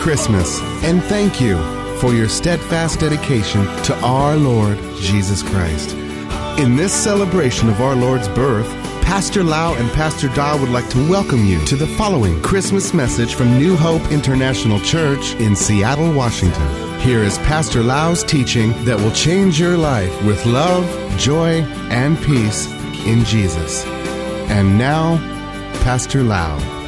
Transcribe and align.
Christmas 0.00 0.60
and 0.82 1.02
thank 1.04 1.42
you 1.42 1.58
for 1.98 2.14
your 2.14 2.28
steadfast 2.28 3.00
dedication 3.00 3.62
to 3.84 3.94
our 4.00 4.34
Lord 4.34 4.78
Jesus 4.96 5.42
Christ. 5.42 5.94
In 6.58 6.74
this 6.74 6.92
celebration 6.92 7.68
of 7.68 7.82
our 7.82 7.94
Lord's 7.94 8.26
birth, 8.28 8.66
Pastor 9.02 9.44
Lau 9.44 9.74
and 9.74 9.90
Pastor 9.92 10.28
Da 10.28 10.58
would 10.58 10.70
like 10.70 10.88
to 10.88 11.10
welcome 11.10 11.44
you 11.44 11.62
to 11.66 11.76
the 11.76 11.86
following 11.86 12.40
Christmas 12.40 12.94
message 12.94 13.34
from 13.34 13.58
New 13.58 13.76
Hope 13.76 14.10
International 14.10 14.80
Church 14.80 15.34
in 15.34 15.54
Seattle, 15.54 16.12
Washington. 16.14 17.00
Here 17.00 17.22
is 17.22 17.36
Pastor 17.38 17.82
Lau's 17.82 18.24
teaching 18.24 18.70
that 18.86 18.96
will 18.96 19.12
change 19.12 19.60
your 19.60 19.76
life 19.76 20.24
with 20.24 20.46
love, 20.46 20.86
joy, 21.18 21.60
and 21.90 22.16
peace 22.22 22.66
in 23.04 23.22
Jesus. 23.26 23.84
And 24.48 24.78
now, 24.78 25.18
Pastor 25.82 26.22
Lau. 26.22 26.79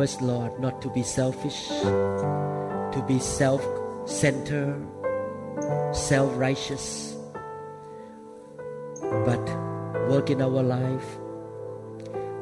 Us, 0.00 0.20
Lord, 0.20 0.58
not 0.58 0.80
to 0.82 0.88
be 0.88 1.02
selfish, 1.02 1.68
to 1.68 3.04
be 3.06 3.18
self 3.18 3.62
centered, 4.06 4.86
self 5.92 6.36
righteous, 6.36 7.16
but 9.00 9.44
work 10.08 10.30
in 10.30 10.40
our 10.40 10.62
life 10.62 11.18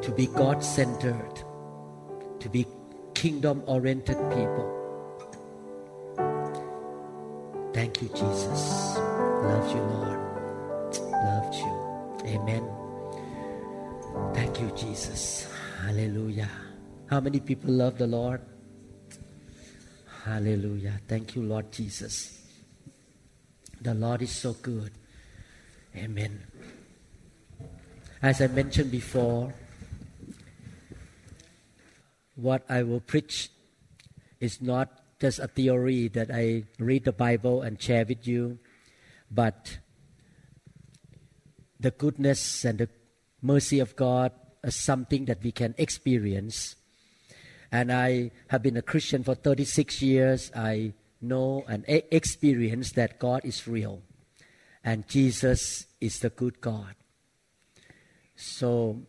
to 0.03 0.13
be 0.13 0.27
God 0.27 0.65
centered, 0.65 1.43
to 2.41 2.49
be 2.49 2.67
kingdom 3.15 3.63
oriented 3.67 4.17
people. 4.31 4.67
Thank 7.75 8.01
you, 8.03 8.09
Jesus. 8.09 8.97
Love 8.97 9.69
you, 9.75 9.83
Lord. 9.83 10.19
Love 10.99 11.55
you. 11.55 12.31
Amen. 12.35 12.65
Thank 14.35 14.61
you, 14.61 14.71
Jesus. 14.75 15.47
Hallelujah. 15.85 16.51
How 17.09 17.21
many 17.21 17.41
people 17.41 17.73
love 17.73 17.97
the 17.97 18.07
Lord? 18.07 18.43
Hallelujah. 20.25 21.01
Thank 21.09 21.35
you, 21.35 21.43
Lord 21.43 21.73
Jesus. 21.73 22.39
The 23.81 23.95
Lord 23.95 24.21
is 24.21 24.31
so 24.31 24.53
good. 24.53 24.93
Amen. 25.97 26.45
As 28.21 28.43
I 28.43 28.49
mentioned 28.49 28.91
before, 28.91 29.55
what 32.37 32.63
I 32.69 32.83
will 32.83 33.01
preach 33.01 33.49
is 34.39 34.61
not 34.61 34.91
just 35.19 35.39
a 35.39 35.49
theory 35.49 36.09
that 36.09 36.31
I 36.31 36.65
read 36.79 37.05
the 37.05 37.13
Bible 37.13 37.63
and 37.63 37.81
share 37.81 38.05
with 38.05 38.29
you, 38.29 38.59
but 39.31 39.79
the 41.81 41.91
goodness 41.91 42.67
and 42.67 42.79
the 42.79 42.89
mercy 43.41 43.81
of 43.81 43.97
God 43.97 44.33
is 44.63 44.77
something 44.77 45.25
that 45.25 45.43
we 45.43 45.53
can 45.53 45.75
experience. 45.79 46.77
And 47.71 47.93
I 47.93 48.31
have 48.49 48.63
been 48.63 48.77
a 48.77 48.83
Christian 48.83 49.23
for 49.23 49.35
36 49.35 50.01
years. 50.03 50.51
I 50.55 50.95
know 51.21 51.65
and 51.69 51.85
experience 51.89 52.93
that 52.93 53.19
God 53.19 53.45
is 53.45 53.67
real 53.67 54.03
and 54.85 55.07
Jesus 55.09 55.87
is 56.01 56.21
the 56.21 56.31
good 56.31 56.61
God. 56.61 56.95
So 58.37 59.03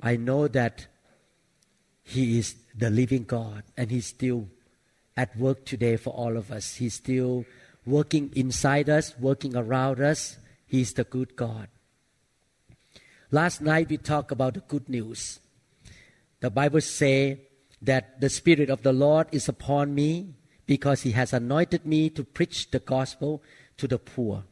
I 0.00 0.16
know 0.16 0.48
that 0.48 0.86
He 2.02 2.38
is 2.38 2.56
the 2.76 2.90
living 2.90 3.24
God 3.24 3.64
and 3.76 3.90
He's 3.90 4.06
still 4.06 4.48
at 5.16 5.36
work 5.36 5.64
today 5.64 5.96
for 5.96 6.10
all 6.10 6.36
of 6.36 6.50
us. 6.50 6.76
He's 6.76 6.94
still 6.94 7.44
working 7.86 8.32
inside 8.34 8.88
us, 8.88 9.14
working 9.18 9.56
around 9.56 10.00
us. 10.00 10.36
He's 10.66 10.92
the 10.92 11.04
good 11.04 11.36
God. 11.36 11.68
Last 13.30 13.60
night 13.60 13.88
we 13.88 13.96
talked 13.96 14.30
about 14.30 14.54
the 14.54 14.60
good 14.60 14.88
news. 14.88 15.40
The 16.40 16.50
Bible 16.50 16.80
say 16.80 17.40
that 17.82 18.20
the 18.20 18.30
Spirit 18.30 18.70
of 18.70 18.82
the 18.82 18.92
Lord 18.92 19.28
is 19.32 19.48
upon 19.48 19.94
me 19.94 20.34
because 20.66 21.02
He 21.02 21.12
has 21.12 21.32
anointed 21.32 21.84
me 21.84 22.10
to 22.10 22.24
preach 22.24 22.70
the 22.70 22.78
gospel 22.78 23.42
to 23.76 23.86
the 23.86 23.98
poor. 23.98 24.44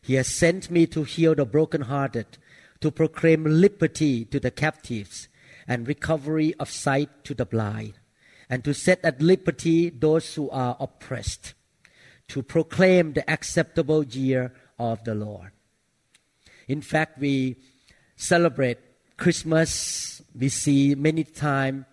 He 0.00 0.14
has 0.14 0.26
sent 0.26 0.70
me 0.70 0.86
to 0.88 1.04
heal 1.04 1.34
the 1.34 1.44
brokenhearted, 1.44 2.38
to 2.80 2.90
proclaim 2.90 3.44
liberty 3.44 4.24
to 4.26 4.40
the 4.40 4.50
captives, 4.50 5.28
and 5.68 5.86
recovery 5.86 6.54
of 6.58 6.68
sight 6.70 7.24
to 7.24 7.34
the 7.34 7.46
blind, 7.46 7.94
and 8.50 8.64
to 8.64 8.74
set 8.74 9.04
at 9.04 9.22
liberty 9.22 9.90
those 9.90 10.34
who 10.34 10.50
are 10.50 10.76
oppressed, 10.80 11.54
to 12.28 12.42
proclaim 12.42 13.12
the 13.12 13.30
acceptable 13.30 14.02
year 14.02 14.52
of 14.78 15.04
the 15.04 15.14
Lord. 15.14 15.52
In 16.66 16.80
fact, 16.80 17.18
we 17.18 17.56
celebrate 18.16 18.78
Christmas. 19.16 20.22
We 20.34 20.48
see 20.48 20.94
many 20.94 21.24
times 21.24 21.84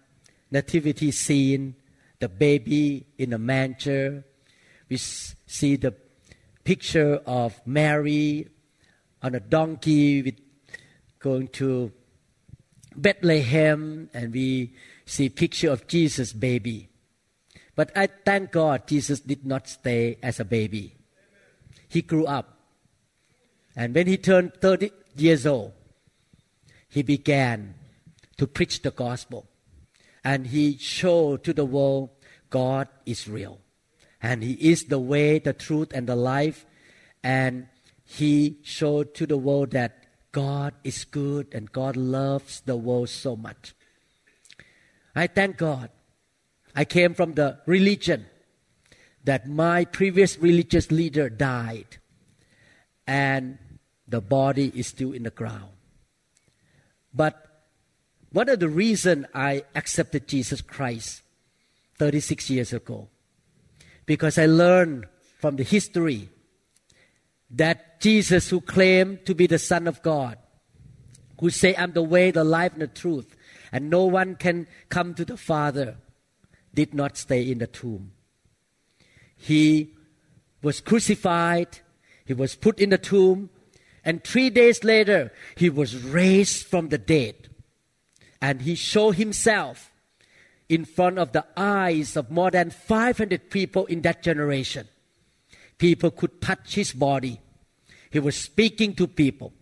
nativity 0.52 1.12
scene, 1.12 1.76
the 2.20 2.30
baby 2.30 3.06
in 3.18 3.34
a 3.34 3.38
manger. 3.38 4.24
We 4.90 4.98
see 4.98 5.76
the 5.76 5.96
picture 6.64 7.22
of 7.26 7.60
Mary 7.66 8.48
on 9.22 9.36
a 9.36 9.40
donkey 9.40 10.22
with 10.22 10.36
going 11.20 11.48
to 11.50 11.92
Bethlehem, 12.96 14.10
and 14.14 14.34
we 14.34 14.74
see 15.06 15.30
picture 15.30 15.72
of 15.72 15.88
Jesus 15.88 16.34
baby. 16.34 16.90
But 17.76 17.92
I 17.96 18.08
thank 18.08 18.52
God 18.52 18.88
Jesus 18.88 19.20
did 19.20 19.46
not 19.46 19.68
stay 19.68 20.18
as 20.22 20.40
a 20.40 20.46
baby. 20.46 20.96
He 21.88 22.02
grew 22.02 22.26
up. 22.26 22.60
And 23.76 23.96
when 23.96 24.08
he 24.08 24.18
turned 24.18 24.54
30 24.62 24.92
years 25.16 25.46
old, 25.46 25.74
he 26.90 27.02
began 27.02 27.76
to 28.38 28.48
preach 28.48 28.82
the 28.82 28.92
gospel. 28.92 29.49
And 30.24 30.48
he 30.48 30.78
showed 30.78 31.44
to 31.46 31.54
the 31.54 31.66
world 31.66 32.10
God 32.50 32.88
is 33.06 33.28
real. 33.28 33.60
And 34.22 34.44
he 34.44 34.54
is 34.54 34.86
the 34.86 35.00
way, 35.00 35.40
the 35.40 35.54
truth, 35.54 35.92
and 35.94 36.08
the 36.08 36.16
life. 36.16 36.66
And 37.24 37.68
he 38.04 38.60
showed 38.64 39.14
to 39.16 39.26
the 39.26 39.38
world 39.38 39.72
that 39.72 40.06
God 40.32 40.74
is 40.84 41.06
good 41.06 41.48
and 41.54 41.72
God 41.72 41.96
loves 41.96 42.62
the 42.62 42.76
world 42.76 43.10
so 43.10 43.36
much. 43.36 43.74
I 45.16 45.28
thank 45.28 45.58
God. 45.58 45.90
I 46.76 46.86
came 46.86 47.14
from 47.14 47.34
the 47.34 47.60
religion 47.66 48.28
that 49.24 49.48
my 49.48 49.86
previous 49.86 50.38
religious 50.38 50.92
leader 50.92 51.30
died 51.30 51.98
and 53.06 53.58
the 54.08 54.22
body 54.22 54.72
is 54.76 54.88
still 54.88 55.12
in 55.12 55.24
the 55.24 55.32
ground. 55.32 55.72
But 57.14 57.49
one 58.32 58.50
of 58.50 58.60
the 58.60 58.70
reasons 58.70 59.26
I 59.34 59.64
accepted 59.76 60.28
Jesus 60.28 60.62
Christ 60.62 61.24
36 61.98 62.50
years 62.50 62.74
ago, 62.74 63.10
because 64.06 64.38
I 64.38 64.46
learned 64.46 65.06
from 65.40 65.56
the 65.56 65.64
history 65.64 66.30
that 67.52 68.00
Jesus, 68.00 68.50
who 68.50 68.62
claimed 68.62 69.26
to 69.26 69.34
be 69.34 69.48
the 69.48 69.60
Son 69.60 69.88
of 69.88 70.02
God, 70.02 70.38
who 71.40 71.50
say, 71.50 71.76
I'm 71.76 71.94
the 71.94 72.04
way, 72.04 72.32
the 72.32 72.44
life, 72.44 72.74
and 72.74 72.82
the 72.82 72.88
truth, 72.88 73.36
and 73.72 73.90
no 73.90 74.06
one 74.06 74.36
can 74.36 74.68
come 74.90 75.14
to 75.16 75.26
the 75.26 75.38
Father, 75.38 75.98
did 76.74 76.94
not 76.94 77.18
stay 77.18 77.50
in 77.50 77.58
the 77.58 77.68
tomb. 77.68 78.12
He 79.36 79.94
was 80.62 80.82
crucified, 80.82 81.80
he 82.26 82.34
was 82.34 82.56
put 82.56 82.80
in 82.80 82.92
the 82.92 82.98
tomb, 82.98 83.50
and 84.06 84.24
three 84.24 84.50
days 84.50 84.84
later, 84.84 85.32
he 85.56 85.70
was 85.70 85.98
raised 85.98 86.68
from 86.68 86.90
the 86.90 86.98
dead. 86.98 87.49
And 88.42 88.62
he 88.62 88.76
showed 88.76 89.16
himself 89.16 89.92
in 90.70 90.86
front 90.86 91.18
of 91.18 91.32
the 91.32 91.46
eyes 91.58 92.16
of 92.16 92.30
more 92.30 92.52
than 92.52 92.70
500 92.70 93.50
people 93.50 93.86
in 93.88 94.02
that 94.02 94.24
generation. 94.24 94.88
People 95.78 96.12
could 96.12 96.42
touch 96.42 96.76
his 96.76 96.94
body. 96.94 97.40
He 98.12 98.20
was 98.20 98.36
speaking 98.36 98.94
to 98.96 99.08
people. 99.08 99.54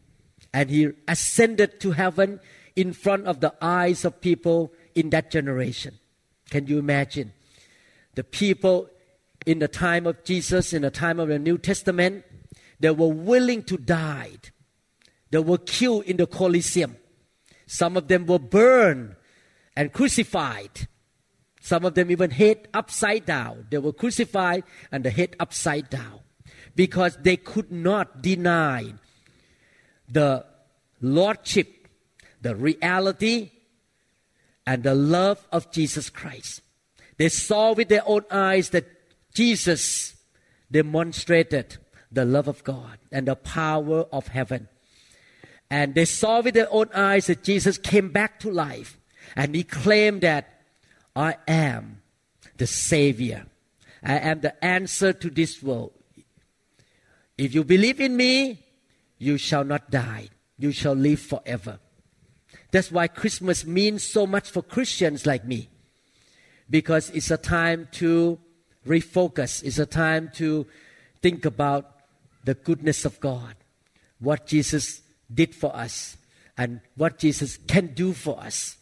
And 0.53 0.69
he 0.69 0.89
ascended 1.07 1.79
to 1.81 1.91
heaven 1.91 2.39
in 2.75 2.93
front 2.93 3.25
of 3.25 3.39
the 3.39 3.53
eyes 3.61 4.05
of 4.05 4.21
people 4.21 4.73
in 4.95 5.09
that 5.11 5.31
generation. 5.31 5.97
Can 6.49 6.67
you 6.67 6.79
imagine? 6.79 7.33
The 8.15 8.23
people 8.23 8.89
in 9.45 9.59
the 9.59 9.67
time 9.67 10.05
of 10.07 10.23
Jesus, 10.23 10.73
in 10.73 10.81
the 10.81 10.91
time 10.91 11.19
of 11.19 11.29
the 11.29 11.39
New 11.39 11.57
Testament, 11.57 12.25
they 12.79 12.91
were 12.91 13.07
willing 13.07 13.63
to 13.63 13.77
die. 13.77 14.31
They 15.31 15.39
were 15.39 15.57
killed 15.57 16.03
in 16.03 16.17
the 16.17 16.27
Colosseum. 16.27 16.97
Some 17.67 17.97
of 17.97 18.07
them 18.07 18.25
were 18.25 18.39
burned 18.39 19.15
and 19.75 19.93
crucified. 19.93 20.87
Some 21.61 21.85
of 21.85 21.93
them 21.93 22.09
even 22.09 22.31
head 22.31 22.67
upside 22.73 23.25
down. 23.25 23.67
They 23.69 23.77
were 23.77 23.93
crucified 23.93 24.63
and 24.91 25.03
the 25.03 25.11
head 25.11 25.35
upside 25.39 25.89
down 25.89 26.21
because 26.75 27.17
they 27.21 27.37
could 27.37 27.71
not 27.71 28.21
deny 28.21 28.93
the 30.09 30.45
lordship, 31.01 31.89
the 32.41 32.55
reality, 32.55 33.51
and 34.65 34.83
the 34.83 34.95
love 34.95 35.45
of 35.51 35.71
Jesus 35.71 36.09
Christ. 36.09 36.61
They 37.17 37.29
saw 37.29 37.73
with 37.73 37.89
their 37.89 38.03
own 38.05 38.23
eyes 38.31 38.69
that 38.69 38.85
Jesus 39.33 40.15
demonstrated 40.71 41.77
the 42.11 42.25
love 42.25 42.47
of 42.47 42.63
God 42.63 42.99
and 43.11 43.27
the 43.27 43.35
power 43.35 44.05
of 44.11 44.27
heaven. 44.27 44.69
And 45.69 45.95
they 45.95 46.05
saw 46.05 46.41
with 46.41 46.53
their 46.53 46.71
own 46.71 46.89
eyes 46.93 47.27
that 47.27 47.43
Jesus 47.43 47.77
came 47.77 48.09
back 48.09 48.39
to 48.41 48.51
life. 48.51 48.97
And 49.35 49.53
he 49.55 49.63
claimed 49.63 50.21
that 50.21 50.61
I 51.15 51.35
am 51.47 52.01
the 52.57 52.67
Savior. 52.67 53.45
I 54.03 54.19
am 54.19 54.41
the 54.41 54.63
answer 54.63 55.13
to 55.13 55.29
this 55.29 55.61
world. 55.61 55.91
If 57.37 57.53
you 57.53 57.63
believe 57.63 57.99
in 57.99 58.15
me, 58.15 58.63
you 59.17 59.37
shall 59.37 59.63
not 59.63 59.91
die. 59.91 60.29
You 60.57 60.71
shall 60.71 60.93
live 60.93 61.19
forever. 61.19 61.79
That's 62.71 62.91
why 62.91 63.07
Christmas 63.07 63.65
means 63.65 64.03
so 64.03 64.25
much 64.25 64.49
for 64.49 64.61
Christians 64.61 65.25
like 65.25 65.45
me. 65.45 65.69
Because 66.69 67.09
it's 67.11 67.31
a 67.31 67.37
time 67.37 67.87
to 67.93 68.39
refocus, 68.85 69.63
it's 69.63 69.79
a 69.79 69.85
time 69.85 70.31
to 70.35 70.65
think 71.21 71.45
about 71.45 71.91
the 72.43 72.53
goodness 72.53 73.05
of 73.05 73.19
God, 73.19 73.55
what 74.19 74.47
Jesus 74.47 75.01
did 75.33 75.53
for 75.55 75.75
us, 75.75 76.17
and 76.57 76.81
what 76.95 77.19
Jesus 77.19 77.57
can 77.67 77.93
do 77.93 78.13
for 78.13 78.39
us. 78.39 78.77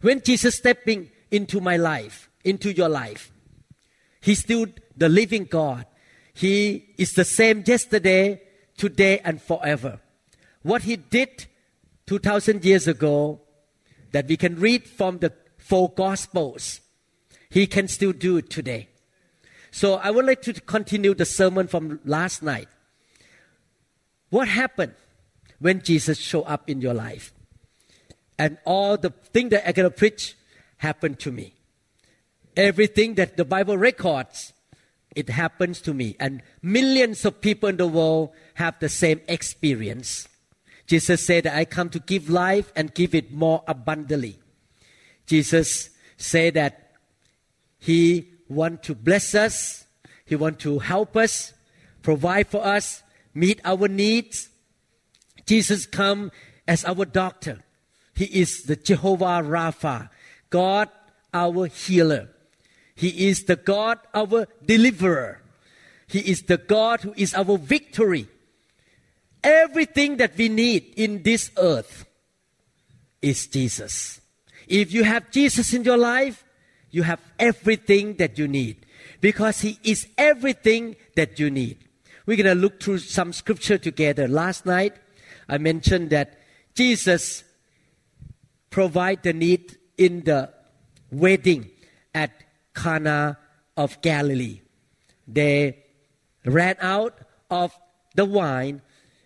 When 0.00 0.22
Jesus 0.22 0.56
stepping 0.56 1.10
into 1.30 1.60
my 1.60 1.76
life, 1.76 2.28
into 2.44 2.72
your 2.72 2.88
life, 2.88 3.32
He's 4.20 4.40
still 4.40 4.66
the 4.96 5.08
living 5.08 5.44
God. 5.44 5.86
He 6.34 6.94
is 6.98 7.12
the 7.12 7.24
same 7.24 7.62
yesterday, 7.66 8.42
today, 8.76 9.20
and 9.20 9.40
forever. 9.40 10.00
What 10.62 10.82
He 10.82 10.96
did 10.96 11.46
2,000 12.06 12.64
years 12.64 12.88
ago, 12.88 13.40
that 14.12 14.26
we 14.26 14.36
can 14.36 14.58
read 14.58 14.84
from 14.84 15.18
the 15.18 15.32
four 15.58 15.90
Gospels, 15.90 16.80
He 17.50 17.66
can 17.66 17.88
still 17.88 18.12
do 18.12 18.38
it 18.38 18.50
today. 18.50 18.88
So 19.70 19.94
I 19.94 20.10
would 20.10 20.24
like 20.24 20.42
to 20.42 20.54
continue 20.54 21.14
the 21.14 21.26
sermon 21.26 21.66
from 21.66 22.00
last 22.04 22.42
night. 22.42 22.68
What 24.30 24.48
happened 24.48 24.94
when 25.58 25.82
Jesus 25.82 26.18
showed 26.18 26.44
up 26.44 26.68
in 26.68 26.80
your 26.80 26.94
life? 26.94 27.32
And 28.38 28.58
all 28.64 28.96
the 28.96 29.10
thing 29.10 29.48
that 29.50 29.64
going 29.74 29.88
to 29.88 29.96
preach 29.96 30.36
happened 30.78 31.18
to 31.20 31.32
me. 31.32 31.54
Everything 32.56 33.14
that 33.14 33.36
the 33.36 33.44
Bible 33.44 33.78
records, 33.78 34.52
it 35.14 35.28
happens 35.28 35.80
to 35.82 35.94
me. 35.94 36.16
And 36.20 36.42
millions 36.62 37.24
of 37.24 37.40
people 37.40 37.68
in 37.68 37.76
the 37.76 37.86
world 37.86 38.30
have 38.54 38.78
the 38.78 38.88
same 38.88 39.20
experience. 39.28 40.28
Jesus 40.86 41.24
said 41.24 41.44
that 41.44 41.56
I 41.56 41.64
come 41.64 41.90
to 41.90 41.98
give 41.98 42.30
life 42.30 42.72
and 42.76 42.94
give 42.94 43.14
it 43.14 43.32
more 43.32 43.62
abundantly. 43.66 44.38
Jesus 45.26 45.90
said 46.16 46.54
that 46.54 46.92
He 47.78 48.28
want 48.48 48.82
to 48.84 48.94
bless 48.94 49.34
us, 49.34 49.86
He 50.24 50.36
want 50.36 50.60
to 50.60 50.78
help 50.78 51.16
us, 51.16 51.52
provide 52.02 52.46
for 52.46 52.64
us, 52.64 53.02
meet 53.34 53.60
our 53.64 53.88
needs. 53.88 54.50
Jesus 55.46 55.86
come 55.86 56.32
as 56.66 56.84
our 56.84 57.04
doctor. 57.04 57.60
He 58.14 58.24
is 58.24 58.64
the 58.64 58.76
Jehovah 58.76 59.42
Rapha, 59.42 60.10
God 60.50 60.88
our 61.32 61.66
healer. 61.66 62.28
He 62.94 63.28
is 63.28 63.44
the 63.44 63.56
God 63.56 63.98
our 64.14 64.48
deliverer. 64.64 65.42
He 66.08 66.20
is 66.20 66.42
the 66.42 66.56
God 66.56 67.00
who 67.00 67.14
is 67.16 67.34
our 67.34 67.58
victory. 67.58 68.26
Everything 69.44 70.16
that 70.16 70.36
we 70.36 70.48
need 70.48 70.94
in 70.96 71.22
this 71.22 71.50
earth 71.56 72.06
is 73.20 73.46
Jesus. 73.46 74.20
If 74.66 74.92
you 74.92 75.04
have 75.04 75.30
Jesus 75.30 75.72
in 75.74 75.84
your 75.84 75.98
life, 75.98 76.44
you 76.90 77.02
have 77.02 77.20
everything 77.38 78.14
that 78.14 78.38
you 78.38 78.48
need 78.48 78.86
because 79.20 79.60
He 79.60 79.78
is 79.84 80.08
everything 80.16 80.96
that 81.14 81.38
you 81.38 81.50
need. 81.50 81.78
We're 82.24 82.36
going 82.36 82.56
to 82.56 82.60
look 82.60 82.82
through 82.82 82.98
some 82.98 83.32
scripture 83.32 83.78
together. 83.78 84.26
Last 84.26 84.66
night, 84.66 84.94
I 85.48 85.58
mentioned 85.58 86.10
that 86.10 86.38
Jesus 86.74 87.44
provide 88.70 89.22
the 89.22 89.32
need 89.32 89.78
in 89.96 90.24
the 90.24 90.52
wedding 91.10 91.70
at 92.14 92.32
Cana 92.74 93.38
of 93.76 94.00
Galilee. 94.02 94.60
They 95.26 95.84
ran 96.44 96.76
out 96.80 97.18
of 97.50 97.72
the 98.14 98.24
wine 98.24 98.82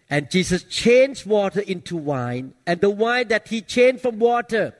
and 0.08 0.30
Jesus 0.30 0.62
changed 0.64 1.26
water 1.26 1.60
into 1.60 1.96
wine 1.96 2.54
and 2.66 2.80
the 2.80 2.90
wine 2.90 3.28
that 3.28 3.48
he 3.48 3.60
changed 3.60 4.02
from 4.02 4.18
water 4.18 4.74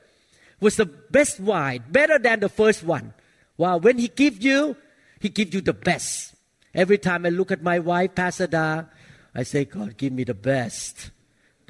was 0.59 0.75
the 0.75 0.85
best 0.85 1.39
wine, 1.39 1.83
better 1.89 2.19
than 2.19 2.39
the 2.39 2.49
first 2.49 2.83
one. 2.83 3.13
Wow, 3.57 3.77
when 3.77 3.97
he 3.97 4.07
give 4.07 4.41
you, 4.41 4.77
he 5.19 5.29
give 5.29 5.53
you 5.53 5.61
the 5.61 5.73
best. 5.73 6.35
Every 6.73 6.97
time 6.97 7.25
I 7.25 7.29
look 7.29 7.51
at 7.51 7.61
my 7.61 7.79
wife, 7.79 8.15
Pastor 8.15 8.47
Da, 8.47 8.85
I 9.35 9.43
say, 9.43 9.65
God, 9.65 9.97
give 9.97 10.13
me 10.13 10.23
the 10.23 10.33
best. 10.33 11.11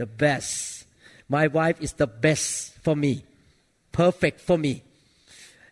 The 0.01 0.07
best. 0.07 0.87
My 1.29 1.45
wife 1.45 1.79
is 1.79 1.93
the 1.93 2.07
best 2.07 2.73
for 2.81 2.95
me. 2.95 3.23
Perfect 3.91 4.41
for 4.41 4.57
me. 4.57 4.81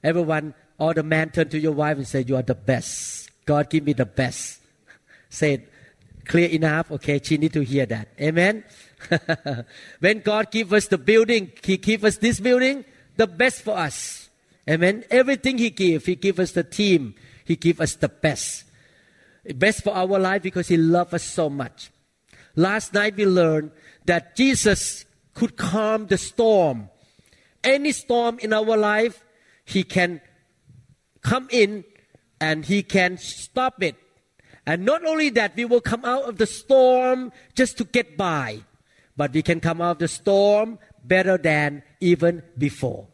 Everyone, 0.03 0.53
all 0.77 0.93
the 0.93 1.01
men 1.01 1.31
turn 1.31 1.49
to 1.49 1.57
your 1.57 1.71
wife 1.71 1.97
and 1.97 2.07
say, 2.07 2.21
You 2.27 2.35
are 2.35 2.43
the 2.43 2.53
best. 2.53 3.31
God, 3.47 3.71
give 3.71 3.85
me 3.85 3.93
the 3.93 4.05
best. 4.05 4.61
Say 5.31 5.53
it 5.53 5.73
clear 6.27 6.47
enough. 6.47 6.91
Okay, 6.91 7.19
she 7.23 7.39
need 7.39 7.53
to 7.53 7.61
hear 7.61 7.87
that. 7.87 8.09
Amen. 8.21 8.63
when 10.00 10.19
God 10.19 10.51
give 10.51 10.74
us 10.74 10.86
the 10.86 11.00
building, 11.00 11.51
He 11.63 11.77
give 11.77 12.05
us 12.05 12.17
this 12.17 12.39
building, 12.39 12.86
the 13.17 13.25
best 13.25 13.63
for 13.63 13.75
us. 13.75 14.29
Amen. 14.69 15.05
Everything 15.09 15.57
He 15.57 15.71
give, 15.71 16.05
He 16.05 16.13
give 16.13 16.39
us 16.39 16.51
the 16.51 16.63
team. 16.63 17.15
He 17.45 17.55
give 17.55 17.81
us 17.81 17.95
the 17.95 18.09
best. 18.09 18.65
Best 19.55 19.83
for 19.83 19.95
our 19.95 20.19
life 20.19 20.43
because 20.43 20.67
He 20.67 20.77
loves 20.77 21.15
us 21.15 21.24
so 21.24 21.50
much. 21.50 21.89
Last 22.55 22.93
night 22.93 23.15
we 23.15 23.25
learned 23.25 23.71
that 24.06 24.36
Jesus 24.36 25.06
could 25.34 25.56
calm 25.56 26.08
the 26.08 26.18
storm. 26.18 26.89
Any 27.63 27.91
storm 27.91 28.39
in 28.39 28.53
our 28.53 28.77
life, 28.77 29.24
He 29.65 29.84
can 29.84 30.22
come 31.22 31.48
in 31.51 31.84
and 32.39 32.65
He 32.65 32.84
can 32.84 33.18
stop 33.18 33.84
it. 33.84 33.96
And 34.65 34.86
not 34.86 35.06
only 35.06 35.29
that, 35.29 35.56
we 35.56 35.65
will 35.65 35.82
come 35.82 36.06
out 36.06 36.24
of 36.24 36.38
the 36.38 36.46
storm 36.46 37.32
just 37.56 37.77
to 37.77 37.84
get 37.84 38.18
by, 38.18 38.60
but 39.18 39.34
we 39.34 39.41
can 39.41 39.60
come 39.60 39.82
out 39.82 39.91
of 39.91 40.00
the 40.00 40.08
storm 40.08 40.77
better 41.03 41.38
than 41.38 41.84
even 42.00 42.44
before. 42.58 43.08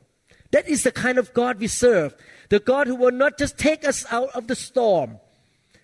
That 0.51 0.67
is 0.67 0.83
the 0.83 0.91
kind 0.91 1.17
of 1.17 1.33
God 1.33 1.59
we 1.59 1.67
serve. 1.67 2.15
The 2.49 2.59
God 2.59 2.87
who 2.87 2.95
will 2.95 3.11
not 3.11 3.37
just 3.37 3.57
take 3.57 3.87
us 3.87 4.05
out 4.11 4.29
of 4.35 4.47
the 4.47 4.55
storm, 4.55 5.19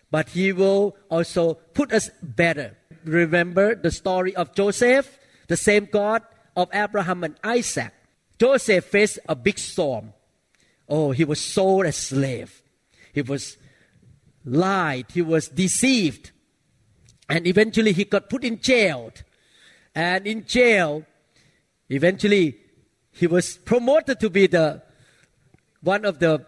but 0.10 0.30
He 0.30 0.52
will 0.52 0.96
also 1.10 1.56
put 1.74 1.92
us 1.92 2.10
better. 2.22 2.78
Remember 3.04 3.76
the 3.76 3.92
story 3.92 4.36
of 4.36 4.54
Joseph, 4.54 5.20
the 5.48 5.58
same 5.58 5.88
God 5.92 6.22
of 6.56 6.70
Abraham 6.74 7.24
and 7.24 7.36
Isaac. 7.44 7.94
Joseph 8.40 8.86
faced 8.86 9.20
a 9.28 9.36
big 9.36 9.58
storm. 9.60 10.14
Oh, 10.90 11.12
he 11.12 11.24
was 11.24 11.40
sold 11.40 11.86
as 11.86 11.96
slave. 11.96 12.62
He 13.14 13.22
was 13.22 13.58
lied. 14.44 15.06
He 15.14 15.22
was 15.22 15.48
deceived. 15.48 16.32
And 17.30 17.48
eventually 17.48 17.94
he 17.94 18.06
got 18.06 18.30
put 18.30 18.44
in 18.44 18.60
jail. 18.60 19.12
And 19.96 20.28
in 20.28 20.46
jail, 20.46 21.06
eventually 21.90 22.58
he 23.12 23.28
was 23.28 23.58
promoted 23.58 24.20
to 24.20 24.30
be 24.30 24.48
the 24.48 24.82
one 25.82 26.06
of 26.06 26.20
the 26.20 26.46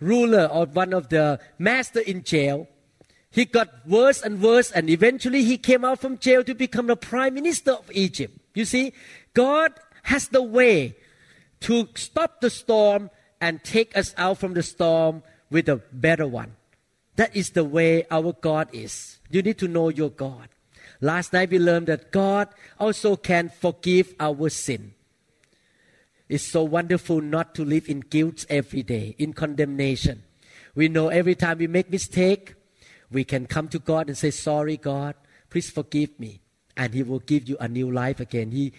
ruler 0.00 0.46
or 0.46 0.66
one 0.66 0.92
of 0.92 1.08
the 1.08 1.40
master 1.58 2.00
in 2.00 2.22
jail. 2.22 2.68
He 3.32 3.46
got 3.46 3.88
worse 3.88 4.20
and 4.22 4.42
worse, 4.42 4.70
and 4.70 4.90
eventually 4.90 5.42
he 5.42 5.56
came 5.56 5.84
out 5.84 6.00
from 6.00 6.18
jail 6.18 6.44
to 6.44 6.54
become 6.54 6.86
the 6.86 6.96
prime 6.96 7.32
minister 7.34 7.72
of 7.72 7.90
Egypt. 7.92 8.38
You 8.54 8.66
see, 8.66 8.92
God 9.32 9.72
has 10.02 10.28
the 10.28 10.42
way 10.42 10.96
to 11.60 11.88
stop 11.94 12.42
the 12.42 12.50
storm 12.50 13.10
and 13.40 13.64
take 13.64 13.96
us 13.96 14.14
out 14.18 14.38
from 14.38 14.52
the 14.52 14.62
storm 14.62 15.22
with 15.50 15.68
a 15.68 15.76
better 15.92 16.26
one. 16.26 16.56
That 17.16 17.34
is 17.34 17.50
the 17.50 17.64
way 17.64 18.04
our 18.10 18.34
God 18.34 18.68
is. 18.72 19.18
You 19.30 19.42
need 19.42 19.58
to 19.58 19.68
know 19.68 19.88
your 19.88 20.10
God. 20.10 20.48
Last 21.00 21.32
night 21.32 21.50
we 21.50 21.58
learned 21.58 21.86
that 21.86 22.12
God 22.12 22.48
also 22.78 23.16
can 23.16 23.48
forgive 23.48 24.14
our 24.20 24.50
sin. 24.50 24.94
It's 26.28 26.44
so 26.44 26.62
wonderful 26.62 27.20
not 27.20 27.54
to 27.56 27.64
live 27.64 27.88
in 27.88 28.00
guilt 28.00 28.46
every 28.48 28.82
day, 28.82 29.14
in 29.18 29.32
condemnation. 29.32 30.22
We 30.74 30.88
know 30.88 31.08
every 31.08 31.34
time 31.34 31.58
we 31.58 31.66
make 31.66 31.90
mistake, 31.90 32.54
we 33.12 33.24
can 33.24 33.46
come 33.46 33.68
to 33.68 33.78
God 33.78 34.08
and 34.08 34.16
say, 34.16 34.30
Sorry, 34.30 34.76
God, 34.76 35.14
please 35.50 35.70
forgive 35.70 36.18
me. 36.18 36.40
And 36.76 36.94
He 36.94 37.02
will 37.02 37.20
give 37.20 37.48
you 37.48 37.56
a 37.60 37.68
new 37.68 37.90
life 37.90 38.20
again. 38.20 38.50
He 38.50 38.72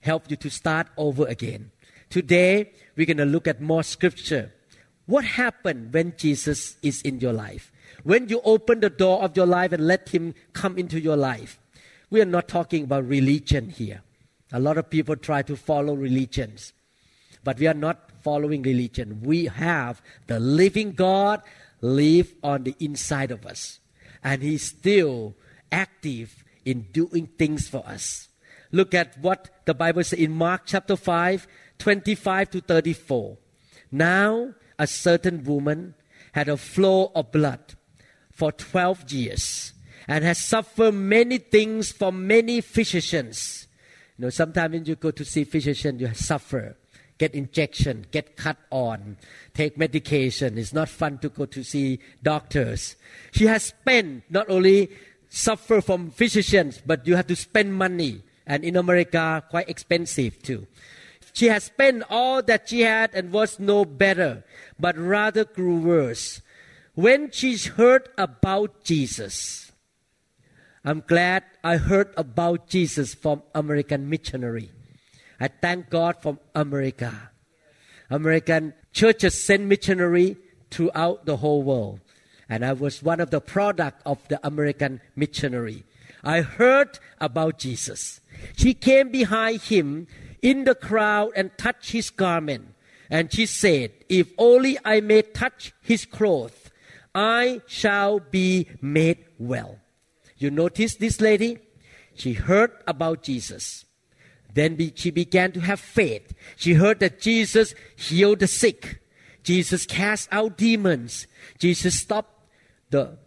help 0.00 0.30
you 0.30 0.36
to 0.36 0.50
start 0.50 0.88
over 0.96 1.26
again. 1.26 1.70
Today, 2.10 2.72
we're 2.96 3.06
going 3.06 3.16
to 3.16 3.24
look 3.24 3.46
at 3.46 3.60
more 3.60 3.82
scripture. 3.82 4.52
What 5.06 5.24
happened 5.24 5.92
when 5.92 6.14
Jesus 6.16 6.76
is 6.82 7.02
in 7.02 7.20
your 7.20 7.32
life? 7.32 7.72
When 8.04 8.28
you 8.28 8.40
open 8.44 8.80
the 8.80 8.90
door 8.90 9.22
of 9.22 9.36
your 9.36 9.46
life 9.46 9.72
and 9.72 9.86
let 9.86 10.08
Him 10.10 10.34
come 10.52 10.78
into 10.78 11.00
your 11.00 11.16
life. 11.16 11.58
We 12.10 12.20
are 12.20 12.26
not 12.26 12.48
talking 12.48 12.84
about 12.84 13.08
religion 13.08 13.70
here. 13.70 14.02
A 14.52 14.60
lot 14.60 14.76
of 14.76 14.90
people 14.90 15.16
try 15.16 15.40
to 15.42 15.56
follow 15.56 15.94
religions, 15.94 16.74
but 17.42 17.58
we 17.58 17.66
are 17.66 17.74
not 17.74 18.10
following 18.22 18.62
religion. 18.62 19.20
We 19.22 19.46
have 19.46 20.02
the 20.26 20.38
living 20.38 20.92
God 20.92 21.42
live 21.82 22.34
on 22.42 22.62
the 22.62 22.74
inside 22.80 23.30
of 23.30 23.44
us, 23.44 23.80
and 24.24 24.42
He's 24.42 24.62
still 24.62 25.36
active 25.70 26.44
in 26.64 26.82
doing 26.92 27.26
things 27.26 27.68
for 27.68 27.86
us. 27.86 28.28
Look 28.70 28.94
at 28.94 29.18
what 29.18 29.50
the 29.66 29.74
Bible 29.74 30.02
says 30.02 30.18
in 30.18 30.32
Mark 30.32 30.62
chapter 30.64 30.96
5, 30.96 31.46
25 31.78 32.50
to 32.50 32.60
34. 32.62 33.36
Now, 33.90 34.54
a 34.78 34.86
certain 34.86 35.44
woman 35.44 35.94
had 36.32 36.48
a 36.48 36.56
flow 36.56 37.12
of 37.14 37.30
blood 37.30 37.74
for 38.30 38.50
12 38.50 39.12
years 39.12 39.72
and 40.08 40.24
has 40.24 40.38
suffered 40.38 40.92
many 40.92 41.38
things 41.38 41.92
from 41.92 42.26
many 42.26 42.60
physicians. 42.60 43.68
You 44.16 44.24
know, 44.24 44.30
sometimes 44.30 44.72
when 44.72 44.84
you 44.86 44.96
go 44.96 45.10
to 45.10 45.24
see 45.24 45.44
physician, 45.44 45.98
you 45.98 46.12
suffer, 46.14 46.76
get 47.18 47.34
injection, 47.34 48.06
get 48.10 48.36
cut 48.36 48.56
on, 48.70 49.16
take 49.54 49.78
medication. 49.78 50.58
It's 50.58 50.72
not 50.72 50.88
fun 50.88 51.18
to 51.18 51.28
go 51.28 51.46
to 51.46 51.62
see 51.62 52.00
doctors. 52.22 52.96
She 53.30 53.46
has 53.46 53.64
spent 53.64 54.24
not 54.30 54.48
only 54.48 54.90
suffer 55.28 55.80
from 55.80 56.10
physicians, 56.10 56.82
but 56.84 57.06
you 57.06 57.16
have 57.16 57.26
to 57.28 57.36
spend 57.36 57.74
money. 57.74 58.22
And 58.46 58.64
in 58.64 58.76
America, 58.76 59.42
quite 59.50 59.68
expensive 59.68 60.42
too. 60.42 60.66
She 61.32 61.46
has 61.46 61.64
spent 61.64 62.02
all 62.10 62.42
that 62.42 62.68
she 62.68 62.80
had 62.80 63.14
and 63.14 63.32
was 63.32 63.58
no 63.58 63.84
better, 63.84 64.44
but 64.78 64.98
rather 64.98 65.44
grew 65.44 65.80
worse. 65.80 66.42
When 66.94 67.30
she 67.30 67.56
heard 67.56 68.10
about 68.18 68.84
Jesus, 68.84 69.72
I'm 70.84 71.02
glad 71.06 71.44
I 71.64 71.76
heard 71.78 72.12
about 72.16 72.68
Jesus 72.68 73.14
from 73.14 73.42
American 73.54 74.10
missionary. 74.10 74.70
I 75.42 75.48
thank 75.48 75.90
God 75.90 76.22
from 76.22 76.38
America. 76.54 77.12
American 78.08 78.74
churches 78.92 79.42
send 79.42 79.68
missionary 79.68 80.36
throughout 80.70 81.26
the 81.26 81.38
whole 81.38 81.64
world. 81.64 81.98
And 82.48 82.64
I 82.64 82.74
was 82.74 83.02
one 83.02 83.18
of 83.18 83.30
the 83.30 83.40
product 83.40 84.02
of 84.06 84.26
the 84.28 84.38
American 84.46 85.00
missionary. 85.16 85.82
I 86.22 86.42
heard 86.42 87.00
about 87.20 87.58
Jesus. 87.58 88.20
She 88.56 88.72
came 88.72 89.10
behind 89.10 89.62
him 89.62 90.06
in 90.42 90.62
the 90.62 90.76
crowd 90.76 91.32
and 91.34 91.50
touched 91.58 91.90
his 91.90 92.08
garment. 92.10 92.76
And 93.10 93.32
she 93.32 93.46
said, 93.46 93.90
If 94.08 94.30
only 94.38 94.78
I 94.84 95.00
may 95.00 95.22
touch 95.22 95.74
his 95.80 96.04
clothes, 96.04 96.70
I 97.16 97.62
shall 97.66 98.20
be 98.20 98.68
made 98.80 99.24
well. 99.40 99.80
You 100.38 100.52
notice 100.52 100.94
this 100.94 101.20
lady? 101.20 101.58
She 102.14 102.34
heard 102.34 102.70
about 102.86 103.24
Jesus. 103.24 103.86
Then 104.54 104.76
be- 104.76 104.92
she 104.94 105.10
began 105.10 105.52
to 105.52 105.60
have 105.60 105.80
faith. 105.80 106.34
She 106.56 106.74
heard 106.74 107.00
that 107.00 107.20
Jesus 107.20 107.74
healed 107.96 108.40
the 108.40 108.46
sick. 108.46 109.00
Jesus 109.42 109.86
cast 109.86 110.28
out 110.30 110.58
demons. 110.58 111.26
Jesus 111.58 111.98
stopped 111.98 112.46
the 112.90 113.18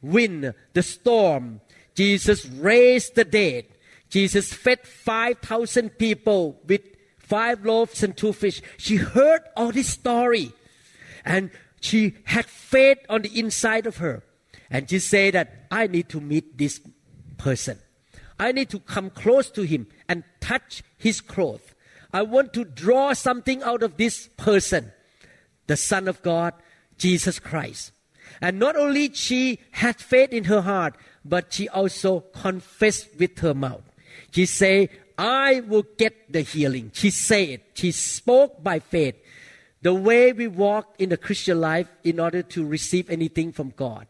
wind, 0.00 0.54
the 0.72 0.82
storm. 0.82 1.60
Jesus 1.94 2.46
raised 2.46 3.14
the 3.14 3.24
dead. 3.24 3.66
Jesus 4.08 4.52
fed 4.52 4.86
5,000 4.86 5.90
people 5.90 6.60
with 6.66 6.82
five 7.18 7.64
loaves 7.64 8.02
and 8.02 8.16
two 8.16 8.32
fish. 8.32 8.62
She 8.76 8.96
heard 8.96 9.42
all 9.56 9.72
this 9.72 9.88
story 9.88 10.52
and 11.24 11.50
she 11.80 12.14
had 12.24 12.46
faith 12.46 12.98
on 13.08 13.22
the 13.22 13.38
inside 13.38 13.86
of 13.86 13.98
her. 13.98 14.22
And 14.70 14.88
she 14.88 14.98
said 14.98 15.34
that 15.34 15.66
I 15.70 15.86
need 15.86 16.08
to 16.10 16.20
meet 16.20 16.58
this 16.58 16.80
person. 17.36 17.78
I 18.38 18.52
need 18.52 18.70
to 18.70 18.80
come 18.80 19.10
close 19.10 19.50
to 19.52 19.62
him 19.62 19.86
and 20.08 20.24
touch 20.40 20.82
his 20.96 21.20
clothes. 21.20 21.74
I 22.12 22.22
want 22.22 22.52
to 22.54 22.64
draw 22.64 23.12
something 23.12 23.62
out 23.62 23.82
of 23.82 23.96
this 23.96 24.28
person, 24.36 24.92
the 25.66 25.76
Son 25.76 26.08
of 26.08 26.22
God, 26.22 26.54
Jesus 26.96 27.38
Christ. 27.38 27.92
And 28.40 28.58
not 28.58 28.76
only 28.76 29.12
she 29.12 29.60
had 29.72 30.00
faith 30.00 30.32
in 30.32 30.44
her 30.44 30.60
heart, 30.60 30.96
but 31.24 31.52
she 31.52 31.68
also 31.68 32.20
confessed 32.20 33.08
with 33.18 33.38
her 33.40 33.54
mouth. 33.54 33.82
She 34.30 34.46
said, 34.46 34.90
I 35.16 35.60
will 35.60 35.84
get 35.96 36.32
the 36.32 36.42
healing. 36.42 36.90
She 36.94 37.10
said 37.10 37.48
it. 37.48 37.70
She 37.74 37.92
spoke 37.92 38.62
by 38.62 38.80
faith. 38.80 39.16
The 39.82 39.94
way 39.94 40.32
we 40.32 40.48
walk 40.48 40.94
in 40.98 41.10
the 41.10 41.16
Christian 41.16 41.60
life 41.60 41.88
in 42.02 42.18
order 42.18 42.42
to 42.42 42.64
receive 42.64 43.10
anything 43.10 43.52
from 43.52 43.72
God. 43.76 44.06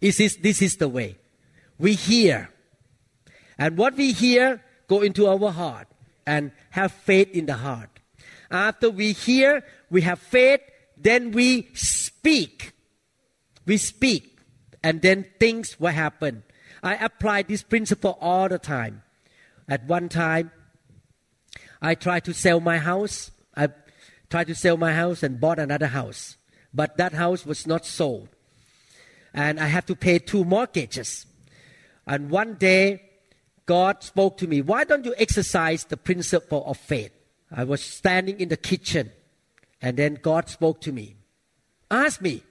Is 0.00 0.18
this, 0.18 0.36
this 0.36 0.62
is 0.62 0.76
the 0.76 0.88
way. 0.88 1.18
We 1.78 1.94
hear. 1.94 2.50
And 3.58 3.76
what 3.76 3.96
we 3.96 4.12
hear 4.12 4.62
go 4.86 5.02
into 5.02 5.26
our 5.26 5.50
heart 5.50 5.88
and 6.26 6.52
have 6.70 6.92
faith 6.92 7.30
in 7.32 7.46
the 7.46 7.54
heart. 7.54 7.90
After 8.50 8.88
we 8.90 9.12
hear, 9.12 9.64
we 9.90 10.02
have 10.02 10.18
faith, 10.18 10.60
then 10.96 11.32
we 11.32 11.68
speak. 11.74 12.72
We 13.66 13.76
speak, 13.76 14.38
and 14.82 15.02
then 15.02 15.26
things 15.38 15.78
will 15.78 15.92
happen. 15.92 16.42
I 16.82 16.94
apply 16.96 17.42
this 17.42 17.62
principle 17.62 18.16
all 18.20 18.48
the 18.48 18.58
time. 18.58 19.02
At 19.68 19.86
one 19.86 20.08
time, 20.08 20.50
I 21.82 21.94
tried 21.94 22.24
to 22.24 22.34
sell 22.34 22.60
my 22.60 22.78
house. 22.78 23.30
I 23.54 23.68
tried 24.30 24.46
to 24.46 24.54
sell 24.54 24.76
my 24.76 24.94
house 24.94 25.22
and 25.22 25.40
bought 25.40 25.58
another 25.58 25.88
house. 25.88 26.36
But 26.72 26.96
that 26.96 27.12
house 27.12 27.44
was 27.44 27.66
not 27.66 27.84
sold. 27.84 28.28
And 29.34 29.60
I 29.60 29.66
have 29.66 29.86
to 29.86 29.96
pay 29.96 30.18
two 30.18 30.44
mortgages. 30.44 31.26
And 32.06 32.30
one 32.30 32.54
day, 32.54 33.07
God 33.68 34.02
spoke 34.02 34.38
to 34.38 34.46
me, 34.46 34.62
Why 34.62 34.84
don't 34.84 35.04
you 35.04 35.14
exercise 35.18 35.84
the 35.84 35.98
principle 35.98 36.64
of 36.64 36.78
faith? 36.78 37.12
I 37.52 37.64
was 37.64 37.82
standing 37.82 38.40
in 38.40 38.48
the 38.48 38.56
kitchen, 38.56 39.12
and 39.82 39.98
then 39.98 40.18
God 40.22 40.48
spoke 40.48 40.80
to 40.82 40.92
me. 40.92 41.16
Ask 41.90 42.22
me, 42.22 42.42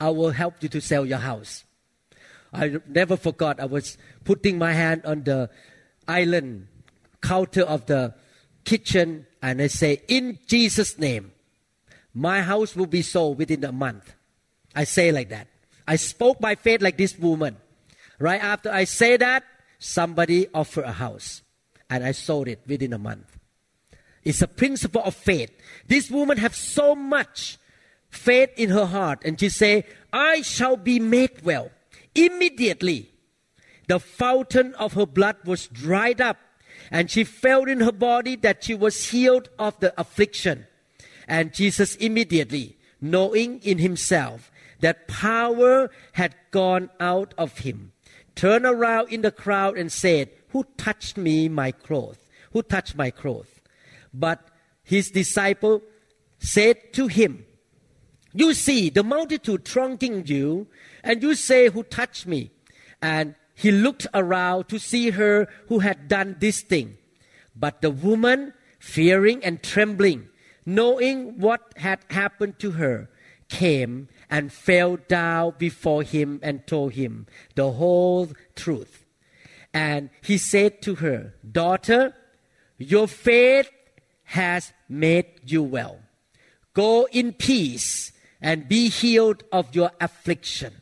I 0.00 0.10
will 0.10 0.30
help 0.30 0.62
you 0.62 0.68
to 0.68 0.80
sell 0.80 1.04
your 1.04 1.18
house. 1.18 1.64
I 2.52 2.78
never 2.86 3.16
forgot. 3.16 3.58
I 3.58 3.64
was 3.64 3.98
putting 4.24 4.58
my 4.58 4.72
hand 4.72 5.02
on 5.04 5.24
the 5.24 5.50
island 6.06 6.68
counter 7.20 7.62
of 7.62 7.86
the 7.86 8.14
kitchen, 8.64 9.26
and 9.42 9.60
I 9.60 9.66
say, 9.66 10.02
In 10.06 10.38
Jesus' 10.46 10.98
name, 10.98 11.32
my 12.14 12.42
house 12.42 12.76
will 12.76 12.86
be 12.86 13.02
sold 13.02 13.38
within 13.38 13.64
a 13.64 13.72
month. 13.72 14.14
I 14.72 14.84
say 14.84 15.10
like 15.10 15.30
that. 15.30 15.48
I 15.88 15.96
spoke 15.96 16.38
by 16.38 16.54
faith 16.54 16.80
like 16.80 16.96
this 16.96 17.18
woman. 17.18 17.56
Right 18.20 18.40
after 18.40 18.70
I 18.70 18.84
say 18.84 19.16
that, 19.16 19.42
somebody 19.80 20.46
offered 20.54 20.84
a 20.84 20.92
house, 20.92 21.42
and 21.88 22.04
I 22.04 22.12
sold 22.12 22.46
it 22.46 22.60
within 22.66 22.92
a 22.92 22.98
month. 22.98 23.38
It's 24.22 24.42
a 24.42 24.46
principle 24.46 25.02
of 25.02 25.16
faith. 25.16 25.50
This 25.88 26.10
woman 26.10 26.38
have 26.38 26.54
so 26.54 26.94
much 26.94 27.58
faith 28.10 28.50
in 28.56 28.70
her 28.70 28.86
heart, 28.86 29.22
and 29.24 29.40
she 29.40 29.48
say, 29.48 29.84
"I 30.12 30.42
shall 30.42 30.76
be 30.76 31.00
made 31.00 31.42
well." 31.42 31.72
Immediately, 32.14 33.10
the 33.88 33.98
fountain 33.98 34.74
of 34.74 34.92
her 34.92 35.06
blood 35.06 35.36
was 35.44 35.66
dried 35.66 36.20
up, 36.20 36.36
and 36.90 37.10
she 37.10 37.24
felt 37.24 37.68
in 37.68 37.80
her 37.80 37.92
body 37.92 38.36
that 38.36 38.62
she 38.62 38.74
was 38.74 39.10
healed 39.10 39.48
of 39.58 39.80
the 39.80 39.98
affliction. 39.98 40.66
And 41.26 41.54
Jesus 41.54 41.96
immediately, 41.96 42.76
knowing 43.00 43.60
in 43.60 43.78
himself 43.78 44.50
that 44.80 45.08
power 45.08 45.90
had 46.12 46.34
gone 46.50 46.90
out 46.98 47.32
of 47.38 47.58
him, 47.58 47.89
turned 48.40 48.64
around 48.64 49.12
in 49.12 49.20
the 49.20 49.30
crowd 49.30 49.76
and 49.76 49.92
said, 49.92 50.30
Who 50.48 50.64
touched 50.78 51.18
me, 51.18 51.46
my 51.46 51.72
clothes? 51.72 52.16
Who 52.52 52.62
touched 52.62 52.96
my 52.96 53.10
clothes? 53.10 53.60
But 54.14 54.40
his 54.82 55.10
disciple 55.10 55.82
said 56.38 56.94
to 56.94 57.06
him, 57.06 57.44
You 58.32 58.54
see 58.54 58.88
the 58.88 59.04
multitude 59.04 59.66
thronging 59.66 60.26
you, 60.26 60.68
and 61.04 61.22
you 61.22 61.34
say, 61.34 61.68
Who 61.68 61.82
touched 61.82 62.26
me? 62.26 62.50
And 63.02 63.34
he 63.54 63.70
looked 63.70 64.06
around 64.14 64.70
to 64.70 64.78
see 64.78 65.10
her 65.10 65.46
who 65.68 65.80
had 65.80 66.08
done 66.08 66.36
this 66.40 66.62
thing. 66.62 66.96
But 67.54 67.82
the 67.82 67.90
woman, 67.90 68.54
fearing 68.78 69.44
and 69.44 69.62
trembling, 69.62 70.30
knowing 70.64 71.38
what 71.38 71.74
had 71.76 71.98
happened 72.08 72.58
to 72.60 72.70
her, 72.70 73.10
came 73.50 74.08
and 74.30 74.52
fell 74.52 74.96
down 74.96 75.54
before 75.58 76.02
him 76.02 76.38
and 76.42 76.66
told 76.66 76.92
him 76.92 77.26
the 77.56 77.72
whole 77.72 78.28
truth. 78.54 79.04
And 79.74 80.10
he 80.22 80.38
said 80.38 80.80
to 80.82 80.96
her, 80.96 81.34
Daughter, 81.50 82.14
your 82.78 83.08
faith 83.08 83.70
has 84.24 84.72
made 84.88 85.26
you 85.44 85.62
well. 85.62 85.98
Go 86.72 87.08
in 87.10 87.32
peace 87.32 88.12
and 88.40 88.68
be 88.68 88.88
healed 88.88 89.42
of 89.52 89.74
your 89.74 89.90
affliction. 90.00 90.74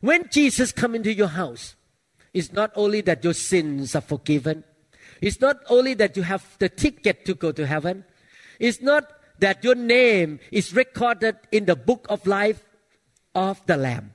When 0.00 0.28
Jesus 0.30 0.72
come 0.72 0.94
into 0.94 1.12
your 1.12 1.28
house, 1.28 1.74
it's 2.32 2.52
not 2.52 2.72
only 2.74 3.00
that 3.02 3.22
your 3.22 3.34
sins 3.34 3.94
are 3.94 4.00
forgiven. 4.00 4.64
It's 5.20 5.40
not 5.40 5.58
only 5.68 5.94
that 5.94 6.16
you 6.16 6.22
have 6.22 6.56
the 6.58 6.68
ticket 6.68 7.24
to 7.26 7.34
go 7.34 7.52
to 7.52 7.66
heaven. 7.66 8.04
It's 8.58 8.80
not 8.80 9.12
that 9.42 9.64
your 9.64 9.74
name 9.74 10.38
is 10.52 10.72
recorded 10.72 11.36
in 11.50 11.64
the 11.64 11.74
book 11.74 12.06
of 12.08 12.28
life 12.28 12.64
of 13.34 13.60
the 13.66 13.76
Lamb. 13.76 14.14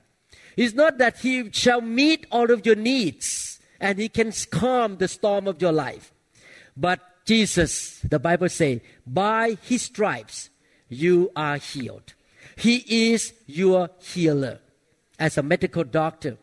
It's 0.56 0.74
not 0.74 0.96
that 0.98 1.18
He 1.18 1.52
shall 1.52 1.82
meet 1.82 2.26
all 2.32 2.50
of 2.50 2.64
your 2.64 2.76
needs 2.76 3.60
and 3.78 3.98
He 3.98 4.08
can 4.08 4.32
calm 4.50 4.96
the 4.96 5.06
storm 5.06 5.46
of 5.46 5.60
your 5.60 5.72
life. 5.72 6.12
But 6.74 7.00
Jesus, 7.26 8.00
the 8.00 8.18
Bible 8.18 8.48
say, 8.48 8.80
by 9.06 9.58
His 9.62 9.82
stripes 9.82 10.48
you 10.88 11.30
are 11.36 11.58
healed. 11.58 12.14
He 12.56 13.12
is 13.12 13.34
your 13.46 13.90
healer. 14.00 14.60
As 15.18 15.36
a 15.36 15.42
medical 15.42 15.84
doctor, 15.84 16.38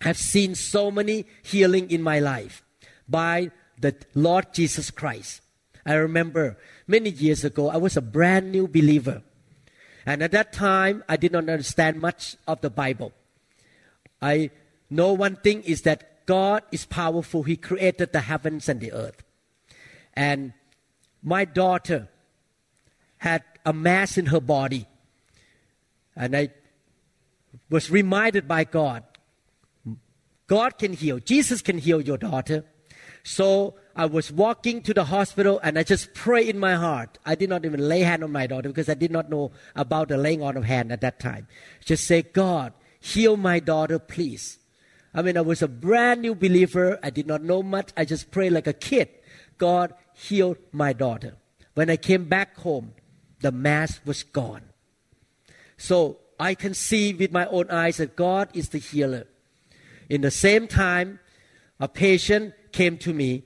I've 0.00 0.16
seen 0.16 0.54
so 0.54 0.90
many 0.90 1.26
healing 1.42 1.90
in 1.90 2.02
my 2.02 2.18
life 2.18 2.62
by 3.06 3.50
the 3.78 3.94
Lord 4.14 4.54
Jesus 4.54 4.90
Christ. 4.90 5.42
I 5.84 5.94
remember 5.94 6.56
many 6.86 7.10
years 7.10 7.44
ago, 7.44 7.70
I 7.70 7.76
was 7.76 7.96
a 7.96 8.02
brand 8.02 8.52
new 8.52 8.68
believer. 8.68 9.22
And 10.06 10.22
at 10.22 10.32
that 10.32 10.52
time, 10.52 11.04
I 11.08 11.16
did 11.16 11.32
not 11.32 11.48
understand 11.48 12.00
much 12.00 12.36
of 12.46 12.60
the 12.60 12.70
Bible. 12.70 13.12
I 14.20 14.50
know 14.88 15.12
one 15.12 15.36
thing 15.36 15.62
is 15.62 15.82
that 15.82 16.26
God 16.26 16.62
is 16.72 16.84
powerful. 16.86 17.42
He 17.42 17.56
created 17.56 18.12
the 18.12 18.20
heavens 18.20 18.68
and 18.68 18.80
the 18.80 18.92
earth. 18.92 19.22
And 20.14 20.52
my 21.22 21.44
daughter 21.44 22.08
had 23.18 23.42
a 23.64 23.72
mass 23.72 24.16
in 24.16 24.26
her 24.26 24.40
body. 24.40 24.86
And 26.16 26.36
I 26.36 26.50
was 27.68 27.90
reminded 27.90 28.48
by 28.48 28.64
God 28.64 29.04
God 30.50 30.78
can 30.78 30.94
heal. 30.94 31.20
Jesus 31.20 31.62
can 31.62 31.78
heal 31.78 32.00
your 32.00 32.18
daughter. 32.18 32.64
So 33.22 33.76
I 33.96 34.06
was 34.06 34.30
walking 34.30 34.82
to 34.82 34.94
the 34.94 35.04
hospital 35.04 35.60
and 35.62 35.78
I 35.78 35.82
just 35.82 36.14
pray 36.14 36.48
in 36.48 36.58
my 36.58 36.74
heart. 36.74 37.18
I 37.26 37.34
did 37.34 37.50
not 37.50 37.64
even 37.64 37.88
lay 37.88 38.00
hand 38.00 38.24
on 38.24 38.32
my 38.32 38.46
daughter 38.46 38.68
because 38.68 38.88
I 38.88 38.94
did 38.94 39.10
not 39.10 39.30
know 39.30 39.52
about 39.74 40.08
the 40.08 40.16
laying 40.16 40.42
on 40.42 40.56
of 40.56 40.64
hand 40.64 40.92
at 40.92 41.00
that 41.00 41.18
time. 41.20 41.48
Just 41.84 42.06
say, 42.06 42.22
God, 42.22 42.72
heal 43.00 43.36
my 43.36 43.58
daughter, 43.58 43.98
please. 43.98 44.58
I 45.12 45.22
mean, 45.22 45.36
I 45.36 45.40
was 45.40 45.60
a 45.60 45.68
brand 45.68 46.22
new 46.22 46.34
believer. 46.34 46.98
I 47.02 47.10
did 47.10 47.26
not 47.26 47.42
know 47.42 47.62
much. 47.62 47.90
I 47.96 48.04
just 48.04 48.30
prayed 48.30 48.52
like 48.52 48.66
a 48.66 48.72
kid. 48.72 49.08
God, 49.58 49.92
heal 50.14 50.56
my 50.72 50.92
daughter. 50.92 51.36
When 51.74 51.90
I 51.90 51.96
came 51.96 52.24
back 52.24 52.56
home, 52.58 52.92
the 53.40 53.52
mass 53.52 54.00
was 54.04 54.22
gone. 54.22 54.62
So 55.76 56.18
I 56.38 56.54
can 56.54 56.74
see 56.74 57.12
with 57.12 57.32
my 57.32 57.46
own 57.46 57.70
eyes 57.70 57.96
that 57.96 58.16
God 58.16 58.48
is 58.54 58.68
the 58.68 58.78
healer. 58.78 59.26
In 60.08 60.20
the 60.20 60.30
same 60.30 60.68
time, 60.68 61.20
a 61.78 61.88
patient 61.88 62.54
came 62.72 62.98
to 62.98 63.12
me. 63.12 63.44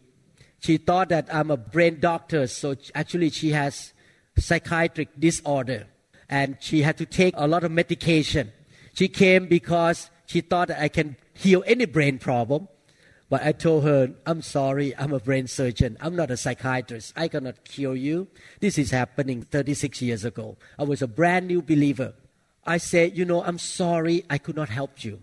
She 0.65 0.79
thought 0.79 1.11
that 1.11 1.29
I'm 1.31 1.51
a 1.51 1.59
brain 1.59 2.01
doctor, 2.01 2.47
so 2.47 2.75
actually 2.95 3.29
she 3.29 3.51
has 3.51 3.93
psychiatric 4.39 5.11
disorder 5.21 5.89
and 6.31 6.57
she 6.59 6.81
had 6.81 6.97
to 6.97 7.05
take 7.05 7.35
a 7.37 7.47
lot 7.47 7.65
of 7.65 7.71
medication. 7.71 8.51
She 8.95 9.09
came 9.09 9.47
because 9.47 10.09
she 10.25 10.41
thought 10.41 10.69
that 10.69 10.81
I 10.81 10.89
can 10.89 11.19
heal 11.35 11.63
any 11.67 11.85
brain 11.85 12.19
problem. 12.19 12.69
But 13.29 13.43
I 13.43 13.53
told 13.53 13.85
her, 13.85 14.15
I'm 14.25 14.41
sorry, 14.41 14.97
I'm 14.97 15.13
a 15.13 15.21
brain 15.21 15.49
surgeon. 15.49 15.99
I'm 16.01 16.17
not 16.17 16.31
a 16.31 16.37
psychiatrist. 16.39 17.13
I 17.15 17.29
cannot 17.29 17.65
cure 17.65 17.95
you. 17.95 18.29
This 18.61 18.79
is 18.79 18.91
happening 18.91 19.43
36 19.43 20.01
years 20.01 20.25
ago. 20.25 20.57
I 20.79 20.85
was 20.85 21.03
a 21.03 21.07
brand 21.07 21.47
new 21.47 21.61
believer. 21.61 22.15
I 22.65 22.79
said, 22.79 23.19
You 23.19 23.27
know, 23.27 23.45
I'm 23.45 23.59
sorry 23.59 24.25
I 24.31 24.39
could 24.39 24.57
not 24.57 24.71
help 24.71 25.05
you. 25.05 25.21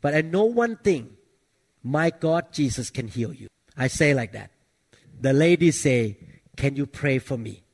But 0.00 0.14
I 0.14 0.20
know 0.20 0.44
one 0.44 0.76
thing 0.76 1.16
my 1.82 2.10
God, 2.10 2.52
Jesus, 2.52 2.90
can 2.90 3.08
heal 3.08 3.32
you. 3.32 3.48
I 3.76 3.88
say 3.88 4.14
like 4.14 4.30
that. 4.34 4.52
The 5.20 5.32
lady 5.32 5.70
say, 5.70 6.18
Can 6.56 6.76
you 6.76 6.86
pray 6.86 7.18
for 7.18 7.36
me? 7.36 7.64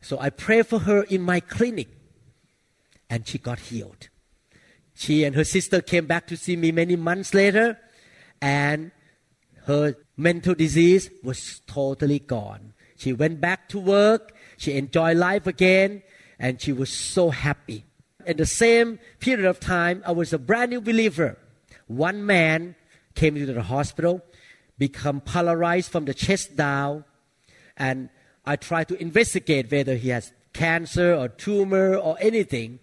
So 0.00 0.18
I 0.18 0.30
pray 0.30 0.62
for 0.62 0.80
her 0.80 1.02
in 1.02 1.22
my 1.22 1.40
clinic, 1.40 1.88
and 3.10 3.26
she 3.26 3.38
got 3.38 3.58
healed. 3.58 4.08
She 4.94 5.24
and 5.24 5.34
her 5.34 5.44
sister 5.44 5.80
came 5.82 6.06
back 6.06 6.26
to 6.28 6.36
see 6.36 6.56
me 6.56 6.72
many 6.72 6.96
months 6.96 7.34
later, 7.34 7.78
and 8.40 8.92
her 9.64 9.96
mental 10.16 10.54
disease 10.54 11.10
was 11.22 11.60
totally 11.66 12.18
gone. 12.18 12.72
She 12.96 13.12
went 13.12 13.40
back 13.40 13.68
to 13.70 13.78
work, 13.78 14.34
she 14.56 14.76
enjoyed 14.76 15.18
life 15.18 15.46
again, 15.46 16.02
and 16.38 16.60
she 16.60 16.72
was 16.72 16.90
so 16.90 17.30
happy. 17.30 17.84
In 18.24 18.38
the 18.38 18.46
same 18.46 18.98
period 19.20 19.44
of 19.46 19.60
time, 19.60 20.02
I 20.06 20.12
was 20.12 20.32
a 20.32 20.38
brand 20.38 20.70
new 20.70 20.80
believer. 20.80 21.38
One 21.86 22.24
man 22.24 22.74
came 23.14 23.36
into 23.36 23.52
the 23.52 23.62
hospital, 23.62 24.22
become 24.78 25.20
polarized 25.20 25.90
from 25.90 26.04
the 26.04 26.14
chest 26.14 26.56
down, 26.56 27.04
and 27.76 28.10
I 28.44 28.56
tried 28.56 28.88
to 28.88 29.00
investigate 29.00 29.70
whether 29.70 29.96
he 29.96 30.10
has 30.10 30.32
cancer 30.52 31.14
or 31.14 31.28
tumor 31.28 31.96
or 31.96 32.16
anything. 32.20 32.78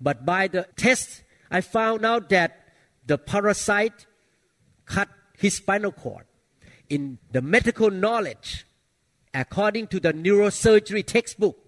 But 0.00 0.24
by 0.24 0.48
the 0.48 0.66
test, 0.76 1.22
I 1.50 1.60
found 1.60 2.04
out 2.04 2.28
that 2.30 2.68
the 3.06 3.18
parasite 3.18 4.06
cut 4.86 5.08
his 5.36 5.56
spinal 5.56 5.92
cord. 5.92 6.24
In 6.88 7.18
the 7.30 7.42
medical 7.42 7.90
knowledge, 7.90 8.66
according 9.34 9.88
to 9.88 10.00
the 10.00 10.12
neurosurgery 10.12 11.04
textbook, 11.06 11.58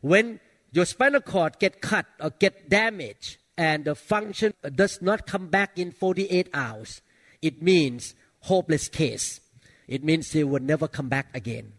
when 0.00 0.40
your 0.72 0.86
spinal 0.86 1.20
cord 1.20 1.58
get 1.58 1.80
cut 1.80 2.06
or 2.20 2.30
get 2.30 2.68
damaged 2.68 3.36
and 3.56 3.84
the 3.84 3.94
function 3.94 4.54
does 4.74 5.02
not 5.02 5.26
come 5.26 5.48
back 5.48 5.78
in 5.78 5.92
48 5.92 6.48
hours, 6.54 7.02
it 7.42 7.62
means 7.62 8.14
hopeless 8.42 8.88
case. 8.88 9.40
It 9.88 10.04
means 10.04 10.32
he 10.32 10.44
will 10.44 10.62
never 10.62 10.88
come 10.88 11.08
back 11.08 11.28
again. 11.34 11.72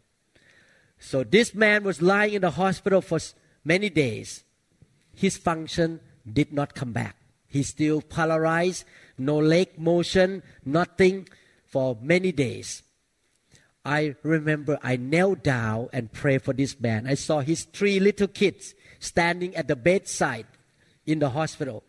So 1.00 1.24
this 1.24 1.54
man 1.54 1.84
was 1.84 2.02
lying 2.02 2.34
in 2.34 2.42
the 2.42 2.52
hospital 2.52 3.02
for 3.02 3.20
many 3.64 3.90
days. 3.90 4.44
His 5.14 5.38
function 5.38 6.00
did 6.32 6.54
not 6.54 6.76
come 6.76 6.92
back. 6.92 7.16
He's 7.48 7.70
still 7.70 8.02
paralyzed, 8.02 8.86
no 9.18 9.38
leg 9.38 9.78
motion, 9.78 10.42
nothing 10.66 11.28
for 11.66 11.98
many 12.02 12.32
days. 12.32 12.82
I 13.86 14.16
remember 14.24 14.80
I 14.82 14.96
knelt 14.96 15.44
down 15.44 15.90
and 15.92 16.12
prayed 16.12 16.42
for 16.42 16.54
this 16.54 16.80
man. 16.80 17.06
I 17.06 17.16
saw 17.16 17.42
his 17.42 17.64
three 17.64 18.00
little 18.00 18.28
kids 18.28 18.74
standing 19.00 19.56
at 19.56 19.68
the 19.68 19.76
bedside 19.76 20.48
in 21.06 21.20
the 21.20 21.30
hospital. 21.30 21.84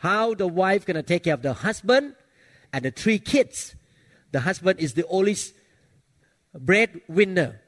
How 0.00 0.34
the 0.34 0.48
wife 0.48 0.84
gonna 0.84 1.02
take 1.02 1.24
care 1.24 1.34
of 1.34 1.42
the 1.42 1.52
husband 1.52 2.14
and 2.72 2.84
the 2.84 2.90
three 2.90 3.20
kids? 3.20 3.76
The 4.32 4.40
husband 4.40 4.80
is 4.80 4.94
the 4.94 5.06
only 5.06 5.36
breadwinner. 6.54 7.60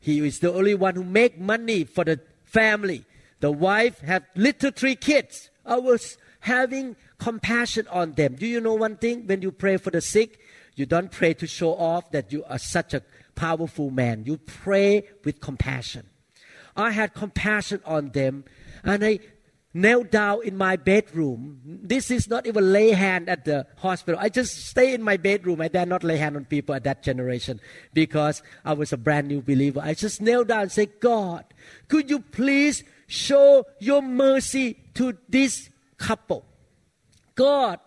He 0.00 0.26
is 0.26 0.40
the 0.40 0.52
only 0.52 0.74
one 0.74 0.94
who 0.94 1.04
make 1.04 1.38
money 1.38 1.84
for 1.84 2.04
the 2.04 2.20
family. 2.44 3.04
The 3.40 3.50
wife 3.50 4.00
have 4.00 4.24
little 4.36 4.70
three 4.70 4.96
kids. 4.96 5.50
I 5.64 5.78
was 5.78 6.18
having 6.40 6.96
compassion 7.18 7.86
on 7.88 8.12
them. 8.12 8.36
Do 8.36 8.46
you 8.46 8.60
know 8.60 8.74
one 8.74 8.96
thing? 8.96 9.26
When 9.26 9.42
you 9.42 9.50
pray 9.50 9.76
for 9.76 9.90
the 9.90 10.00
sick, 10.00 10.38
you 10.74 10.86
don't 10.86 11.10
pray 11.10 11.34
to 11.34 11.46
show 11.46 11.74
off 11.74 12.10
that 12.10 12.32
you 12.32 12.44
are 12.44 12.58
such 12.58 12.94
a 12.94 13.02
powerful 13.34 13.90
man. 13.90 14.24
You 14.26 14.38
pray 14.38 15.04
with 15.24 15.40
compassion. 15.40 16.06
I 16.76 16.90
had 16.90 17.14
compassion 17.14 17.80
on 17.84 18.10
them 18.10 18.44
and 18.82 19.04
I 19.04 19.20
knelt 19.74 20.12
down 20.12 20.40
in 20.44 20.56
my 20.56 20.76
bedroom. 20.76 21.60
This 21.64 22.10
is 22.10 22.30
not 22.30 22.46
even 22.46 22.72
lay 22.72 22.92
hand 22.92 23.28
at 23.28 23.44
the 23.44 23.66
hospital. 23.76 24.20
I 24.22 24.28
just 24.28 24.66
stay 24.66 24.94
in 24.94 25.02
my 25.02 25.16
bedroom. 25.16 25.60
I 25.60 25.66
dare 25.66 25.84
not 25.84 26.04
lay 26.04 26.16
hand 26.16 26.36
on 26.36 26.44
people 26.44 26.76
at 26.76 26.84
that 26.84 27.02
generation 27.02 27.60
because 27.92 28.40
I 28.64 28.72
was 28.72 28.92
a 28.92 28.96
brand 28.96 29.26
new 29.26 29.42
believer. 29.42 29.80
I 29.82 29.94
just 29.94 30.22
knelt 30.22 30.46
down 30.46 30.62
and 30.62 30.72
say, 30.72 30.86
God, 30.86 31.44
could 31.88 32.08
you 32.08 32.20
please 32.20 32.84
show 33.08 33.66
your 33.80 34.00
mercy 34.00 34.78
to 34.94 35.18
this 35.28 35.68
couple? 35.98 36.44
God, 37.34 37.80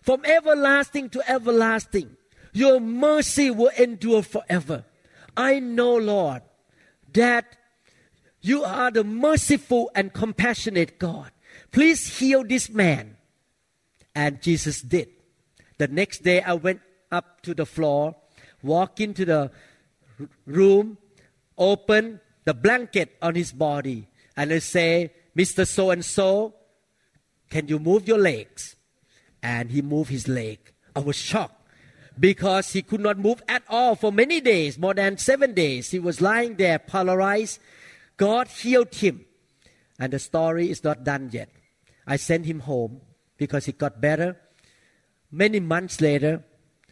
from 0.00 0.24
everlasting 0.24 1.10
to 1.10 1.28
everlasting, 1.28 2.16
your 2.52 2.78
mercy 2.78 3.50
will 3.50 3.72
endure 3.76 4.22
forever. 4.22 4.84
I 5.36 5.58
know, 5.58 5.96
Lord, 5.96 6.42
that 7.14 7.56
you 8.40 8.62
are 8.62 8.92
the 8.92 9.02
merciful 9.02 9.90
and 9.94 10.12
compassionate 10.12 10.98
God. 11.00 11.31
Please 11.72 12.18
heal 12.18 12.44
this 12.44 12.70
man. 12.70 13.16
And 14.14 14.42
Jesus 14.42 14.82
did. 14.82 15.08
The 15.78 15.88
next 15.88 16.22
day, 16.22 16.42
I 16.42 16.52
went 16.52 16.80
up 17.10 17.40
to 17.42 17.54
the 17.54 17.66
floor, 17.66 18.14
walked 18.62 19.00
into 19.00 19.24
the 19.24 19.50
room, 20.46 20.98
opened 21.56 22.20
the 22.44 22.54
blanket 22.54 23.16
on 23.22 23.34
his 23.34 23.52
body, 23.52 24.08
and 24.36 24.52
I 24.52 24.58
say, 24.58 25.12
Mr. 25.36 25.66
So 25.66 25.90
and 25.90 26.04
so, 26.04 26.54
can 27.48 27.68
you 27.68 27.78
move 27.78 28.06
your 28.06 28.18
legs? 28.18 28.76
And 29.42 29.70
he 29.70 29.82
moved 29.82 30.10
his 30.10 30.28
leg. 30.28 30.58
I 30.94 31.00
was 31.00 31.16
shocked 31.16 31.62
because 32.18 32.72
he 32.72 32.82
could 32.82 33.00
not 33.00 33.18
move 33.18 33.42
at 33.48 33.62
all 33.68 33.94
for 33.94 34.12
many 34.12 34.40
days, 34.40 34.78
more 34.78 34.94
than 34.94 35.18
seven 35.18 35.54
days. 35.54 35.90
He 35.90 35.98
was 35.98 36.20
lying 36.20 36.56
there 36.56 36.78
paralyzed. 36.78 37.60
God 38.16 38.48
healed 38.48 38.94
him. 38.94 39.24
And 39.98 40.12
the 40.12 40.18
story 40.18 40.70
is 40.70 40.84
not 40.84 41.04
done 41.04 41.30
yet. 41.32 41.48
I 42.06 42.16
sent 42.16 42.46
him 42.46 42.60
home 42.60 43.00
because 43.36 43.66
he 43.66 43.72
got 43.72 44.00
better. 44.00 44.36
Many 45.30 45.60
months 45.60 46.00
later, 46.00 46.44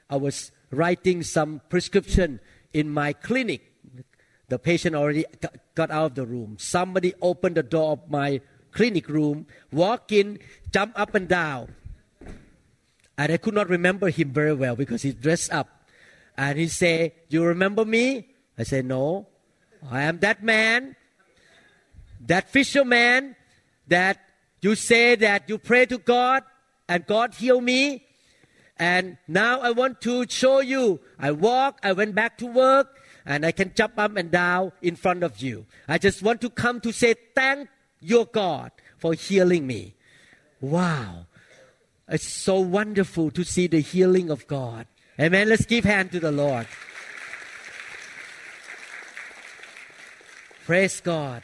I 0.09 0.17
was 0.17 0.53
writing 0.71 1.23
some 1.23 1.61
prescription 1.69 2.41
in 2.73 2.89
my 2.91 3.13
clinic. 3.13 3.73
The 4.49 4.59
patient 4.59 4.97
already 4.97 5.25
got 5.75 5.91
out 5.91 6.07
of 6.07 6.15
the 6.15 6.27
room. 6.27 6.57
Somebody 6.59 7.15
opened 7.23 7.57
the 7.57 7.63
door 7.63 7.93
of 7.93 8.11
my 8.11 8.41
clinic 8.73 9.09
room, 9.09 9.47
walk 9.73 10.13
in, 10.13 10.39
jump 10.73 10.99
up 10.99 11.15
and 11.15 11.29
down. 11.29 11.75
And 13.19 13.33
I 13.33 13.37
could 13.37 13.55
not 13.55 13.69
remember 13.69 14.09
him 14.09 14.33
very 14.33 14.55
well 14.55 14.75
because 14.75 15.03
he 15.03 15.13
dressed 15.13 15.53
up. 15.53 15.69
And 16.37 16.59
he 16.59 16.69
said, 16.69 17.13
You 17.29 17.45
remember 17.45 17.85
me? 17.85 18.29
I 18.57 18.63
said, 18.63 18.87
No. 18.87 19.29
I 19.91 20.03
am 20.03 20.19
that 20.21 20.43
man, 20.43 20.97
that 22.27 22.51
fisherman 22.51 23.37
that 23.89 24.19
you 24.61 24.75
say 24.75 25.15
that 25.17 25.49
you 25.49 25.59
pray 25.59 25.87
to 25.87 25.99
God 25.99 26.43
and 26.89 27.07
God 27.07 27.35
heal 27.35 27.61
me. 27.61 28.05
And 28.79 29.19
now 29.29 29.61
I 29.61 29.71
want 29.71 30.01
to 30.03 30.27
show 30.29 30.61
you. 30.61 31.01
I 31.19 31.33
walk, 31.33 31.79
I 31.83 31.93
went 31.93 32.15
back 32.15 32.39
to 32.39 32.47
work, 32.47 32.99
and 33.27 33.45
I 33.45 33.53
can 33.53 33.73
jump 33.75 33.99
up 33.99 34.17
and 34.17 34.31
down 34.31 34.73
in 34.81 34.97
front 34.97 35.23
of 35.23 35.41
you. 35.41 35.67
I 35.87 35.99
just 35.99 36.23
want 36.23 36.41
to 36.41 36.51
come 36.51 36.81
to 36.81 36.93
say 36.93 37.15
thank 37.35 37.69
your 38.01 38.25
God 38.25 38.73
for 38.97 39.13
healing 39.13 39.67
me. 39.67 39.95
Wow. 40.61 41.27
It's 42.09 42.27
so 42.27 42.59
wonderful 42.59 43.31
to 43.33 43.45
see 43.45 43.67
the 43.67 43.81
healing 43.81 44.31
of 44.31 44.47
God. 44.47 44.87
Amen. 45.21 45.49
Let's 45.49 45.67
give 45.67 45.85
hand 45.85 46.13
to 46.13 46.21
the 46.21 46.33
Lord. 46.33 46.67
Praise 50.65 51.01
God. 51.01 51.43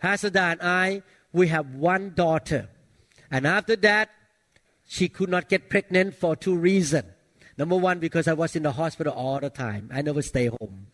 Pastor 0.00 0.30
Dan 0.30 0.58
I, 0.62 1.02
we 1.32 1.48
have 1.48 1.74
one 1.74 2.12
daughter. 2.14 2.68
And 3.30 3.46
after 3.46 3.76
that, 3.76 4.10
she 4.86 5.08
could 5.08 5.28
not 5.28 5.48
get 5.48 5.68
pregnant 5.68 6.14
for 6.14 6.34
two 6.34 6.56
reasons. 6.56 7.04
Number 7.58 7.76
one, 7.76 7.98
because 7.98 8.28
I 8.28 8.34
was 8.34 8.54
in 8.54 8.62
the 8.62 8.70
hospital 8.70 9.12
all 9.12 9.40
the 9.40 9.50
time. 9.50 9.90
I 9.92 10.00
never 10.00 10.22
stay 10.22 10.46
home. 10.46 10.86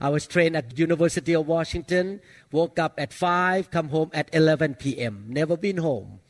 I 0.00 0.08
was 0.08 0.24
trained 0.24 0.56
at 0.56 0.70
the 0.70 0.76
University 0.76 1.34
of 1.34 1.48
Washington, 1.48 2.20
woke 2.52 2.78
up 2.78 2.94
at 2.96 3.12
5, 3.12 3.72
come 3.72 3.88
home 3.88 4.10
at 4.14 4.32
11 4.32 4.76
p.m. 4.76 5.24
Never 5.28 5.56
been 5.56 5.78
home. 5.78 6.20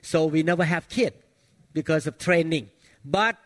So 0.00 0.26
we 0.26 0.44
never 0.44 0.62
have 0.62 0.88
kid 0.88 1.14
because 1.72 2.06
of 2.06 2.18
training. 2.18 2.70
But 3.04 3.36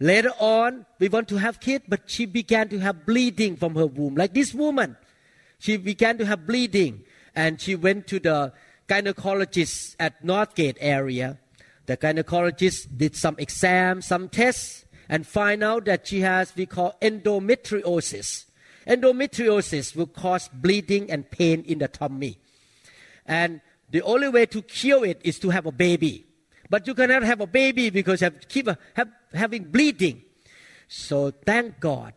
later 0.00 0.32
on, 0.38 0.86
we 0.98 1.08
want 1.08 1.28
to 1.28 1.36
have 1.36 1.60
kid, 1.60 1.82
but 1.86 2.08
she 2.08 2.24
began 2.24 2.70
to 2.70 2.78
have 2.78 3.04
bleeding 3.04 3.56
from 3.56 3.74
her 3.74 3.86
womb. 3.86 4.14
Like 4.14 4.32
this 4.32 4.54
woman, 4.54 4.96
she 5.58 5.76
began 5.76 6.16
to 6.16 6.24
have 6.24 6.46
bleeding 6.46 7.04
and 7.34 7.60
she 7.60 7.76
went 7.76 8.06
to 8.06 8.18
the 8.18 8.54
gynecologist 8.88 9.96
at 9.98 10.24
Northgate 10.24 10.76
area. 10.80 11.38
The 11.86 11.96
gynecologist 11.96 12.96
did 12.96 13.16
some 13.16 13.36
exams, 13.38 14.06
some 14.06 14.28
tests, 14.28 14.84
and 15.08 15.26
find 15.26 15.62
out 15.62 15.84
that 15.84 16.06
she 16.06 16.20
has 16.20 16.54
we 16.56 16.66
call 16.66 16.96
endometriosis. 17.00 18.46
Endometriosis 18.86 19.96
will 19.96 20.06
cause 20.06 20.48
bleeding 20.52 21.10
and 21.10 21.30
pain 21.30 21.62
in 21.62 21.78
the 21.78 21.88
tummy. 21.88 22.38
And 23.24 23.60
the 23.90 24.02
only 24.02 24.28
way 24.28 24.46
to 24.46 24.62
cure 24.62 25.04
it 25.04 25.20
is 25.24 25.38
to 25.40 25.50
have 25.50 25.66
a 25.66 25.72
baby. 25.72 26.26
But 26.68 26.86
you 26.86 26.94
cannot 26.94 27.22
have 27.22 27.40
a 27.40 27.46
baby 27.46 27.90
because 27.90 28.20
you 28.20 28.26
have 28.26 28.48
keep 28.48 28.66
a, 28.66 28.78
have, 28.94 29.08
having 29.32 29.64
bleeding. 29.64 30.22
So 30.88 31.30
thank 31.30 31.80
God. 31.80 32.14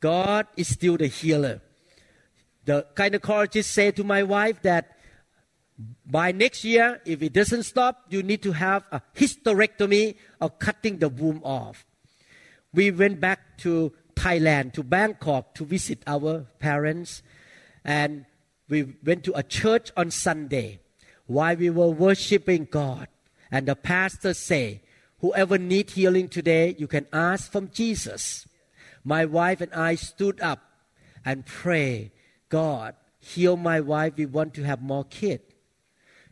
God 0.00 0.46
is 0.56 0.68
still 0.68 0.96
the 0.96 1.06
healer. 1.06 1.60
The 2.64 2.86
gynecologist 2.94 3.64
said 3.64 3.96
to 3.96 4.04
my 4.04 4.22
wife 4.22 4.62
that 4.62 4.97
by 6.06 6.32
next 6.32 6.64
year, 6.64 7.00
if 7.04 7.22
it 7.22 7.32
doesn't 7.32 7.62
stop, 7.62 8.06
you 8.08 8.22
need 8.22 8.42
to 8.42 8.52
have 8.52 8.84
a 8.90 9.00
hysterectomy 9.16 10.16
or 10.40 10.50
cutting 10.50 10.98
the 10.98 11.08
womb 11.08 11.40
off. 11.44 11.86
We 12.72 12.90
went 12.90 13.20
back 13.20 13.58
to 13.58 13.92
Thailand, 14.14 14.72
to 14.74 14.82
Bangkok, 14.82 15.54
to 15.54 15.64
visit 15.64 16.02
our 16.06 16.46
parents, 16.58 17.22
and 17.84 18.26
we 18.68 18.94
went 19.04 19.24
to 19.24 19.32
a 19.38 19.42
church 19.42 19.92
on 19.96 20.10
Sunday 20.10 20.80
while 21.26 21.56
we 21.56 21.70
were 21.70 21.88
worshiping 21.88 22.66
God. 22.70 23.08
And 23.50 23.66
the 23.66 23.76
pastor 23.76 24.34
say, 24.34 24.82
whoever 25.20 25.58
need 25.58 25.90
healing 25.90 26.28
today, 26.28 26.74
you 26.78 26.88
can 26.88 27.06
ask 27.12 27.50
from 27.50 27.70
Jesus. 27.70 28.46
My 29.04 29.24
wife 29.24 29.60
and 29.60 29.72
I 29.72 29.94
stood 29.94 30.40
up 30.40 30.60
and 31.24 31.46
pray, 31.46 32.10
God, 32.48 32.94
heal 33.20 33.56
my 33.56 33.80
wife. 33.80 34.14
We 34.16 34.26
want 34.26 34.54
to 34.54 34.64
have 34.64 34.82
more 34.82 35.04
kids. 35.04 35.44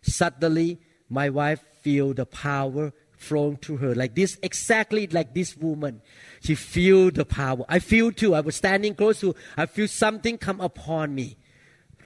Suddenly, 0.06 0.78
my 1.08 1.28
wife 1.30 1.62
feel 1.82 2.14
the 2.14 2.26
power 2.26 2.92
flowing 3.16 3.56
through 3.56 3.78
her 3.78 3.94
like 3.94 4.14
this, 4.14 4.38
exactly 4.42 5.06
like 5.08 5.34
this 5.34 5.56
woman. 5.56 6.02
She 6.40 6.54
feel 6.54 7.10
the 7.10 7.24
power. 7.24 7.64
I 7.68 7.78
feel 7.80 8.12
too. 8.12 8.34
I 8.34 8.40
was 8.40 8.56
standing 8.56 8.94
close 8.94 9.20
to. 9.20 9.34
I 9.56 9.66
feel 9.66 9.88
something 9.88 10.38
come 10.38 10.60
upon 10.60 11.14
me, 11.14 11.36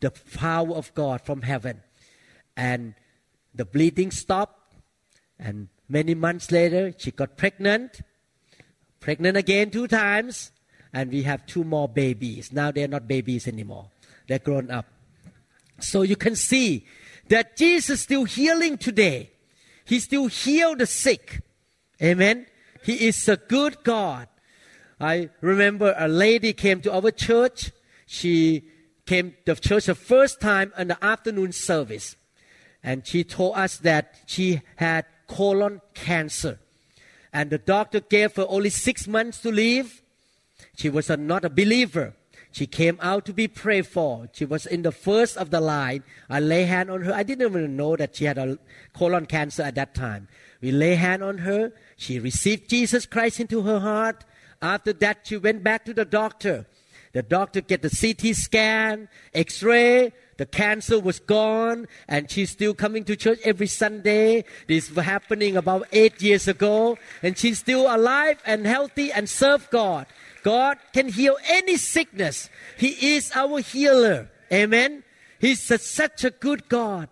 the 0.01 0.11
power 0.11 0.73
of 0.73 0.95
God 0.95 1.23
from 1.23 1.43
heaven, 1.43 1.83
and 2.57 2.95
the 3.55 3.65
bleeding 3.65 4.11
stopped. 4.11 4.57
And 5.39 5.69
many 5.89 6.15
months 6.15 6.51
later, 6.51 6.95
she 6.97 7.11
got 7.11 7.37
pregnant, 7.37 8.01
pregnant 9.01 9.37
again 9.37 9.71
two 9.71 9.89
times, 9.89 10.53
and 10.93 11.11
we 11.11 11.23
have 11.25 11.47
two 11.47 11.65
more 11.65 11.89
babies. 11.89 12.53
Now 12.53 12.71
they're 12.71 12.89
not 12.89 13.09
babies 13.09 13.47
anymore; 13.47 13.91
they're 14.27 14.39
grown 14.39 14.71
up. 14.71 14.87
So 15.81 16.03
you 16.03 16.17
can 16.17 16.37
see 16.37 16.87
that 17.31 17.57
Jesus 17.57 17.91
is 17.91 18.01
still 18.01 18.25
healing 18.25 18.77
today. 18.77 19.31
He 19.85 19.99
still 20.01 20.27
heal 20.27 20.77
the 20.77 20.87
sick. 20.87 21.41
Amen. 22.03 22.47
He 22.83 23.07
is 23.09 23.29
a 23.29 23.37
good 23.37 23.83
God. 23.83 24.29
I 25.01 25.31
remember 25.41 25.95
a 25.97 26.09
lady 26.09 26.53
came 26.53 26.83
to 26.83 26.93
our 26.93 27.11
church. 27.11 27.71
She 28.07 28.65
came 29.07 29.35
to 29.47 29.55
church 29.55 29.87
the 29.87 29.95
first 29.95 30.41
time 30.41 30.73
in 30.77 30.89
the 30.89 31.05
afternoon 31.05 31.53
service. 31.53 32.17
And 32.83 33.07
she 33.07 33.25
told 33.25 33.57
us 33.57 33.79
that 33.79 34.15
she 34.27 34.63
had 34.77 35.07
colon 35.27 35.81
cancer. 35.95 36.59
And 37.33 37.51
the 37.51 37.59
doctor 37.59 38.01
gave 38.01 38.37
her 38.37 38.47
only 38.49 38.71
six 38.71 39.07
months 39.07 39.41
to 39.43 39.53
live. 39.53 40.03
She 40.77 40.91
was 40.91 41.09
a, 41.09 41.17
not 41.17 41.45
a 41.45 41.51
believer. 41.51 42.15
She 42.53 42.67
came 42.67 42.99
out 43.01 43.27
to 43.27 43.33
be 43.33 43.47
prayed 43.47 43.87
for. 43.87 44.29
She 44.33 44.45
was 44.45 44.67
in 44.67 44.83
the 44.83 44.93
first 44.93 45.37
of 45.37 45.51
the 45.51 45.61
line. 45.61 46.03
I 46.29 46.41
lay 46.41 46.65
hand 46.65 46.91
on 46.91 47.03
her. 47.03 47.13
I 47.13 47.23
didn't 47.23 47.49
even 47.49 47.77
know 47.77 47.97
that 47.97 48.17
she 48.17 48.25
had 48.25 48.39
a 48.39 48.59
colon 48.93 49.27
cancer 49.27 49.63
at 49.63 49.77
that 49.77 49.95
time. 49.95 50.29
We 50.61 50.73
lay 50.73 50.97
hand 50.97 51.23
on 51.23 51.39
her. 51.39 51.73
She 51.97 52.19
received 52.19 52.69
Jesus 52.69 53.07
Christ 53.07 53.41
into 53.41 53.63
her 53.63 53.79
heart. 53.79 54.25
After 54.61 54.93
that, 54.95 55.21
she 55.25 55.37
went 55.37 55.63
back 55.63 55.85
to 55.85 55.95
the 55.95 56.05
doctor. 56.05 56.67
The 57.13 57.23
doctor 57.23 57.61
get 57.61 57.83
the 57.83 57.91
CT 57.91 58.37
scan, 58.37 59.09
X-ray. 59.35 60.13
The 60.37 60.47
cancer 60.47 60.99
was 60.99 61.19
gone, 61.19 61.87
and 62.09 62.31
she's 62.31 62.51
still 62.51 62.73
coming 62.73 63.05
to 63.05 63.17
church 63.17 63.41
every 63.45 63.67
Sunday. 63.67 64.45
This 64.69 64.91
was 64.91 65.05
happening 65.05 65.57
about 65.57 65.87
eight 65.93 66.23
years 66.23 66.49
ago, 66.49 66.97
and 67.23 67.37
she's 67.37 67.59
still 67.59 67.95
alive 67.95 68.41
and 68.47 68.67
healthy 68.67 69.13
and 69.13 69.29
serve 69.29 69.69
God. 69.71 70.07
God 70.43 70.79
can 70.93 71.09
heal 71.09 71.37
any 71.49 71.77
sickness. 71.77 72.49
He 72.77 73.17
is 73.17 73.33
our 73.35 73.61
healer. 73.61 74.31
Amen. 74.53 75.05
He's 75.39 75.63
such 75.63 76.25
a 76.25 76.31
good 76.31 76.69
God. 76.69 77.09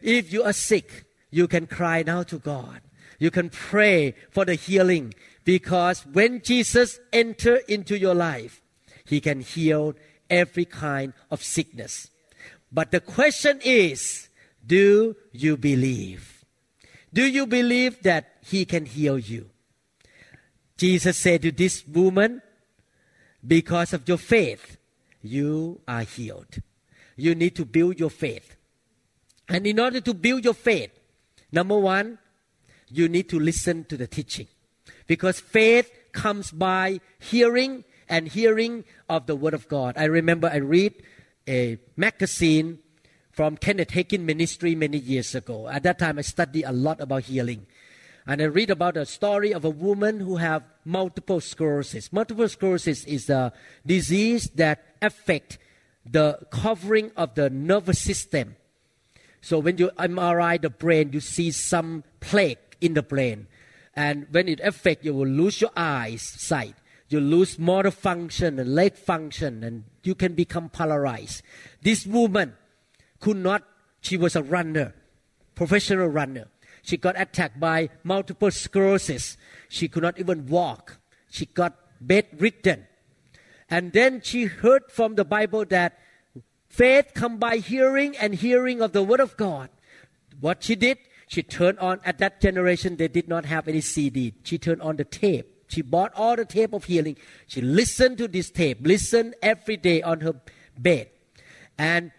If 0.00 0.32
you 0.32 0.42
are 0.44 0.52
sick, 0.52 1.04
you 1.30 1.48
can 1.48 1.66
cry 1.66 2.02
now 2.02 2.22
to 2.24 2.38
God. 2.38 2.80
You 3.18 3.30
can 3.30 3.50
pray 3.50 4.14
for 4.30 4.44
the 4.44 4.54
healing 4.54 5.14
because 5.44 6.06
when 6.06 6.40
Jesus 6.42 7.00
enter 7.12 7.56
into 7.68 7.98
your 7.98 8.14
life, 8.14 8.62
he 9.04 9.20
can 9.20 9.40
heal 9.40 9.94
every 10.30 10.64
kind 10.64 11.12
of 11.30 11.42
sickness. 11.42 12.10
But 12.70 12.90
the 12.90 13.00
question 13.00 13.60
is, 13.64 14.28
do 14.64 15.16
you 15.32 15.56
believe? 15.56 16.44
Do 17.12 17.24
you 17.24 17.46
believe 17.46 18.02
that 18.02 18.36
he 18.44 18.64
can 18.64 18.84
heal 18.84 19.18
you? 19.18 19.50
Jesus 20.76 21.16
said 21.16 21.42
to 21.42 21.50
this 21.50 21.86
woman, 21.86 22.42
because 23.46 23.92
of 23.92 24.08
your 24.08 24.18
faith, 24.18 24.76
you 25.22 25.80
are 25.86 26.02
healed. 26.02 26.60
You 27.16 27.34
need 27.34 27.56
to 27.56 27.64
build 27.64 27.98
your 27.98 28.10
faith. 28.10 28.56
And 29.48 29.66
in 29.66 29.80
order 29.80 30.00
to 30.00 30.14
build 30.14 30.44
your 30.44 30.54
faith, 30.54 30.90
number 31.50 31.76
one, 31.76 32.18
you 32.90 33.08
need 33.08 33.28
to 33.30 33.38
listen 33.38 33.84
to 33.86 33.96
the 33.96 34.06
teaching. 34.06 34.46
Because 35.06 35.40
faith 35.40 35.90
comes 36.12 36.50
by 36.50 37.00
hearing 37.18 37.84
and 38.08 38.28
hearing 38.28 38.84
of 39.08 39.26
the 39.26 39.36
Word 39.36 39.54
of 39.54 39.68
God. 39.68 39.94
I 39.96 40.04
remember 40.04 40.48
I 40.48 40.56
read 40.56 40.94
a 41.46 41.78
magazine 41.96 42.78
from 43.32 43.56
Kenneth 43.56 43.90
Hagin 43.90 44.20
Ministry 44.20 44.74
many 44.74 44.98
years 44.98 45.34
ago. 45.34 45.68
At 45.68 45.82
that 45.84 45.98
time, 45.98 46.18
I 46.18 46.22
studied 46.22 46.64
a 46.64 46.72
lot 46.72 47.00
about 47.00 47.24
healing. 47.24 47.66
And 48.28 48.42
I 48.42 48.44
read 48.44 48.68
about 48.68 48.98
a 48.98 49.06
story 49.06 49.54
of 49.54 49.64
a 49.64 49.70
woman 49.70 50.20
who 50.20 50.36
have 50.36 50.62
multiple 50.84 51.40
sclerosis. 51.40 52.12
Multiple 52.12 52.46
sclerosis 52.46 53.04
is 53.04 53.30
a 53.30 53.54
disease 53.86 54.50
that 54.56 54.84
affect 55.00 55.56
the 56.04 56.38
covering 56.50 57.10
of 57.16 57.34
the 57.36 57.48
nervous 57.48 57.98
system. 57.98 58.56
So 59.40 59.58
when 59.58 59.78
you 59.78 59.90
MRI 59.98 60.60
the 60.60 60.68
brain, 60.68 61.10
you 61.14 61.20
see 61.20 61.50
some 61.50 62.04
plaque 62.20 62.76
in 62.82 62.92
the 62.92 63.02
brain. 63.02 63.46
And 63.96 64.26
when 64.30 64.46
it 64.46 64.60
affect, 64.60 65.06
you 65.06 65.14
will 65.14 65.26
lose 65.26 65.62
your 65.62 65.70
eyes 65.74 66.20
sight. 66.20 66.74
You 67.08 67.20
lose 67.20 67.58
motor 67.58 67.90
function 67.90 68.58
and 68.58 68.74
leg 68.74 68.96
function, 68.96 69.64
and 69.64 69.84
you 70.02 70.14
can 70.14 70.34
become 70.34 70.68
paralyzed. 70.68 71.40
This 71.80 72.06
woman 72.06 72.52
could 73.20 73.38
not, 73.38 73.62
she 74.02 74.18
was 74.18 74.36
a 74.36 74.42
runner, 74.42 74.92
professional 75.54 76.08
runner. 76.08 76.48
She 76.82 76.96
got 76.96 77.20
attacked 77.20 77.60
by 77.60 77.90
multiple 78.02 78.50
sclerosis. 78.50 79.36
She 79.68 79.88
could 79.88 80.02
not 80.02 80.18
even 80.18 80.46
walk. 80.46 80.98
She 81.30 81.46
got 81.46 81.76
bedridden. 82.00 82.86
And 83.70 83.92
then 83.92 84.22
she 84.22 84.44
heard 84.44 84.90
from 84.90 85.14
the 85.14 85.24
Bible 85.24 85.64
that 85.66 85.98
faith 86.68 87.12
come 87.14 87.38
by 87.38 87.58
hearing 87.58 88.16
and 88.16 88.34
hearing 88.34 88.80
of 88.80 88.92
the 88.92 89.02
word 89.02 89.20
of 89.20 89.36
God. 89.36 89.68
What 90.40 90.62
she 90.62 90.76
did, 90.76 90.98
she 91.26 91.42
turned 91.42 91.78
on, 91.78 92.00
at 92.04 92.18
that 92.18 92.40
generation, 92.40 92.96
they 92.96 93.08
did 93.08 93.28
not 93.28 93.44
have 93.44 93.68
any 93.68 93.80
CD. 93.80 94.34
She 94.44 94.56
turned 94.56 94.80
on 94.80 94.96
the 94.96 95.04
tape. 95.04 95.54
She 95.68 95.82
bought 95.82 96.12
all 96.14 96.34
the 96.34 96.46
tape 96.46 96.72
of 96.72 96.84
healing. 96.84 97.16
She 97.46 97.60
listened 97.60 98.16
to 98.18 98.28
this 98.28 98.50
tape, 98.50 98.78
listened 98.80 99.34
every 99.42 99.76
day 99.76 100.00
on 100.00 100.20
her 100.20 100.40
bed. 100.78 101.10
And 101.76 102.10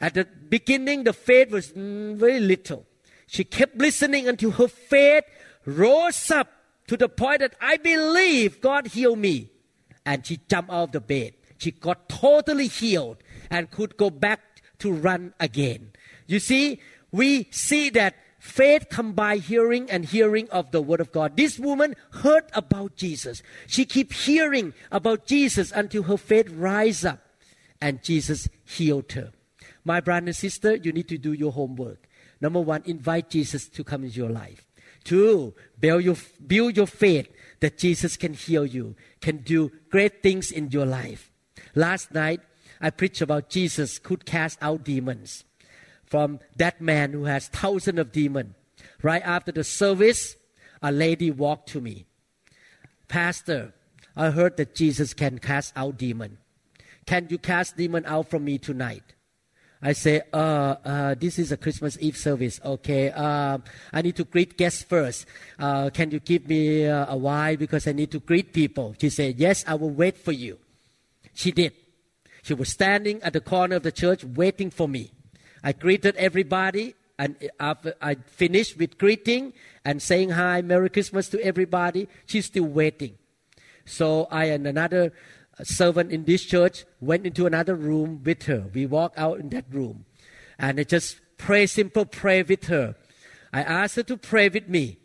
at 0.00 0.14
the 0.14 0.24
beginning, 0.24 1.02
the 1.02 1.12
faith 1.12 1.50
was 1.50 1.72
mm, 1.72 2.14
very 2.16 2.38
little. 2.38 2.86
She 3.28 3.44
kept 3.44 3.76
listening 3.76 4.26
until 4.26 4.50
her 4.52 4.68
faith 4.68 5.24
rose 5.64 6.30
up 6.30 6.50
to 6.88 6.96
the 6.96 7.08
point 7.08 7.40
that 7.40 7.54
I 7.60 7.76
believe 7.76 8.60
God 8.60 8.88
healed 8.88 9.18
me. 9.18 9.50
And 10.04 10.26
she 10.26 10.40
jumped 10.48 10.72
out 10.72 10.84
of 10.84 10.92
the 10.92 11.00
bed. 11.00 11.34
She 11.58 11.70
got 11.70 12.08
totally 12.08 12.68
healed 12.68 13.18
and 13.50 13.70
could 13.70 13.96
go 13.98 14.08
back 14.08 14.40
to 14.78 14.90
run 14.90 15.34
again. 15.38 15.92
You 16.26 16.40
see, 16.40 16.80
we 17.12 17.48
see 17.50 17.90
that 17.90 18.16
faith 18.38 18.86
come 18.88 19.12
by 19.12 19.36
hearing 19.36 19.90
and 19.90 20.06
hearing 20.06 20.48
of 20.48 20.70
the 20.70 20.80
word 20.80 21.00
of 21.00 21.12
God. 21.12 21.36
This 21.36 21.58
woman 21.58 21.96
heard 22.22 22.44
about 22.54 22.96
Jesus. 22.96 23.42
She 23.66 23.84
keep 23.84 24.12
hearing 24.12 24.72
about 24.90 25.26
Jesus 25.26 25.70
until 25.72 26.04
her 26.04 26.16
faith 26.16 26.48
rise 26.50 27.04
up 27.04 27.20
and 27.80 28.02
Jesus 28.02 28.48
healed 28.64 29.12
her. 29.12 29.32
My 29.84 30.00
brother 30.00 30.26
and 30.26 30.36
sister, 30.36 30.76
you 30.76 30.92
need 30.92 31.08
to 31.08 31.18
do 31.18 31.32
your 31.32 31.52
homework. 31.52 32.07
Number 32.40 32.60
one, 32.60 32.82
invite 32.84 33.30
Jesus 33.30 33.68
to 33.70 33.84
come 33.84 34.04
into 34.04 34.16
your 34.16 34.30
life. 34.30 34.66
Two, 35.04 35.54
build 35.80 36.04
your, 36.04 36.16
build 36.46 36.76
your 36.76 36.86
faith 36.86 37.28
that 37.60 37.78
Jesus 37.78 38.16
can 38.16 38.34
heal 38.34 38.64
you, 38.64 38.94
can 39.20 39.38
do 39.38 39.72
great 39.90 40.22
things 40.22 40.50
in 40.50 40.70
your 40.70 40.86
life. 40.86 41.30
Last 41.74 42.12
night, 42.12 42.40
I 42.80 42.90
preached 42.90 43.20
about 43.20 43.48
Jesus 43.48 43.98
could 43.98 44.24
cast 44.24 44.58
out 44.62 44.84
demons 44.84 45.44
from 46.06 46.40
that 46.56 46.80
man 46.80 47.12
who 47.12 47.24
has 47.24 47.48
thousands 47.48 47.98
of 47.98 48.12
demons. 48.12 48.54
Right 49.02 49.22
after 49.22 49.52
the 49.52 49.64
service, 49.64 50.36
a 50.82 50.92
lady 50.92 51.30
walked 51.30 51.68
to 51.70 51.80
me. 51.80 52.06
Pastor, 53.08 53.74
I 54.16 54.30
heard 54.30 54.56
that 54.56 54.74
Jesus 54.74 55.14
can 55.14 55.38
cast 55.38 55.72
out 55.76 55.98
demon. 55.98 56.38
Can 57.06 57.26
you 57.30 57.38
cast 57.38 57.76
demon 57.76 58.04
out 58.06 58.28
from 58.28 58.44
me 58.44 58.58
tonight? 58.58 59.14
I 59.80 59.92
say, 59.92 60.22
uh, 60.32 60.74
uh, 60.84 61.14
this 61.14 61.38
is 61.38 61.52
a 61.52 61.56
Christmas 61.56 61.96
Eve 62.00 62.16
service. 62.16 62.60
Okay, 62.64 63.10
uh, 63.10 63.58
I 63.92 64.02
need 64.02 64.16
to 64.16 64.24
greet 64.24 64.58
guests 64.58 64.82
first. 64.82 65.26
Uh, 65.58 65.90
can 65.90 66.10
you 66.10 66.18
give 66.18 66.48
me 66.48 66.86
uh, 66.86 67.06
a 67.08 67.16
while 67.16 67.56
because 67.56 67.86
I 67.86 67.92
need 67.92 68.10
to 68.10 68.18
greet 68.18 68.52
people? 68.52 68.96
She 69.00 69.08
said, 69.08 69.38
yes, 69.38 69.64
I 69.68 69.74
will 69.74 69.90
wait 69.90 70.18
for 70.18 70.32
you. 70.32 70.58
She 71.32 71.52
did. 71.52 71.74
She 72.42 72.54
was 72.54 72.70
standing 72.70 73.22
at 73.22 73.34
the 73.34 73.40
corner 73.40 73.76
of 73.76 73.84
the 73.84 73.92
church 73.92 74.24
waiting 74.24 74.70
for 74.70 74.88
me. 74.88 75.12
I 75.62 75.72
greeted 75.72 76.16
everybody, 76.16 76.94
and 77.16 77.36
after 77.60 77.94
I 78.02 78.14
finished 78.14 78.78
with 78.78 78.98
greeting 78.98 79.52
and 79.84 80.02
saying 80.02 80.30
hi, 80.30 80.60
Merry 80.62 80.88
Christmas 80.88 81.28
to 81.28 81.40
everybody, 81.40 82.08
she's 82.26 82.46
still 82.46 82.64
waiting. 82.64 83.14
So 83.84 84.26
I 84.30 84.46
and 84.46 84.66
another 84.66 85.12
servant 85.64 86.12
in 86.12 86.24
this 86.24 86.44
church 86.44 86.84
went 87.00 87.26
into 87.26 87.46
another 87.46 87.74
room 87.74 88.22
with 88.24 88.44
her. 88.44 88.70
We 88.72 88.86
walked 88.86 89.18
out 89.18 89.40
in 89.40 89.48
that 89.50 89.66
room, 89.70 90.04
and 90.58 90.78
I 90.78 90.84
just 90.84 91.20
pray 91.36 91.66
simple 91.66 92.04
prayer 92.04 92.44
with 92.44 92.64
her. 92.64 92.96
I 93.52 93.62
asked 93.62 93.96
her 93.96 94.02
to 94.04 94.16
pray 94.16 94.48
with 94.48 94.68
me. 94.68 94.98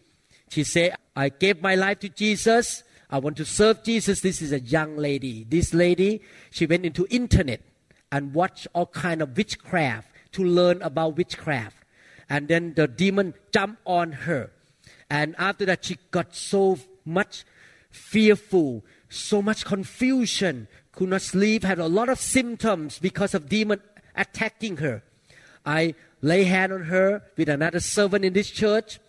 She 0.50 0.64
said, 0.64 0.96
"I 1.16 1.30
gave 1.30 1.62
my 1.62 1.76
life 1.76 2.00
to 2.00 2.10
Jesus. 2.10 2.84
I 3.10 3.20
want 3.20 3.38
to 3.38 3.46
serve 3.46 3.84
Jesus." 3.84 4.22
This 4.22 4.42
is 4.42 4.52
a 4.52 4.60
young 4.60 4.98
lady. 4.98 5.46
This 5.48 5.74
lady, 5.74 6.22
she 6.52 6.66
went 6.66 6.86
into 6.86 7.08
internet 7.10 7.62
and 8.12 8.34
watched 8.34 8.68
all 8.74 8.88
kind 8.88 9.22
of 9.22 9.36
witchcraft 9.38 10.10
to 10.34 10.44
learn 10.44 10.82
about 10.82 11.18
witchcraft. 11.18 11.78
And 12.30 12.48
then 12.48 12.74
the 12.76 12.88
demon 12.88 13.34
jumped 13.52 13.82
on 13.86 14.12
her. 14.12 14.52
And 15.10 15.36
after 15.38 15.66
that, 15.66 15.86
she 15.86 15.98
got 16.12 16.36
so 16.36 16.80
much 17.06 17.44
fearful, 17.92 18.84
so 19.14 19.42
much 19.42 19.66
confusion, 19.66 20.68
could 20.92 21.10
not 21.10 21.22
sleep, 21.22 21.64
had 21.64 21.80
a 21.80 21.88
lot 21.88 22.10
of 22.10 22.20
symptoms 22.20 23.00
because 23.00 23.34
of 23.34 23.50
demon 23.50 23.82
attacking 24.16 24.78
her. 24.78 25.04
I 25.66 25.96
lay 26.22 26.44
hand 26.44 26.74
on 26.74 26.84
her 26.84 27.24
with 27.38 27.50
another 27.50 27.80
servant 27.80 28.26
in 28.26 28.34
this 28.34 28.50
church, 28.50 29.00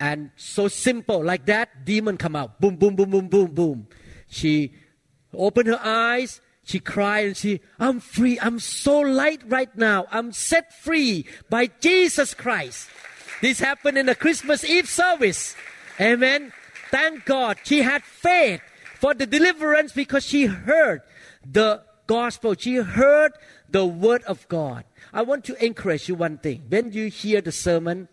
and 0.00 0.30
so 0.36 0.68
simple 0.68 1.22
like 1.22 1.46
that, 1.46 1.84
demon 1.84 2.16
come 2.16 2.34
out, 2.34 2.60
boom, 2.60 2.76
boom, 2.76 2.96
boom, 2.96 3.10
boom, 3.10 3.28
boom, 3.28 3.46
boom. 3.54 3.86
She 4.28 4.72
opened 5.32 5.68
her 5.68 5.80
eyes, 5.82 6.40
she 6.64 6.78
cried 6.78 7.26
and 7.26 7.36
she, 7.36 7.60
I'm 7.78 8.00
free. 8.00 8.38
I'm 8.40 8.58
so 8.58 9.00
light 9.00 9.42
right 9.46 9.74
now. 9.76 10.06
I'm 10.10 10.32
set 10.32 10.72
free 10.72 11.26
by 11.50 11.66
Jesus 11.80 12.34
Christ. 12.34 12.88
This 13.40 13.58
happened 13.58 13.98
in 13.98 14.06
the 14.06 14.14
Christmas 14.14 14.64
Eve 14.64 14.88
service. 14.88 15.56
Amen. 16.00 16.52
Thank 16.90 17.24
God. 17.24 17.58
She 17.64 17.82
had 17.82 18.04
faith 18.04 18.60
for 19.02 19.14
the 19.14 19.26
deliverance 19.26 19.92
because 19.92 20.24
she 20.24 20.46
heard 20.46 21.02
the 21.44 21.82
gospel. 22.06 22.54
She 22.56 22.76
heard 22.76 23.32
the 23.68 23.84
word 23.84 24.22
of 24.22 24.46
God. 24.46 24.84
I 25.12 25.22
want 25.22 25.44
to 25.46 25.64
encourage 25.64 26.08
you 26.08 26.14
one 26.14 26.38
thing. 26.38 26.62
When 26.68 26.92
you 26.92 27.08
hear 27.08 27.40
the 27.40 27.50
sermon, 27.50 28.06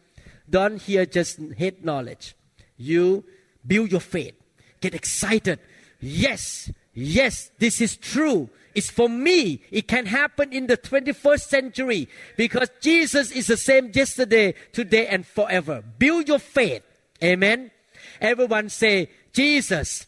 don't 0.49 0.81
hear 0.81 1.05
just 1.05 1.39
head 1.59 1.85
knowledge. 1.85 2.35
You 2.75 3.23
build 3.65 3.91
your 3.91 4.01
faith. 4.01 4.33
Get 4.81 4.95
excited. 4.95 5.59
Yes, 6.01 6.71
Yes, 7.01 7.51
this 7.59 7.79
is 7.79 7.95
true. 7.95 8.49
It's 8.75 8.89
for 8.89 9.07
me. 9.07 9.61
It 9.71 9.87
can 9.87 10.05
happen 10.05 10.51
in 10.51 10.67
the 10.67 10.75
21st 10.75 11.41
century 11.41 12.09
because 12.35 12.69
Jesus 12.81 13.31
is 13.31 13.47
the 13.47 13.55
same 13.55 13.91
yesterday, 13.93 14.53
today, 14.73 15.07
and 15.07 15.25
forever. 15.25 15.81
Build 15.97 16.27
your 16.27 16.39
faith. 16.39 16.83
Amen. 17.23 17.71
Everyone 18.19 18.67
say, 18.67 19.11
Jesus, 19.31 20.07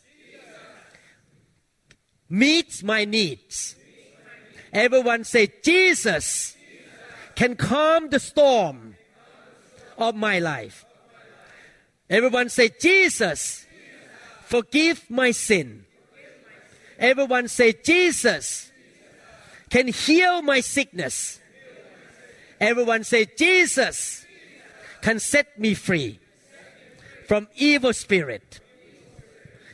meets 2.32 2.82
my 2.82 3.06
needs. 3.06 3.76
Everyone 4.74 5.24
say, 5.26 5.52
Jesus 5.64 6.56
can 7.36 7.56
calm 7.56 8.10
the 8.10 8.20
storm 8.20 8.96
of 9.98 10.16
my 10.16 10.40
life. 10.40 10.86
Everyone 12.10 12.50
say, 12.50 12.70
Jesus, 12.80 13.66
forgive 14.46 15.10
my 15.10 15.32
sin. 15.32 15.86
Everyone 16.98 17.48
say, 17.48 17.74
Jesus 17.74 18.72
can 19.70 19.88
heal 19.88 20.42
my 20.42 20.62
sickness. 20.62 21.40
Everyone 22.60 23.04
say, 23.04 23.26
Jesus 23.38 24.26
can 25.02 25.20
set 25.20 25.60
me 25.60 25.74
free 25.74 26.20
from 27.28 27.48
evil 27.56 27.94
spirit. 27.94 28.60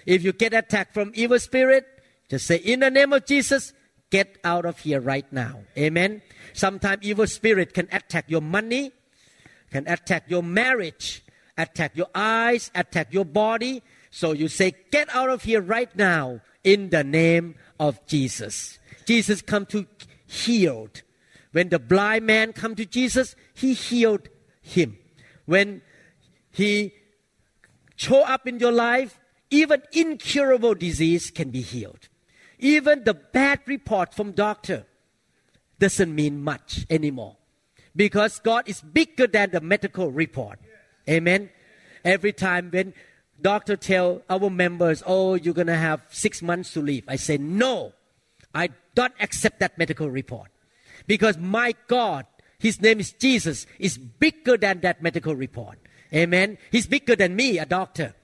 If 0.06 0.24
you 0.24 0.32
get 0.32 0.54
attacked 0.54 0.94
from 0.94 1.12
evil 1.16 1.40
spirit, 1.40 1.86
just 2.30 2.46
say, 2.46 2.58
in 2.58 2.82
the 2.82 2.92
name 2.92 3.14
of 3.14 3.26
Jesus, 3.26 3.74
get 4.10 4.38
out 4.44 4.66
of 4.66 4.80
here 4.80 5.00
right 5.00 5.32
now. 5.32 5.62
Amen. 5.78 6.22
Sometimes 6.54 7.04
evil 7.04 7.28
spirit 7.28 7.74
can 7.74 7.88
attack 7.92 8.26
your 8.28 8.42
money, 8.42 8.92
can 9.72 9.88
attack 9.88 10.26
your 10.28 10.44
marriage, 10.44 11.24
attack 11.58 11.96
your 11.96 12.10
eyes, 12.14 12.72
attack 12.76 13.14
your 13.14 13.26
body. 13.26 13.82
So 14.12 14.34
you 14.34 14.48
say, 14.48 14.74
get 14.92 15.14
out 15.16 15.30
of 15.30 15.44
here 15.44 15.62
right 15.62 15.94
now 15.96 16.42
in 16.64 16.90
the 16.90 17.04
name 17.04 17.56
of 17.80 18.06
Jesus. 18.08 18.80
Jesus 19.06 19.42
come 19.42 19.66
to 19.68 19.86
healed. 20.26 21.02
When 21.54 21.70
the 21.70 21.80
blind 21.80 22.26
man 22.26 22.54
come 22.54 22.76
to 22.76 22.86
Jesus, 22.86 23.36
he 23.54 23.74
healed 23.74 24.28
him. 24.62 24.98
When 25.46 25.82
he 26.52 26.94
show 27.96 28.22
up 28.24 28.48
in 28.48 28.60
your 28.60 28.74
life, 28.74 29.20
even 29.50 29.82
incurable 29.94 30.76
disease 30.76 31.32
can 31.32 31.50
be 31.50 31.62
healed. 31.62 32.10
Even 32.60 33.04
the 33.04 33.14
bad 33.14 33.60
report 33.66 34.14
from 34.14 34.32
doctor 34.32 34.86
doesn't 35.80 36.14
mean 36.14 36.44
much 36.44 36.86
anymore 36.90 37.38
because 37.96 38.40
God 38.40 38.68
is 38.68 38.82
bigger 38.82 39.28
than 39.28 39.52
the 39.52 39.62
medical 39.62 40.12
report. 40.12 40.60
Amen. 41.10 41.50
Every 42.04 42.34
time 42.34 42.70
when 42.72 42.94
doctor 43.42 43.76
tell 43.76 44.24
our 44.30 44.50
members, 44.50 45.04
"Oh, 45.06 45.36
you're 45.36 45.54
gonna 45.54 45.78
have 45.78 46.02
six 46.10 46.42
months 46.42 46.74
to 46.74 46.82
live," 46.82 47.04
I 47.08 47.16
say, 47.16 47.38
"No, 47.38 47.94
I 48.54 48.70
don't 48.96 49.14
accept 49.20 49.60
that 49.60 49.78
medical 49.78 50.10
report, 50.10 50.50
because 51.06 51.38
my 51.38 51.76
God, 51.88 52.26
His 52.58 52.82
name 52.82 53.00
is 53.00 53.12
Jesus, 53.12 53.68
is 53.78 54.00
bigger 54.00 54.58
than 54.58 54.82
that 54.82 55.04
medical 55.04 55.36
report. 55.36 55.78
Amen. 56.12 56.58
He's 56.72 56.88
bigger 56.88 57.16
than 57.16 57.36
me, 57.36 57.60
a 57.60 57.66
doctor. 57.66 58.16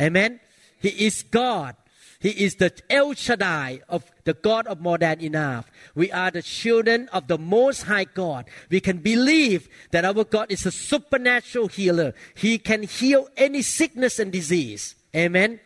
Amen. 0.00 0.38
He 0.78 1.06
is 1.06 1.24
God. 1.24 1.74
He 2.22 2.30
is 2.44 2.54
the 2.54 2.72
El 2.88 3.14
Shaddai 3.14 3.80
of 3.88 4.04
the 4.22 4.32
God 4.32 4.68
of 4.68 4.80
more 4.80 4.96
than 4.96 5.20
enough. 5.20 5.68
We 5.96 6.12
are 6.12 6.30
the 6.30 6.40
children 6.40 7.08
of 7.12 7.26
the 7.26 7.36
Most 7.36 7.82
High 7.82 8.04
God. 8.04 8.44
We 8.70 8.78
can 8.78 8.98
believe 8.98 9.68
that 9.90 10.04
our 10.04 10.22
God 10.22 10.52
is 10.52 10.64
a 10.64 10.70
supernatural 10.70 11.66
healer. 11.66 12.14
He 12.36 12.58
can 12.58 12.84
heal 12.84 13.28
any 13.36 13.62
sickness 13.62 14.20
and 14.20 14.30
disease. 14.30 14.94
Amen. 15.16 15.58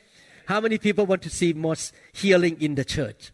How 0.46 0.62
many 0.62 0.78
people 0.78 1.04
want 1.04 1.20
to 1.22 1.30
see 1.30 1.52
more 1.52 1.76
healing 2.14 2.56
in 2.58 2.74
the 2.74 2.86
church? 2.86 3.32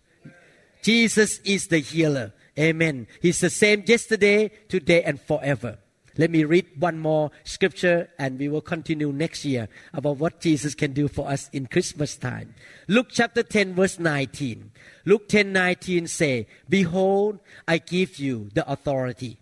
Jesus 0.83 1.39
is 1.45 1.69
the 1.69 1.79
healer. 1.79 2.33
Amen. 2.59 3.07
He's 3.21 3.39
the 3.39 3.51
same 3.51 3.85
yesterday, 3.87 4.51
today, 4.69 5.05
and 5.05 5.21
forever. 5.21 5.79
Let 6.19 6.31
me 6.31 6.45
read 6.45 6.67
one 6.79 6.99
more 6.99 7.31
scripture 7.45 8.11
and 8.19 8.39
we 8.39 8.49
will 8.49 8.61
continue 8.61 9.13
next 9.13 9.45
year 9.45 9.69
about 9.95 10.19
what 10.19 10.41
Jesus 10.41 10.75
can 10.75 10.93
do 10.93 11.09
for 11.09 11.29
us 11.29 11.49
in 11.53 11.67
Christmas 11.67 12.17
time. 12.17 12.55
Luke 12.87 13.09
chapter 13.11 13.43
10 13.43 13.75
verse 13.75 13.99
19. 13.99 14.73
Luke 15.07 15.29
10 15.29 15.53
19 15.53 16.07
say, 16.07 16.47
Behold, 16.69 17.41
I 17.67 17.79
give 17.79 18.19
you 18.19 18.51
the 18.53 18.71
authority 18.71 19.39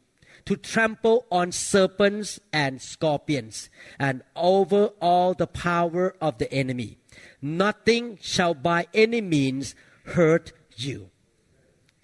to 0.47 0.57
trample 0.57 1.27
on 1.31 1.53
serpents 1.53 2.41
and 2.53 2.81
scorpions 2.81 3.69
and 3.99 4.23
over 4.37 4.87
all 5.01 5.35
the 5.35 5.47
power 5.47 6.15
of 6.21 6.39
the 6.39 6.53
enemy. 6.53 6.99
Nothing 7.43 8.19
shall 8.21 8.55
by 8.55 8.87
any 8.95 9.21
means 9.21 9.75
hurt 10.05 10.53
you. 10.77 11.11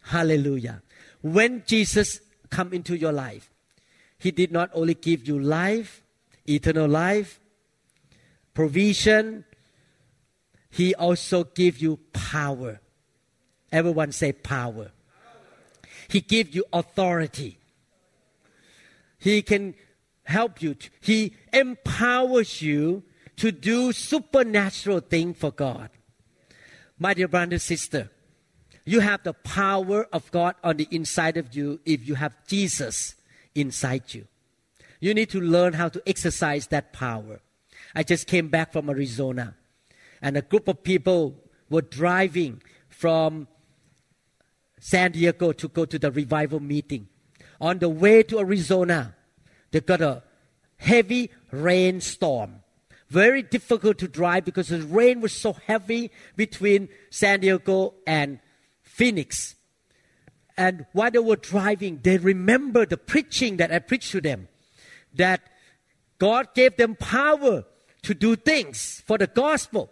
Hallelujah. 0.02 0.82
When 1.22 1.64
Jesus 1.66 2.20
come 2.50 2.72
into 2.72 2.96
your 2.96 3.12
life, 3.12 3.50
he 4.26 4.32
did 4.32 4.50
not 4.50 4.70
only 4.74 4.94
give 4.94 5.28
you 5.28 5.38
life, 5.38 6.02
eternal 6.48 6.88
life, 6.88 7.38
provision, 8.54 9.44
he 10.68 10.96
also 10.96 11.44
give 11.44 11.78
you 11.78 12.00
power. 12.12 12.80
Everyone 13.70 14.10
say 14.10 14.32
power. 14.32 14.90
He 16.08 16.20
give 16.20 16.52
you 16.52 16.64
authority. 16.72 17.60
He 19.16 19.42
can 19.42 19.76
help 20.24 20.60
you. 20.60 20.74
he 21.00 21.36
empowers 21.52 22.60
you 22.60 23.04
to 23.36 23.52
do 23.52 23.92
supernatural 23.92 24.98
thing 24.98 25.34
for 25.34 25.52
God. 25.52 25.88
My 26.98 27.14
dear 27.14 27.28
brother 27.28 27.52
and 27.52 27.62
sister, 27.62 28.10
you 28.84 28.98
have 28.98 29.22
the 29.22 29.34
power 29.34 30.08
of 30.12 30.28
God 30.32 30.56
on 30.64 30.78
the 30.78 30.88
inside 30.90 31.36
of 31.36 31.54
you 31.54 31.78
if 31.84 32.08
you 32.08 32.16
have 32.16 32.34
Jesus 32.48 33.15
inside 33.56 34.14
you. 34.14 34.26
You 35.00 35.14
need 35.14 35.30
to 35.30 35.40
learn 35.40 35.72
how 35.72 35.88
to 35.88 36.02
exercise 36.06 36.68
that 36.68 36.92
power. 36.92 37.40
I 37.94 38.02
just 38.02 38.26
came 38.26 38.48
back 38.48 38.72
from 38.72 38.88
Arizona, 38.88 39.56
and 40.22 40.36
a 40.36 40.42
group 40.42 40.68
of 40.68 40.82
people 40.82 41.34
were 41.68 41.82
driving 41.82 42.62
from 42.88 43.48
San 44.78 45.12
Diego 45.12 45.52
to 45.52 45.68
go 45.68 45.84
to 45.84 45.98
the 45.98 46.12
revival 46.12 46.60
meeting. 46.60 47.08
On 47.60 47.78
the 47.78 47.88
way 47.88 48.22
to 48.22 48.38
Arizona, 48.38 49.16
they 49.70 49.80
got 49.80 50.00
a 50.00 50.22
heavy 50.76 51.30
rainstorm. 51.50 52.62
Very 53.08 53.42
difficult 53.42 53.98
to 53.98 54.08
drive 54.08 54.44
because 54.44 54.68
the 54.68 54.82
rain 54.82 55.20
was 55.20 55.32
so 55.32 55.52
heavy 55.52 56.10
between 56.36 56.88
San 57.10 57.40
Diego 57.40 57.94
and 58.06 58.40
Phoenix. 58.82 59.55
And 60.56 60.86
while 60.92 61.10
they 61.10 61.18
were 61.18 61.36
driving, 61.36 62.00
they 62.02 62.18
remembered 62.18 62.90
the 62.90 62.96
preaching 62.96 63.58
that 63.58 63.72
I 63.72 63.78
preached 63.78 64.12
to 64.12 64.20
them. 64.20 64.48
That 65.14 65.42
God 66.18 66.54
gave 66.54 66.76
them 66.76 66.94
power 66.94 67.64
to 68.02 68.14
do 68.14 68.36
things 68.36 69.02
for 69.06 69.18
the 69.18 69.26
gospel. 69.26 69.90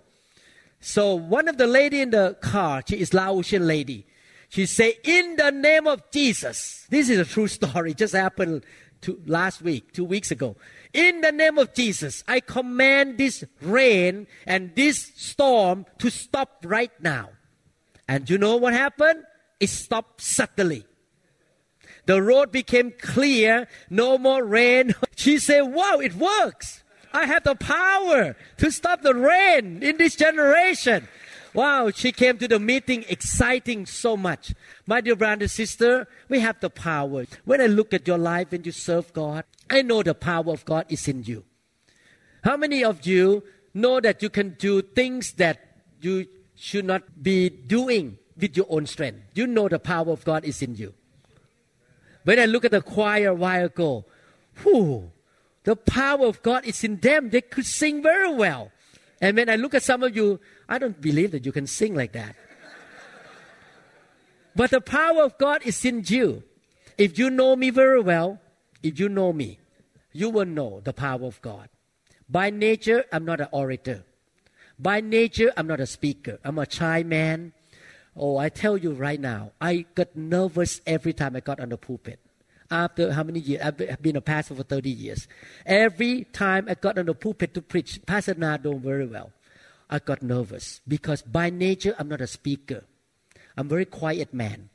So 0.81 1.15
one 1.15 1.49
of 1.49 1.59
the 1.59 1.67
lady 1.67 2.01
in 2.01 2.11
the 2.11 2.37
car, 2.41 2.83
she 2.87 2.97
is 3.01 3.13
Laotian 3.13 3.67
lady. 3.67 4.07
She 4.49 4.67
say, 4.67 4.99
"In 5.03 5.37
the 5.37 5.51
name 5.51 5.87
of 5.87 6.11
Jesus." 6.11 6.87
This 6.91 7.09
is 7.09 7.19
a 7.19 7.25
true 7.25 7.49
story. 7.49 7.93
It 7.93 7.97
just 8.05 8.15
happened 8.15 8.65
to 9.03 9.21
last 9.27 9.63
week, 9.63 9.93
two 9.93 10.05
weeks 10.05 10.31
ago. 10.31 10.57
In 10.93 11.21
the 11.21 11.33
name 11.33 11.59
of 11.59 11.75
Jesus, 11.75 12.23
I 12.29 12.41
command 12.41 13.19
this 13.19 13.45
rain 13.61 14.27
and 14.47 14.75
this 14.75 15.13
storm 15.17 15.87
to 15.99 16.11
stop 16.11 16.65
right 16.65 16.93
now. 17.01 17.31
And 18.09 18.29
you 18.29 18.39
know 18.39 18.57
what 18.57 18.73
happened? 18.73 19.25
It 19.61 19.69
stopped 19.69 20.21
suddenly. 20.21 20.85
The 22.07 22.21
road 22.21 22.53
became 22.53 22.93
clear, 23.01 23.67
no 23.89 24.19
more 24.19 24.45
rain. 24.45 24.95
She 25.17 25.39
said, 25.39 25.63
Wow, 25.63 26.01
it 26.01 26.15
works. 26.15 26.83
I 27.13 27.27
have 27.27 27.45
the 27.45 27.55
power 27.55 28.37
to 28.59 28.71
stop 28.71 29.03
the 29.03 29.15
rain 29.15 29.83
in 29.83 29.97
this 29.97 30.17
generation. 30.17 31.09
Wow, 31.55 31.91
she 31.95 32.11
came 32.11 32.37
to 32.39 32.49
the 32.49 32.59
meeting 32.59 33.05
exciting 33.09 33.87
so 33.87 34.17
much. 34.17 34.53
My 34.87 35.01
dear 35.01 35.15
brother 35.15 35.45
and 35.45 35.51
sister, 35.51 36.09
we 36.29 36.41
have 36.41 36.59
the 36.59 36.69
power. 36.69 37.27
When 37.45 37.61
I 37.61 37.67
look 37.67 37.95
at 37.95 38.09
your 38.09 38.19
life 38.19 38.53
and 38.53 38.67
you 38.67 38.73
serve 38.73 39.13
God, 39.13 39.45
I 39.71 39.83
know 39.83 40.03
the 40.03 40.15
power 40.15 40.51
of 40.51 40.65
God 40.65 40.87
is 40.89 41.07
in 41.07 41.23
you. 41.23 41.45
How 42.43 42.57
many 42.57 42.83
of 42.83 43.07
you 43.07 43.45
know 43.73 44.01
that 44.01 44.21
you 44.21 44.29
can 44.29 44.57
do 44.59 44.83
things 44.83 45.35
that 45.35 45.61
you 46.01 46.27
should 46.57 46.85
not 46.85 47.23
be 47.23 47.49
doing 47.49 48.19
with 48.37 48.57
your 48.57 48.67
own 48.69 48.87
strength? 48.87 49.21
You 49.35 49.47
know 49.47 49.69
the 49.69 49.79
power 49.79 50.11
of 50.11 50.25
God 50.25 50.45
is 50.45 50.63
in 50.63 50.77
you. 50.77 50.95
When 52.25 52.39
I 52.39 52.47
look 52.47 52.65
at 52.65 52.71
the 52.71 52.81
choir 52.81 53.29
a 53.29 53.35
while 53.35 53.67
ago, 53.67 54.05
whew, 54.63 55.11
the 55.65 55.77
power 55.77 56.27
of 56.27 56.43
God 56.43 56.65
is 56.65 56.83
in 56.85 57.01
them. 57.01 57.31
They 57.31 57.41
could 57.41 57.67
sing 57.67 58.03
very 58.03 58.33
well. 58.33 58.71
And 59.21 59.37
when 59.37 59.49
I 59.49 59.57
look 59.57 59.75
at 59.75 59.83
some 59.83 60.03
of 60.03 60.15
you, 60.15 60.41
I 60.69 60.79
don't 60.79 61.01
believe 61.01 61.33
that 61.33 61.47
you 61.47 61.53
can 61.53 61.67
sing 61.67 61.95
like 61.95 62.13
that. 62.13 62.37
but 64.57 64.71
the 64.71 64.81
power 64.81 65.23
of 65.23 65.39
God 65.39 65.63
is 65.65 65.85
in 65.85 66.03
you. 66.07 66.43
If 66.97 67.19
you 67.19 67.31
know 67.31 67.57
me 67.57 67.71
very 67.71 68.01
well, 68.01 68.41
if 68.83 69.01
you 69.01 69.09
know 69.09 69.33
me, 69.33 69.59
you 70.13 70.31
will 70.31 70.45
know 70.47 70.81
the 70.81 70.93
power 70.93 71.25
of 71.25 71.41
God. 71.43 71.69
By 72.29 72.51
nature, 72.51 73.05
I'm 73.13 73.25
not 73.25 73.41
an 73.41 73.49
orator. 73.51 74.05
By 74.79 75.01
nature, 75.01 75.53
I'm 75.57 75.67
not 75.67 75.81
a 75.81 75.87
speaker. 75.87 76.39
I'm 76.45 76.59
a 76.59 76.71
shy 76.71 77.03
man. 77.03 77.53
Oh, 78.17 78.37
I 78.37 78.49
tell 78.49 78.77
you 78.77 78.93
right 78.93 79.21
now, 79.21 79.53
I 79.61 79.87
got 79.95 80.15
nervous 80.15 80.81
every 80.87 81.13
time 81.13 81.35
I 81.35 81.41
got 81.41 81.59
on 81.61 81.71
the 81.71 81.77
pulpit. 81.77 82.21
After 82.71 83.13
how 83.13 83.23
many 83.23 83.41
years? 83.41 83.63
I've 83.63 83.77
been- 84.03 84.17
a 84.17 84.21
pastor 84.21 84.55
for 84.55 84.63
30 84.63 84.91
years. 84.91 85.29
Every 85.67 86.25
time 86.25 86.67
I 86.69 86.75
got 86.75 86.99
on 86.99 87.07
the 87.07 87.15
pulpit 87.15 87.55
to 87.55 87.63
preach, 87.63 88.01
Pastor 88.07 88.35
Na 88.35 88.57
know 88.57 88.79
very 88.79 89.07
well, 89.07 89.33
I 89.91 89.99
got 89.99 90.23
nervous 90.23 90.81
because 90.89 91.23
by 91.23 91.51
nature, 91.51 91.95
I'm 91.99 92.09
not 92.09 92.21
a 92.21 92.27
speaker. 92.27 92.85
I'm 93.57 93.67
a 93.67 93.69
very 93.69 93.85
quiet 93.85 94.33
man. 94.33 94.71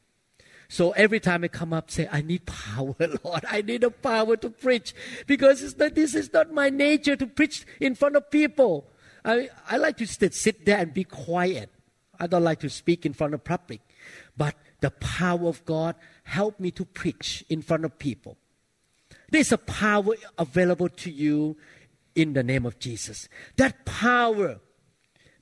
So 0.72 0.92
every 0.92 1.20
time 1.20 1.44
I 1.44 1.48
come 1.48 1.74
up, 1.74 1.90
say, 1.90 2.08
I 2.12 2.22
need 2.22 2.46
power, 2.46 2.96
Lord. 3.24 3.44
I 3.50 3.64
need 3.64 3.84
a 3.84 3.90
power 3.90 4.38
to 4.38 4.50
preach 4.52 4.94
because 5.26 5.76
not, 5.78 5.96
this 5.96 6.14
is 6.14 6.32
not 6.32 6.54
my 6.54 6.70
nature 6.70 7.16
to 7.16 7.26
preach 7.26 7.66
in 7.80 7.96
front 7.96 8.16
of 8.16 8.30
people. 8.30 8.86
I, 9.26 9.50
I 9.68 9.78
like 9.78 9.98
to 9.98 10.06
sit, 10.06 10.36
sit 10.36 10.66
there 10.66 10.78
and 10.78 10.94
be 10.94 11.04
quiet. 11.04 11.72
I 12.20 12.28
don't 12.28 12.44
like 12.44 12.60
to 12.60 12.70
speak 12.70 13.06
in 13.06 13.14
front 13.14 13.34
of 13.34 13.44
public. 13.44 13.82
But 14.38 14.56
the 14.82 14.92
power 14.92 15.48
of 15.48 15.64
God 15.66 15.96
helped 16.24 16.60
me 16.60 16.72
to 16.72 16.86
preach 16.86 17.44
in 17.50 17.62
front 17.62 17.86
of 17.86 17.98
people. 17.98 18.38
There's 19.32 19.52
a 19.52 19.58
power 19.58 20.16
available 20.38 20.90
to 20.90 21.12
you 21.12 21.58
in 22.16 22.34
the 22.34 22.44
name 22.44 22.66
of 22.66 22.80
Jesus. 22.80 23.30
That 23.58 23.86
power 23.86 24.60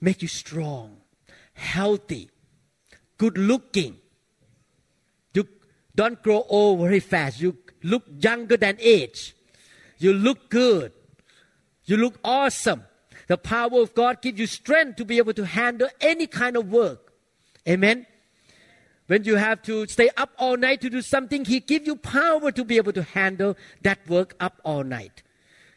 make 0.01 0.21
you 0.21 0.27
strong, 0.27 0.97
healthy, 1.53 2.29
good 3.17 3.37
looking. 3.37 3.97
You 5.33 5.47
don't 5.95 6.21
grow 6.21 6.45
old 6.49 6.81
very 6.81 6.99
fast. 6.99 7.41
You 7.41 7.57
look 7.83 8.03
younger 8.19 8.57
than 8.57 8.77
age. 8.79 9.35
You 9.97 10.13
look 10.13 10.49
good. 10.49 10.91
You 11.85 11.97
look 11.97 12.19
awesome. 12.23 12.83
The 13.27 13.37
power 13.37 13.81
of 13.81 13.93
God 13.93 14.21
gives 14.21 14.39
you 14.39 14.47
strength 14.47 14.95
to 14.97 15.05
be 15.05 15.17
able 15.17 15.33
to 15.33 15.45
handle 15.45 15.89
any 16.01 16.27
kind 16.27 16.55
of 16.55 16.71
work. 16.71 17.13
Amen. 17.67 18.07
When 19.07 19.23
you 19.23 19.35
have 19.35 19.61
to 19.63 19.87
stay 19.87 20.09
up 20.17 20.31
all 20.37 20.57
night 20.57 20.81
to 20.81 20.89
do 20.89 21.01
something, 21.01 21.45
He 21.45 21.59
gives 21.59 21.87
you 21.87 21.95
power 21.95 22.51
to 22.51 22.63
be 22.63 22.77
able 22.77 22.93
to 22.93 23.03
handle 23.03 23.55
that 23.81 24.07
work 24.07 24.35
up 24.39 24.61
all 24.63 24.83
night. 24.83 25.23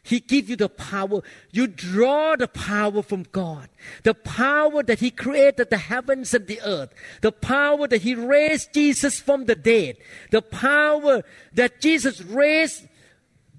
He 0.03 0.19
gives 0.19 0.49
you 0.49 0.55
the 0.55 0.69
power. 0.69 1.21
You 1.51 1.67
draw 1.67 2.35
the 2.35 2.47
power 2.47 3.03
from 3.03 3.23
God. 3.31 3.69
The 4.03 4.15
power 4.15 4.81
that 4.83 4.99
He 4.99 5.11
created 5.11 5.69
the 5.69 5.77
heavens 5.77 6.33
and 6.33 6.47
the 6.47 6.59
earth. 6.65 6.93
The 7.21 7.31
power 7.31 7.87
that 7.87 8.01
He 8.01 8.15
raised 8.15 8.73
Jesus 8.73 9.19
from 9.19 9.45
the 9.45 9.55
dead. 9.55 9.97
The 10.31 10.41
power 10.41 11.23
that 11.53 11.81
Jesus 11.81 12.21
raised 12.21 12.87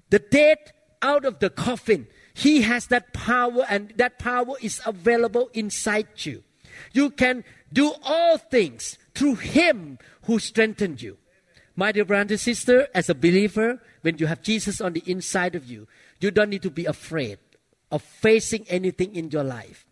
the 0.09 0.19
dead 0.19 0.57
out 1.01 1.23
of 1.23 1.39
the 1.39 1.49
coffin. 1.49 2.07
He 2.33 2.61
has 2.61 2.87
that 2.87 3.13
power, 3.13 3.65
and 3.69 3.93
that 3.97 4.19
power 4.19 4.55
is 4.61 4.81
available 4.85 5.49
inside 5.53 6.07
you. 6.17 6.43
You 6.91 7.11
can 7.11 7.43
do 7.71 7.93
all 8.03 8.37
things 8.37 8.97
through 9.13 9.35
Him 9.35 9.99
who 10.23 10.39
strengthened 10.39 11.01
you. 11.01 11.17
My 11.75 11.91
dear 11.91 12.05
brother 12.05 12.33
and 12.33 12.39
sister, 12.39 12.87
as 12.93 13.09
a 13.09 13.15
believer, 13.15 13.81
when 14.01 14.17
you 14.17 14.27
have 14.27 14.41
Jesus 14.41 14.79
on 14.81 14.93
the 14.93 15.03
inside 15.05 15.55
of 15.55 15.65
you, 15.65 15.87
you 16.19 16.31
don't 16.31 16.49
need 16.49 16.61
to 16.63 16.69
be 16.69 16.85
afraid 16.85 17.39
of 17.91 18.01
facing 18.01 18.65
anything 18.67 19.15
in 19.15 19.29
your 19.29 19.43
life. 19.43 19.85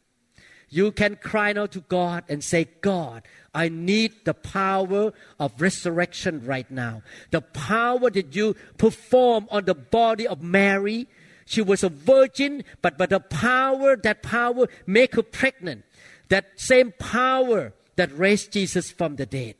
You 0.69 0.91
can 0.91 1.17
cry 1.17 1.51
out 1.53 1.73
to 1.73 1.81
God 1.81 2.23
and 2.29 2.43
say, 2.43 2.69
God, 2.81 3.23
I 3.53 3.67
need 3.67 4.13
the 4.23 4.33
power 4.33 5.11
of 5.37 5.61
resurrection 5.61 6.45
right 6.45 6.69
now. 6.71 7.03
The 7.31 7.41
power 7.41 8.09
that 8.09 8.33
you 8.33 8.55
perform 8.77 9.47
on 9.51 9.65
the 9.65 9.75
body 9.75 10.25
of 10.25 10.41
Mary. 10.41 11.07
She 11.51 11.61
was 11.61 11.83
a 11.83 11.89
virgin, 11.89 12.63
but 12.81 12.97
by 12.97 13.07
the 13.07 13.19
power, 13.19 13.97
that 13.97 14.23
power 14.23 14.67
make 14.87 15.15
her 15.15 15.21
pregnant. 15.21 15.83
That 16.29 16.45
same 16.55 16.93
power 16.97 17.73
that 17.97 18.17
raised 18.17 18.53
Jesus 18.53 18.89
from 18.89 19.17
the 19.17 19.25
dead. 19.25 19.55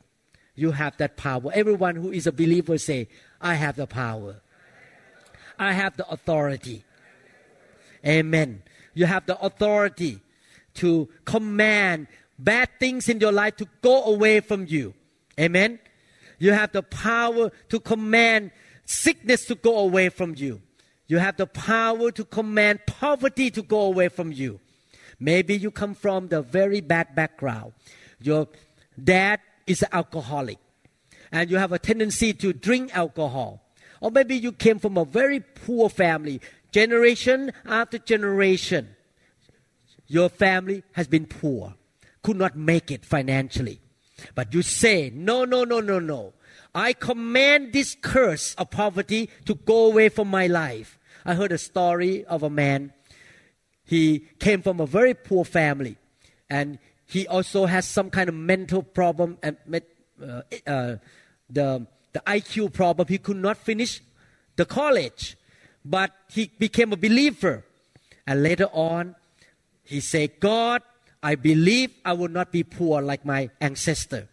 You 0.54 0.70
have 0.70 0.96
that 0.96 1.18
power. 1.18 1.52
Everyone 1.52 1.96
who 1.96 2.10
is 2.10 2.26
a 2.26 2.32
believer 2.32 2.78
say, 2.78 3.08
I 3.42 3.56
have 3.56 3.76
the 3.76 3.86
power. 3.86 4.40
I 5.58 5.74
have 5.74 5.98
the 5.98 6.08
authority. 6.08 6.82
Amen. 8.06 8.62
You 8.94 9.04
have 9.04 9.26
the 9.26 9.38
authority 9.38 10.20
to 10.76 11.10
command 11.26 12.06
bad 12.38 12.70
things 12.80 13.10
in 13.10 13.20
your 13.20 13.32
life 13.32 13.56
to 13.56 13.68
go 13.82 14.04
away 14.04 14.40
from 14.40 14.64
you. 14.66 14.94
Amen. 15.38 15.78
You 16.38 16.52
have 16.52 16.72
the 16.72 16.84
power 16.84 17.52
to 17.68 17.80
command 17.80 18.50
sickness 18.86 19.44
to 19.44 19.56
go 19.56 19.76
away 19.80 20.08
from 20.08 20.34
you. 20.38 20.62
You 21.06 21.18
have 21.18 21.36
the 21.36 21.46
power 21.46 22.10
to 22.12 22.24
command 22.24 22.80
poverty 22.86 23.50
to 23.50 23.62
go 23.62 23.82
away 23.82 24.08
from 24.08 24.32
you. 24.32 24.60
Maybe 25.18 25.56
you 25.56 25.70
come 25.70 25.94
from 25.94 26.28
the 26.28 26.42
very 26.42 26.80
bad 26.80 27.14
background. 27.14 27.72
Your 28.20 28.48
dad 29.02 29.40
is 29.66 29.82
an 29.82 29.88
alcoholic 29.92 30.58
and 31.30 31.50
you 31.50 31.56
have 31.56 31.72
a 31.72 31.78
tendency 31.78 32.32
to 32.34 32.52
drink 32.52 32.94
alcohol. 32.96 33.62
Or 34.00 34.10
maybe 34.10 34.36
you 34.36 34.52
came 34.52 34.78
from 34.78 34.96
a 34.96 35.04
very 35.04 35.40
poor 35.40 35.88
family, 35.88 36.40
generation 36.72 37.52
after 37.64 37.98
generation. 37.98 38.96
Your 40.08 40.28
family 40.28 40.82
has 40.92 41.06
been 41.06 41.26
poor, 41.26 41.74
could 42.22 42.36
not 42.36 42.56
make 42.56 42.90
it 42.90 43.04
financially. 43.04 43.80
But 44.34 44.52
you 44.52 44.62
say, 44.62 45.10
no, 45.14 45.44
no, 45.44 45.64
no, 45.64 45.80
no, 45.80 45.98
no. 45.98 46.34
I 46.74 46.94
command 46.94 47.72
this 47.72 47.96
curse 48.00 48.54
of 48.54 48.70
poverty 48.70 49.28
to 49.44 49.54
go 49.54 49.86
away 49.86 50.08
from 50.08 50.28
my 50.28 50.46
life. 50.46 50.98
I 51.24 51.34
heard 51.34 51.52
a 51.52 51.58
story 51.58 52.24
of 52.24 52.42
a 52.42 52.50
man. 52.50 52.92
He 53.84 54.26
came 54.38 54.62
from 54.62 54.80
a 54.80 54.86
very 54.86 55.12
poor 55.12 55.44
family 55.44 55.96
and 56.48 56.78
he 57.04 57.26
also 57.28 57.66
has 57.66 57.86
some 57.86 58.08
kind 58.08 58.28
of 58.28 58.34
mental 58.34 58.82
problem 58.82 59.38
and 59.42 59.56
uh, 60.22 60.42
uh, 60.66 60.96
the, 61.50 61.86
the 62.12 62.22
IQ 62.26 62.72
problem. 62.72 63.06
He 63.06 63.18
could 63.18 63.36
not 63.36 63.58
finish 63.58 64.00
the 64.56 64.64
college, 64.64 65.36
but 65.84 66.10
he 66.30 66.50
became 66.58 66.92
a 66.92 66.96
believer. 66.96 67.64
And 68.26 68.42
later 68.42 68.68
on, 68.72 69.14
he 69.84 70.00
said, 70.00 70.40
God, 70.40 70.82
I 71.22 71.34
believe 71.34 71.90
I 72.04 72.14
will 72.14 72.28
not 72.28 72.50
be 72.50 72.62
poor 72.62 73.02
like 73.02 73.26
my 73.26 73.50
ancestor. 73.60 74.28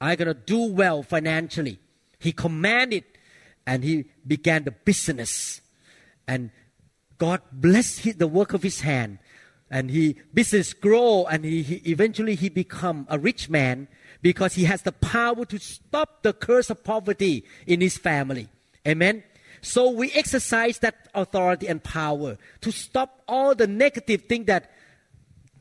I'm 0.00 0.16
going 0.16 0.28
to 0.28 0.34
do 0.34 0.72
well 0.72 1.02
financially. 1.02 1.78
He 2.18 2.32
commanded 2.32 3.04
and 3.66 3.84
he 3.84 4.06
began 4.26 4.64
the 4.64 4.70
business. 4.70 5.60
And 6.26 6.50
God 7.18 7.42
blessed 7.52 8.18
the 8.18 8.26
work 8.26 8.52
of 8.52 8.62
his 8.62 8.80
hand. 8.80 9.18
And 9.70 9.90
he 9.90 10.16
business 10.32 10.72
grow 10.72 11.26
and 11.26 11.44
he, 11.44 11.62
he 11.62 11.76
eventually 11.90 12.34
he 12.34 12.48
become 12.48 13.06
a 13.08 13.18
rich 13.18 13.48
man 13.48 13.88
because 14.22 14.54
he 14.54 14.64
has 14.64 14.82
the 14.82 14.92
power 14.92 15.44
to 15.46 15.58
stop 15.58 16.22
the 16.22 16.32
curse 16.32 16.70
of 16.70 16.84
poverty 16.84 17.44
in 17.66 17.80
his 17.80 17.96
family. 17.96 18.48
Amen. 18.86 19.24
So 19.62 19.90
we 19.90 20.12
exercise 20.12 20.78
that 20.80 21.08
authority 21.14 21.66
and 21.66 21.82
power 21.82 22.36
to 22.60 22.70
stop 22.70 23.22
all 23.26 23.54
the 23.54 23.66
negative 23.66 24.24
thing 24.24 24.44
that 24.44 24.70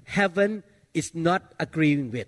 heaven 0.03 0.63
is 0.93 1.15
not 1.15 1.53
agreeing 1.59 2.11
with. 2.11 2.27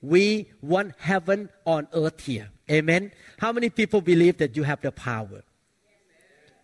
We 0.00 0.52
want 0.62 0.94
heaven 0.98 1.48
on 1.66 1.88
earth 1.92 2.24
here. 2.24 2.50
Amen. 2.70 3.12
How 3.38 3.52
many 3.52 3.70
people 3.70 4.00
believe 4.00 4.38
that 4.38 4.56
you 4.56 4.64
have 4.64 4.80
the 4.80 4.90
power? 4.92 5.42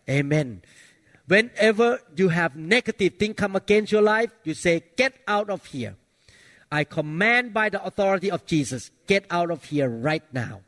Amen. 0.09 0.63
Whenever 1.29 2.01
you 2.17 2.29
have 2.29 2.57
negative 2.57 3.15
thing 3.19 3.35
come 3.35 3.55
against 3.55 3.93
your 3.93 4.03
life, 4.03 4.31
you 4.45 4.55
say, 4.55 4.83
get 4.97 5.15
out 5.29 5.49
of 5.49 5.65
here. 5.67 5.97
I 6.71 6.85
command 6.85 7.55
by 7.55 7.69
the 7.69 7.85
authority 7.85 8.31
of 8.31 8.47
Jesus, 8.47 8.91
get 9.07 9.27
out 9.31 9.51
of 9.51 9.65
here 9.65 9.89
right 9.89 10.25
now. 10.33 10.63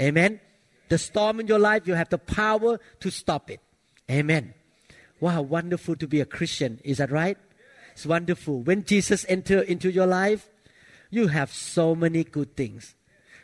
Amen. 0.00 0.40
The 0.88 0.98
storm 0.98 1.40
in 1.40 1.46
your 1.46 1.58
life, 1.58 1.86
you 1.86 1.94
have 1.94 2.08
the 2.08 2.18
power 2.18 2.78
to 3.00 3.10
stop 3.10 3.50
it. 3.50 3.60
Amen. 4.10 4.54
Wow, 5.20 5.42
wonderful 5.42 5.96
to 5.96 6.06
be 6.06 6.20
a 6.20 6.24
Christian. 6.24 6.80
Is 6.84 6.98
that 6.98 7.10
right? 7.10 7.36
It's 7.92 8.06
wonderful. 8.06 8.62
When 8.62 8.84
Jesus 8.84 9.26
enter 9.28 9.60
into 9.60 9.90
your 9.90 10.06
life, 10.06 10.48
you 11.10 11.28
have 11.28 11.52
so 11.52 11.94
many 11.94 12.24
good 12.24 12.56
things. 12.56 12.94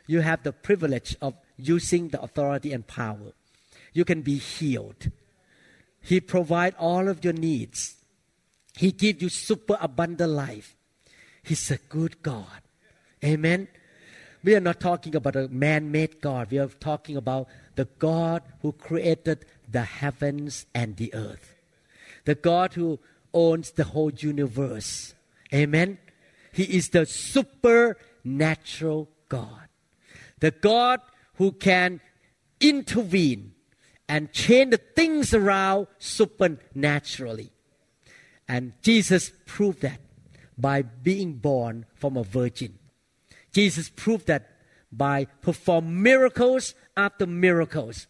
You 0.09 0.23
have 0.23 0.43
the 0.43 0.53
privilege 0.53 1.15
of 1.23 1.35
using 1.57 2.09
the 2.09 2.21
authority 2.21 2.73
and 2.73 2.85
power. 2.85 3.33
You 3.93 4.05
can 4.05 4.23
be 4.23 4.39
healed. 4.39 5.13
He 6.01 6.21
provide 6.21 6.75
all 6.79 7.09
of 7.09 7.23
your 7.23 7.35
needs. 7.35 7.97
He 8.75 8.91
give 8.91 9.23
you 9.23 9.29
super 9.29 9.77
abundant 9.81 10.33
life. 10.33 10.75
He's 11.43 11.71
a 11.71 11.77
good 11.77 12.23
God. 12.23 12.63
Amen. 13.25 13.69
We 14.43 14.55
are 14.55 14.61
not 14.61 14.81
talking 14.81 15.15
about 15.15 15.37
a 15.37 15.49
man-made 15.49 16.21
God. 16.21 16.51
We 16.51 16.59
are 16.59 16.69
talking 16.69 17.17
about 17.17 17.49
the 17.75 17.87
God 17.99 18.43
who 18.63 18.73
created 18.73 19.45
the 19.71 19.83
heavens 19.83 20.67
and 20.75 20.97
the 20.97 21.13
earth. 21.13 21.55
The 22.25 22.35
God 22.35 22.75
who 22.75 22.99
owns 23.35 23.73
the 23.73 23.85
whole 23.85 24.13
universe. 24.13 25.15
Amen. 25.53 25.99
He 26.53 26.65
is 26.65 26.91
the 26.91 27.05
supernatural 27.05 29.09
God. 29.29 29.68
The 30.41 30.51
God 30.51 31.01
who 31.34 31.53
can 31.53 32.01
intervene 32.61 33.55
and 34.09 34.32
change 34.32 34.70
the 34.70 34.78
things 34.78 35.34
around 35.34 35.86
supernaturally. 35.99 37.53
And 38.49 38.72
Jesus 38.82 39.30
proved 39.47 39.82
that 39.82 40.01
by 40.57 40.82
being 40.82 41.34
born 41.34 41.86
from 41.95 42.16
a 42.16 42.24
virgin. 42.24 42.78
Jesus 43.53 43.91
proved 43.95 44.26
that 44.26 44.51
by 44.91 45.26
perform 45.43 46.03
miracles 46.03 46.74
after 46.97 47.26
miracles. 47.26 48.07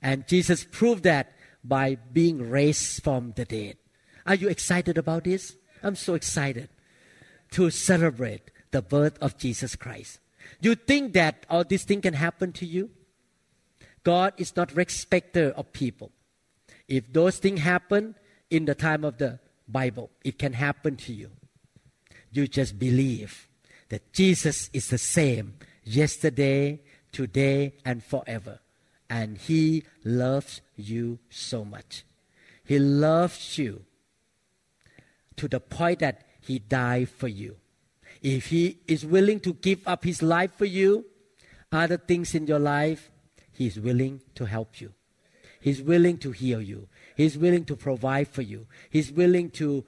And 0.00 0.26
Jesus 0.28 0.66
proved 0.70 1.02
that 1.04 1.32
by 1.64 1.96
being 2.12 2.50
raised 2.50 3.02
from 3.02 3.32
the 3.36 3.44
dead. 3.44 3.76
Are 4.26 4.34
you 4.34 4.48
excited 4.48 4.96
about 4.96 5.24
this? 5.24 5.56
I'm 5.82 5.96
so 5.96 6.14
excited 6.14 6.68
to 7.52 7.70
celebrate 7.70 8.50
the 8.70 8.82
birth 8.82 9.18
of 9.20 9.38
Jesus 9.38 9.76
Christ. 9.76 10.18
You 10.60 10.74
think 10.74 11.12
that 11.14 11.46
all 11.48 11.64
these 11.64 11.84
things 11.84 12.02
can 12.02 12.14
happen 12.14 12.52
to 12.52 12.66
you? 12.66 12.90
God 14.02 14.34
is 14.36 14.54
not 14.56 14.74
respecter 14.76 15.52
of 15.56 15.72
people. 15.72 16.12
If 16.88 17.12
those 17.12 17.38
things 17.38 17.60
happen 17.60 18.14
in 18.50 18.66
the 18.66 18.74
time 18.74 19.04
of 19.04 19.18
the 19.18 19.40
Bible, 19.66 20.10
it 20.22 20.38
can 20.38 20.52
happen 20.52 20.96
to 20.96 21.12
you. 21.12 21.30
You 22.30 22.46
just 22.46 22.78
believe 22.78 23.48
that 23.88 24.12
Jesus 24.12 24.68
is 24.72 24.88
the 24.88 24.98
same 24.98 25.54
yesterday, 25.84 26.80
today, 27.12 27.74
and 27.84 28.02
forever. 28.04 28.60
And 29.08 29.38
He 29.38 29.84
loves 30.04 30.60
you 30.76 31.18
so 31.30 31.64
much. 31.64 32.04
He 32.64 32.78
loves 32.78 33.58
you 33.58 33.84
to 35.36 35.48
the 35.48 35.60
point 35.60 36.00
that 36.00 36.26
He 36.40 36.58
died 36.58 37.08
for 37.08 37.28
you. 37.28 37.56
If 38.24 38.46
He 38.46 38.78
is 38.88 39.06
willing 39.06 39.38
to 39.40 39.52
give 39.52 39.86
up 39.86 40.02
His 40.02 40.22
life 40.22 40.54
for 40.54 40.64
you, 40.64 41.04
other 41.70 41.98
things 41.98 42.34
in 42.34 42.48
your 42.48 42.58
life, 42.58 43.10
He 43.52 43.68
is 43.68 43.78
willing 43.78 44.22
to 44.34 44.46
help 44.46 44.80
you. 44.80 44.92
He's 45.60 45.80
willing 45.80 46.18
to 46.18 46.30
heal 46.30 46.60
you. 46.60 46.88
He's 47.16 47.38
willing 47.38 47.64
to 47.64 47.74
provide 47.74 48.28
for 48.28 48.42
you. 48.42 48.66
He's 48.90 49.10
willing 49.10 49.48
to 49.52 49.82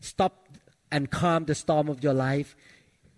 stop 0.00 0.46
and 0.92 1.10
calm 1.10 1.46
the 1.46 1.54
storm 1.54 1.88
of 1.88 2.02
your 2.02 2.12
life. 2.12 2.54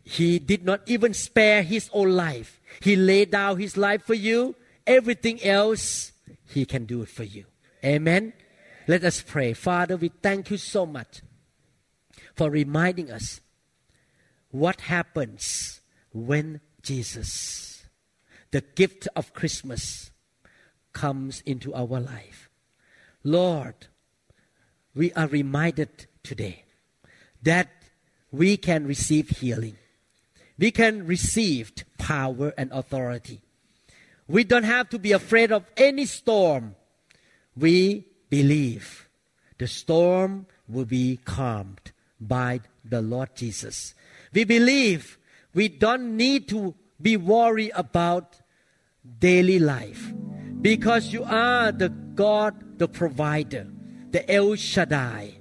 He 0.05 0.39
did 0.39 0.65
not 0.65 0.83
even 0.87 1.13
spare 1.13 1.65
his 1.65 1.91
own 1.93 2.11
life. 2.11 2.61
He 2.81 2.95
laid 2.95 3.33
down 3.33 3.59
his 3.59 3.77
life 3.77 4.05
for 4.05 4.15
you. 4.15 4.55
Everything 4.87 5.43
else, 5.43 6.13
he 6.47 6.65
can 6.67 6.85
do 6.85 7.03
it 7.03 7.09
for 7.09 7.25
you. 7.25 7.47
Amen. 7.85 8.33
Let 8.87 9.03
us 9.03 9.21
pray. 9.21 9.53
Father, 9.53 9.97
we 9.97 10.09
thank 10.09 10.53
you 10.53 10.59
so 10.59 10.87
much 10.87 11.23
for 12.37 12.49
reminding 12.49 13.11
us 13.11 13.41
what 14.53 14.83
happens 14.83 15.81
when 16.13 16.61
Jesus, 16.83 17.85
the 18.53 18.61
gift 18.61 19.09
of 19.17 19.35
Christmas, 19.35 20.11
comes 20.93 21.43
into 21.45 21.75
our 21.75 21.99
life. 21.99 22.49
Lord, 23.25 23.87
we 24.95 25.13
are 25.15 25.27
reminded 25.27 26.07
today 26.23 26.65
that 27.43 27.69
we 28.31 28.57
can 28.57 28.87
receive 28.87 29.31
healing. 29.31 29.77
We 30.59 30.71
can 30.71 31.07
receive 31.07 31.73
power 31.99 32.53
and 32.59 32.71
authority. 32.73 33.41
We 34.29 34.45
don't 34.45 34.65
have 34.65 34.91
to 34.91 34.99
be 34.99 35.13
afraid 35.13 35.51
of 35.51 35.65
any 35.77 36.05
storm. 36.05 36.77
We 37.57 38.07
believe 38.29 39.09
the 39.59 39.67
storm 39.67 40.47
will 40.69 40.85
be 40.85 41.19
calmed 41.25 41.93
by 42.21 42.61
the 42.85 43.03
Lord 43.03 43.35
Jesus. 43.35 43.95
We 44.33 44.45
believe 44.45 45.19
we 45.55 45.69
don't 45.69 46.17
need 46.17 46.49
to 46.49 46.75
be 47.01 47.17
worried 47.17 47.73
about 47.75 48.41
daily 49.19 49.59
life 49.59 50.13
because 50.63 51.13
you 51.13 51.25
are 51.25 51.73
the 51.73 51.89
God, 51.89 52.79
the 52.79 52.89
provider, 52.89 53.67
the 54.11 54.31
El 54.31 54.55
Shaddai, 54.55 55.35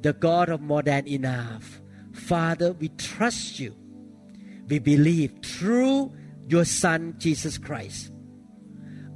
the 0.00 0.12
God 0.12 0.48
of 0.48 0.60
more 0.60 0.82
than 0.82 1.06
enough. 1.06 1.80
Father, 2.12 2.72
we 2.72 2.88
trust 2.90 3.60
you. 3.60 3.74
We 4.68 4.78
believe 4.78 5.32
through 5.44 6.12
your 6.48 6.64
Son, 6.64 7.14
Jesus 7.18 7.58
Christ, 7.58 8.12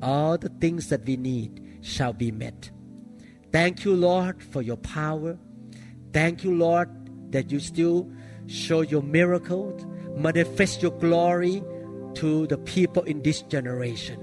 all 0.03 0.37
the 0.37 0.51
things 0.61 0.89
that 0.89 1.05
we 1.07 1.17
need 1.17 1.79
shall 1.81 2.13
be 2.13 2.31
met. 2.31 2.71
Thank 3.51 3.85
you, 3.85 3.95
Lord, 3.95 4.43
for 4.43 4.61
your 4.61 4.77
power. 4.77 5.39
Thank 6.13 6.45
you, 6.45 6.55
Lord, 6.55 6.89
that 7.33 7.51
you 7.51 7.61
still 7.61 8.11
show 8.49 8.81
your 8.81 9.03
miracles, 9.03 9.87
manifest 10.17 10.83
your 10.83 10.93
glory 10.93 11.63
to 12.15 12.47
the 12.49 12.59
people 12.59 13.03
in 13.05 13.23
this 13.23 13.43
generation. 13.43 14.19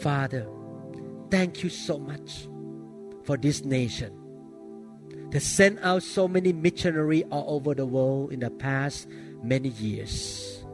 Father, 0.00 0.46
thank 1.30 1.62
you 1.64 1.70
so 1.70 1.98
much 1.98 2.48
for 3.24 3.36
this 3.36 3.64
nation 3.64 4.12
that 5.30 5.40
sent 5.40 5.78
out 5.82 6.02
so 6.02 6.28
many 6.28 6.52
missionaries 6.52 7.24
all 7.30 7.56
over 7.56 7.74
the 7.74 7.86
world 7.86 8.32
in 8.32 8.40
the 8.40 8.50
past 8.50 9.08
many 9.42 9.70
years. 9.70 10.64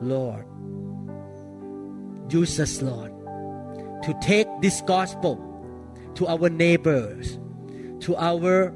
Lord, 0.00 0.44
use 2.28 2.58
us, 2.60 2.82
Lord, 2.82 3.12
to 4.02 4.14
take 4.20 4.46
this 4.60 4.82
gospel 4.82 5.40
to 6.16 6.26
our 6.26 6.48
neighbors, 6.48 7.38
to 8.00 8.16
our 8.16 8.74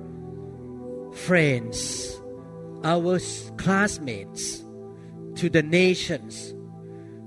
friends, 1.13 2.20
our 2.85 3.19
classmates, 3.57 4.65
to 5.37 5.49
the 5.49 5.63
nations. 5.63 6.55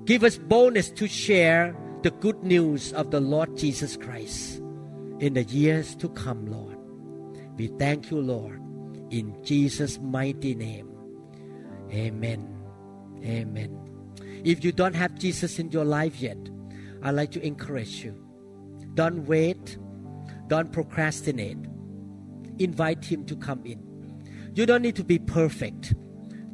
Give 0.06 0.24
us 0.24 0.38
boldness 0.38 0.90
to 0.92 1.08
share 1.08 1.76
the 2.02 2.12
good 2.12 2.44
news 2.44 2.92
of 2.94 3.12
the 3.12 3.22
Lord 3.22 3.56
Jesus 3.58 3.96
Christ 3.96 4.60
in 5.20 5.34
the 5.34 5.44
years 5.44 5.96
to 5.98 6.10
come, 6.10 6.46
Lord. 6.48 6.78
We 7.56 7.68
thank 7.80 8.12
you, 8.12 8.20
Lord, 8.20 8.62
in 9.10 9.38
Jesus' 9.44 10.00
mighty 10.00 10.56
name. 10.56 10.90
Amen. 11.92 12.50
Amen. 13.24 13.80
If 14.44 14.66
you 14.66 14.72
don't 14.72 14.96
have 14.96 15.16
Jesus 15.18 15.60
in 15.60 15.72
your 15.72 15.86
life 15.86 16.20
yet, 16.20 16.38
I'd 17.02 17.12
like 17.12 17.32
to 17.32 17.46
encourage 17.46 18.04
you. 18.04 18.16
Don't 18.96 19.26
wait. 19.26 19.78
Don't 20.48 20.72
procrastinate. 20.72 21.58
Invite 22.60 23.06
Him 23.06 23.26
to 23.28 23.36
come 23.36 23.66
in. 23.66 23.93
You 24.56 24.68
don't 24.68 24.84
need 24.84 24.96
to 24.98 25.04
be 25.04 25.18
perfect 25.18 25.96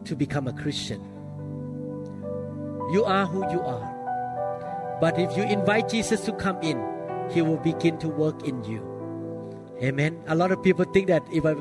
to 0.05 0.15
become 0.15 0.47
a 0.47 0.53
Christian. 0.53 1.01
You 2.91 3.03
are 3.05 3.25
who 3.25 3.39
you 3.51 3.61
are. 3.61 4.97
But 5.01 5.19
if 5.19 5.35
you 5.35 5.43
invite 5.43 5.89
Jesus 5.89 6.21
to 6.21 6.33
come 6.33 6.61
in, 6.61 6.81
He 7.29 7.41
will 7.41 7.57
begin 7.57 7.97
to 7.99 8.07
work 8.07 8.47
in 8.47 8.63
you. 8.63 8.85
Amen. 9.83 10.21
A 10.27 10.35
lot 10.35 10.51
of 10.51 10.63
people 10.63 10.85
think 10.85 11.07
that 11.07 11.23
if 11.31 11.45
I 11.45 11.53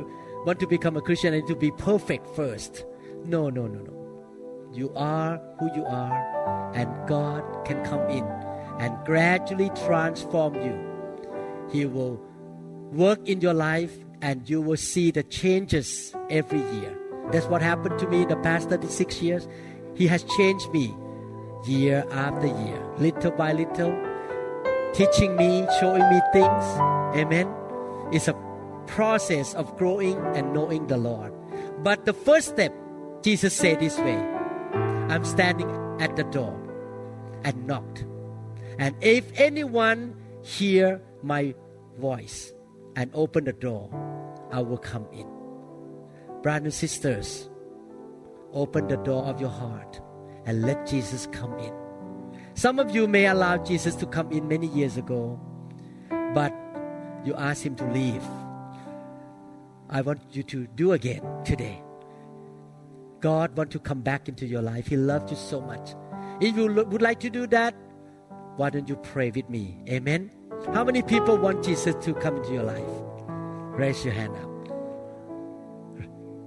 want 0.46 0.60
to 0.60 0.66
become 0.66 0.96
a 0.96 1.00
Christian, 1.00 1.34
I 1.34 1.38
need 1.38 1.48
to 1.48 1.56
be 1.56 1.70
perfect 1.72 2.26
first. 2.36 2.84
No, 3.24 3.50
no, 3.50 3.66
no, 3.66 3.80
no. 3.80 4.70
You 4.72 4.92
are 4.94 5.40
who 5.58 5.70
you 5.74 5.84
are, 5.86 6.72
and 6.74 6.88
God 7.08 7.42
can 7.64 7.84
come 7.84 8.08
in 8.08 8.24
and 8.78 8.96
gradually 9.04 9.70
transform 9.86 10.54
you. 10.54 10.78
He 11.72 11.84
will 11.84 12.20
work 12.92 13.26
in 13.28 13.40
your 13.40 13.54
life, 13.54 13.92
and 14.20 14.48
you 14.48 14.60
will 14.60 14.76
see 14.76 15.10
the 15.10 15.22
changes 15.22 16.14
every 16.30 16.60
year. 16.76 16.96
That's 17.30 17.46
what 17.46 17.62
happened 17.62 17.98
to 17.98 18.08
me 18.08 18.22
in 18.22 18.28
the 18.28 18.36
past 18.36 18.68
36 18.68 19.22
years. 19.22 19.48
He 19.94 20.06
has 20.06 20.24
changed 20.36 20.70
me 20.72 20.94
year 21.66 22.06
after 22.10 22.46
year, 22.46 22.82
little 22.98 23.32
by 23.32 23.52
little, 23.52 23.94
teaching 24.92 25.36
me, 25.36 25.66
showing 25.80 26.08
me 26.08 26.20
things. 26.32 26.64
Amen. 27.16 27.52
It's 28.12 28.28
a 28.28 28.34
process 28.86 29.54
of 29.54 29.76
growing 29.76 30.16
and 30.34 30.52
knowing 30.52 30.86
the 30.86 30.96
Lord. 30.96 31.32
But 31.82 32.04
the 32.04 32.12
first 32.12 32.48
step, 32.48 32.74
Jesus 33.22 33.52
said 33.54 33.80
this 33.80 33.98
way 33.98 34.16
I'm 35.08 35.24
standing 35.24 35.70
at 36.00 36.16
the 36.16 36.24
door 36.24 36.56
and 37.44 37.66
knocked. 37.66 38.04
And 38.78 38.94
if 39.00 39.30
anyone 39.38 40.16
hear 40.42 41.02
my 41.22 41.54
voice 41.98 42.52
and 42.98 43.12
open 43.14 43.44
the 43.44 43.52
door, 43.52 43.88
I 44.50 44.60
will 44.60 44.76
come 44.76 45.06
in. 45.12 45.26
Brothers 46.42 46.64
and 46.64 46.74
sisters, 46.74 47.48
open 48.52 48.88
the 48.88 48.96
door 48.96 49.22
of 49.24 49.40
your 49.40 49.50
heart 49.50 50.00
and 50.46 50.62
let 50.62 50.84
Jesus 50.84 51.28
come 51.30 51.56
in. 51.60 51.72
Some 52.54 52.80
of 52.80 52.90
you 52.92 53.06
may 53.06 53.26
allow 53.26 53.56
Jesus 53.58 53.94
to 53.96 54.06
come 54.06 54.32
in 54.32 54.48
many 54.48 54.66
years 54.66 54.96
ago, 54.96 55.38
but 56.34 56.52
you 57.24 57.34
asked 57.34 57.62
him 57.62 57.76
to 57.76 57.86
leave. 57.92 58.24
I 59.88 60.00
want 60.00 60.20
you 60.32 60.42
to 60.42 60.66
do 60.66 60.90
again 60.92 61.22
today. 61.44 61.80
God 63.20 63.56
wants 63.56 63.74
to 63.74 63.78
come 63.78 64.00
back 64.00 64.28
into 64.28 64.44
your 64.44 64.62
life. 64.62 64.88
He 64.88 64.96
loved 64.96 65.30
you 65.30 65.36
so 65.36 65.60
much. 65.60 65.94
If 66.40 66.56
you 66.56 66.66
would 66.66 67.02
like 67.02 67.20
to 67.20 67.30
do 67.30 67.46
that, 67.46 67.76
why 68.56 68.70
don't 68.70 68.88
you 68.88 68.96
pray 68.96 69.30
with 69.30 69.48
me? 69.48 69.84
Amen. 69.88 70.32
How 70.74 70.84
many 70.84 71.02
people 71.02 71.38
want 71.38 71.64
Jesus 71.64 71.94
to 72.04 72.12
come 72.14 72.36
into 72.36 72.52
your 72.52 72.62
life? 72.62 72.84
Raise 73.78 74.04
your 74.04 74.12
hand 74.12 74.36
up. 74.36 74.48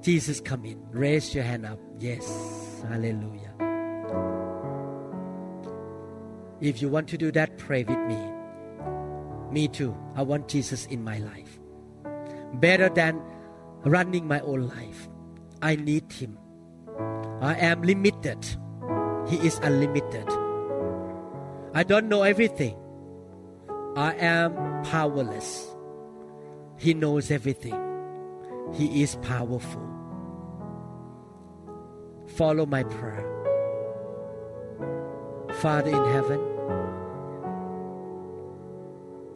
Jesus 0.03 0.39
come 0.39 0.63
in. 0.63 0.80
Raise 0.91 1.34
your 1.34 1.43
hand 1.43 1.65
up. 1.65 1.80
Yes. 1.97 2.84
Hallelujah. 2.88 3.53
If 6.59 6.82
you 6.82 6.89
want 6.89 7.07
to 7.09 7.17
do 7.17 7.32
that, 7.32 7.57
pray 7.57 7.84
with 7.84 7.97
me. 7.97 8.19
Me 9.51 9.67
too. 9.67 9.97
I 10.15 10.22
want 10.22 10.47
Jesus 10.47 10.86
in 10.86 11.03
my 11.03 11.17
life. 11.17 11.59
Better 12.53 12.89
than 12.89 13.19
running 13.86 14.28
my 14.28 14.39
own 14.41 14.67
life. 14.67 15.09
I 15.63 15.76
need 15.76 16.11
Him. 16.11 16.38
I 17.41 17.55
am 17.55 17.82
limited. 17.82 18.45
He 19.28 19.38
is 19.38 19.59
unlimited. 19.63 20.28
I 21.74 21.84
don't 21.84 22.07
know 22.07 22.22
everything. 22.22 22.78
I 23.95 24.13
am 24.13 24.83
powerless. 24.83 25.67
He 26.77 26.93
knows 26.93 27.29
everything. 27.29 27.75
He 28.73 29.03
is 29.03 29.15
powerful. 29.17 29.85
Follow 32.27 32.65
my 32.65 32.83
prayer. 32.83 33.27
Father 35.59 35.89
in 35.89 36.05
heaven, 36.13 36.39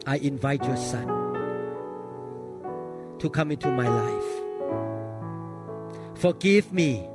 I 0.06 0.16
invite 0.16 0.64
your 0.64 0.78
Son 0.78 1.06
to 3.18 3.28
come 3.28 3.50
into 3.50 3.70
my 3.70 3.88
life. 3.88 4.42
Forgive 6.18 6.72
me 6.72 7.06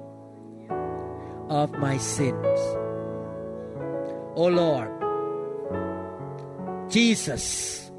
of 1.50 1.72
my 1.80 1.98
sins. 1.98 2.60
O 4.36 4.46
Lord, 4.48 5.01
Jesus, 6.92 7.90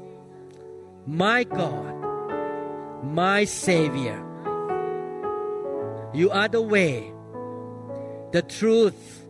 my 1.07 1.43
God, 1.45 1.95
my 3.03 3.43
Savior, 3.43 4.23
you 6.13 6.29
are 6.29 6.47
the 6.47 6.61
way, 6.61 7.11
the 8.33 8.43
truth, 8.43 9.25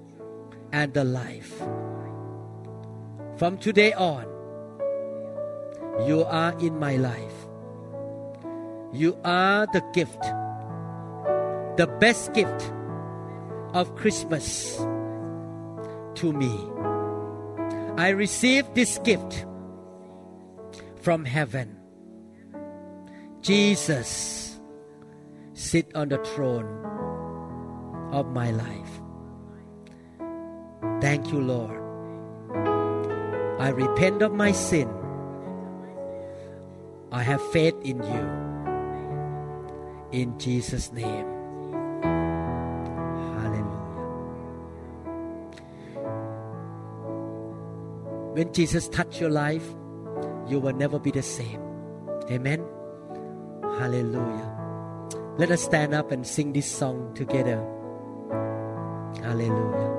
and 0.73 0.93
the 0.93 1.05
life. 1.05 1.63
From 3.37 3.57
today 3.57 3.93
on, 3.93 4.25
you 6.05 6.25
are 6.25 6.59
in 6.59 6.77
my 6.77 6.97
life. 6.97 7.47
You 8.91 9.17
are 9.23 9.65
the 9.71 9.81
gift, 9.93 10.21
the 11.77 11.87
best 12.01 12.33
gift 12.33 12.69
of 13.73 13.95
Christmas 13.95 14.75
to 16.15 16.33
me. 16.33 16.51
I 17.95 18.09
receive 18.09 18.65
this 18.73 18.99
gift 19.05 19.45
from 21.03 21.25
heaven. 21.25 21.75
Jesus, 23.41 24.57
sit 25.51 25.93
on 25.95 26.07
the 26.07 26.17
throne 26.19 26.65
of 28.13 28.27
my 28.27 28.51
life. 28.51 29.01
Thank 31.01 31.33
you, 31.33 31.41
Lord. 31.41 31.77
I 33.59 33.67
repent 33.67 34.21
of 34.21 34.31
my 34.31 34.53
sin. 34.53 34.89
I 37.11 37.21
have 37.21 37.41
faith 37.51 37.75
in 37.83 38.01
you. 38.01 38.25
In 40.13 40.39
Jesus' 40.39 40.93
name. 40.93 41.27
Hallelujah. 43.35 43.83
When 48.35 48.53
Jesus 48.53 48.87
touched 48.87 49.19
your 49.19 49.31
life, 49.31 49.67
you 50.47 50.59
will 50.59 50.73
never 50.73 50.99
be 50.99 51.11
the 51.11 51.21
same. 51.21 51.61
Amen. 52.29 52.63
Hallelujah. 53.79 54.49
Let 55.37 55.51
us 55.51 55.63
stand 55.63 55.93
up 55.93 56.11
and 56.11 56.25
sing 56.25 56.53
this 56.53 56.69
song 56.69 57.13
together. 57.15 57.57
Hallelujah. 59.21 59.89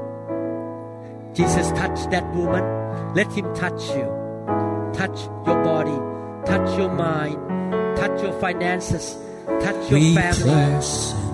Jesus 1.35 1.71
touched 1.73 2.11
that 2.11 2.25
woman. 2.35 2.63
Let 3.15 3.33
him 3.33 3.53
touch 3.55 3.89
you. 3.91 4.07
Touch 4.93 5.19
your 5.47 5.63
body. 5.65 5.99
Touch 6.47 6.79
your 6.79 6.93
mind. 6.93 7.37
Touch 7.97 8.23
your 8.23 8.33
finances. 8.41 9.17
Touch 9.61 9.91
your 9.91 9.99
We 9.99 10.15
family. 10.15 11.34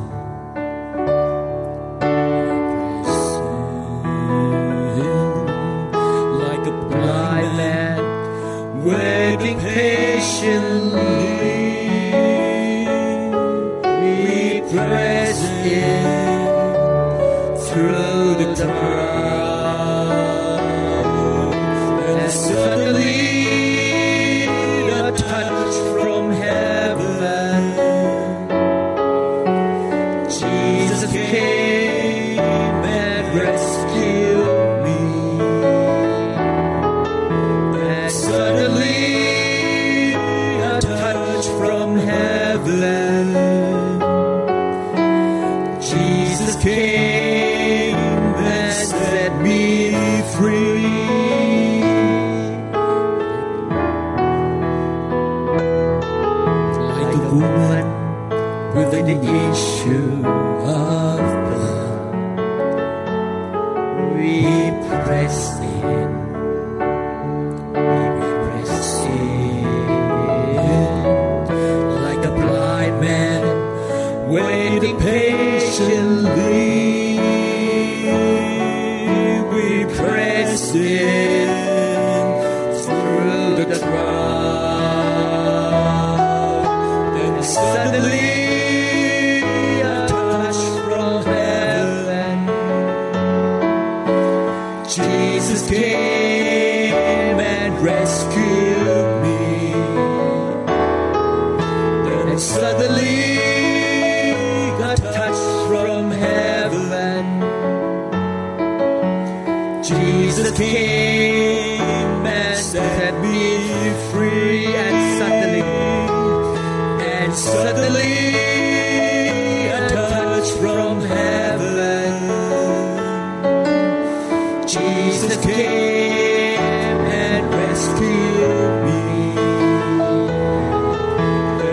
Jesus 125.31 125.47
came 125.47 126.59
and 126.59 127.55
rescued 127.55 128.75
me. 128.85 129.03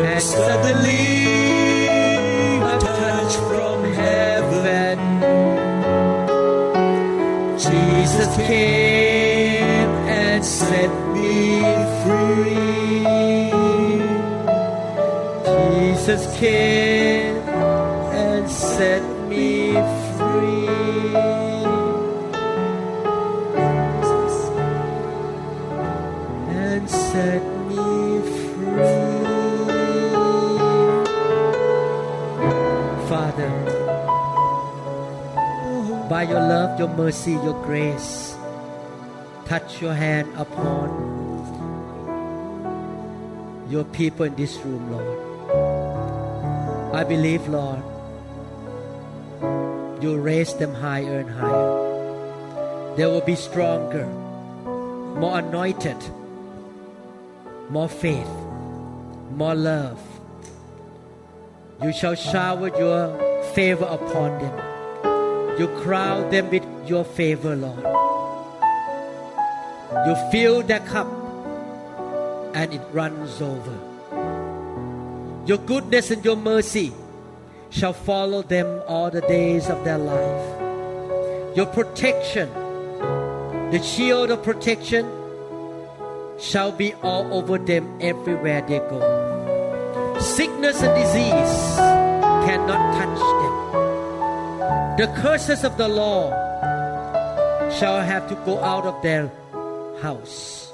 And 0.06 0.22
suddenly, 0.22 1.06
a 2.62 2.78
touch 2.80 3.34
from 3.50 3.78
heaven. 3.94 5.00
Jesus 7.58 8.36
came 8.46 9.90
and 10.08 10.46
set 10.46 10.92
me 11.16 11.62
free. 12.04 13.10
Jesus 15.46 16.38
came 16.38 16.77
mercy, 37.08 37.32
your 37.32 37.56
grace, 37.64 38.36
touch 39.46 39.82
your 39.82 39.94
hand 39.94 40.28
upon 40.36 40.92
your 43.70 43.86
people 43.86 44.26
in 44.26 44.36
this 44.36 44.58
room, 44.58 44.92
Lord. 44.92 45.20
I 46.94 47.06
believe, 47.06 47.48
Lord, 47.48 47.82
you 50.04 50.18
raise 50.18 50.54
them 50.56 50.74
higher 50.74 51.20
and 51.20 51.30
higher. 51.30 52.96
They 52.98 53.06
will 53.06 53.22
be 53.22 53.36
stronger, 53.36 54.06
more 55.16 55.40
anointed, 55.40 56.04
more 57.70 57.88
faith, 57.88 58.36
more 59.32 59.56
love. 59.56 60.02
You 61.82 61.94
shall 61.94 62.16
shower 62.16 62.68
your 62.78 63.16
favor 63.56 63.86
upon 63.86 64.42
them. 64.44 64.68
You 65.58 65.68
crown 65.82 66.30
them 66.30 66.52
with 66.52 66.67
your 66.90 67.04
favor, 67.04 67.56
Lord. 67.56 67.84
You 70.06 70.16
fill 70.32 70.64
their 70.64 70.80
cup 70.82 71.08
and 72.54 72.74
it 72.74 72.82
runs 72.92 73.42
over. 73.42 73.78
Your 75.46 75.58
goodness 75.60 76.12
and 76.12 76.24
your 76.26 76.36
mercy 76.36 76.92
shall 77.70 77.94
follow 77.94 78.42
them 78.42 78.82
all 78.88 79.10
the 79.10 79.22
days 79.22 79.70
of 79.70 79.84
their 79.84 79.98
life. 79.98 81.56
Your 81.56 81.66
protection, 81.66 82.50
the 83.72 83.82
shield 83.84 84.32
of 84.32 84.44
protection, 84.44 85.06
shall 86.40 86.72
be 86.72 86.94
all 86.96 87.34
over 87.34 87.58
them 87.58 87.98
everywhere 88.00 88.62
they 88.62 88.80
go. 88.80 90.18
Sickness 90.20 90.82
and 90.82 90.96
disease 90.96 91.78
cannot 92.46 92.94
touch 92.98 93.20
them. 93.42 93.56
The 94.98 95.22
curses 95.22 95.64
of 95.64 95.78
the 95.78 95.88
law 95.88 96.47
shall 97.72 98.02
have 98.02 98.28
to 98.30 98.36
go 98.46 98.60
out 98.64 98.86
of 98.86 99.02
their 99.02 99.32
house 100.02 100.72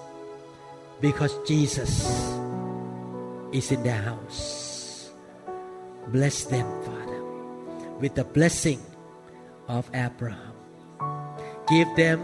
because 1.01 1.35
Jesus 1.47 2.05
is 3.51 3.71
in 3.71 3.83
their 3.83 4.01
house. 4.01 5.11
Bless 6.07 6.45
them, 6.45 6.67
Father, 6.83 7.23
with 7.99 8.15
the 8.15 8.23
blessing 8.23 8.79
of 9.67 9.89
Abraham. 9.93 10.53
Give 11.69 11.87
them 11.95 12.19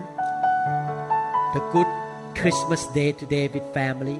the 1.54 1.62
good 1.72 1.88
Christmas 2.36 2.86
day 2.88 3.12
today 3.12 3.48
with 3.48 3.64
family. 3.74 4.20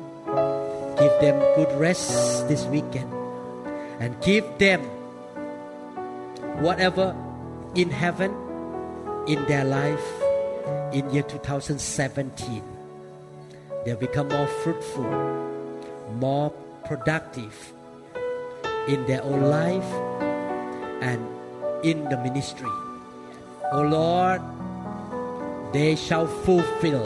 Give 1.00 1.14
them 1.22 1.40
good 1.56 1.72
rest 1.80 2.48
this 2.48 2.66
weekend. 2.66 3.12
And 4.00 4.16
give 4.22 4.46
them 4.58 4.82
whatever 6.64 7.16
in 7.76 7.90
heaven 7.90 8.32
in 9.28 9.46
their 9.46 9.64
life 9.64 10.29
in 10.94 11.10
year 11.12 11.24
2017. 11.24 12.64
They'll 13.86 13.98
become 13.98 14.30
more 14.30 14.48
fruitful, 14.48 15.10
more 16.16 16.50
productive 16.86 17.74
in 18.88 19.06
their 19.06 19.24
own 19.24 19.42
life 19.42 19.92
and 21.02 21.22
in 21.84 22.04
the 22.10 22.18
ministry. 22.18 22.70
O 23.72 23.82
Lord, 23.82 24.42
they 25.74 25.96
shall 25.96 26.28
fulfill 26.28 27.04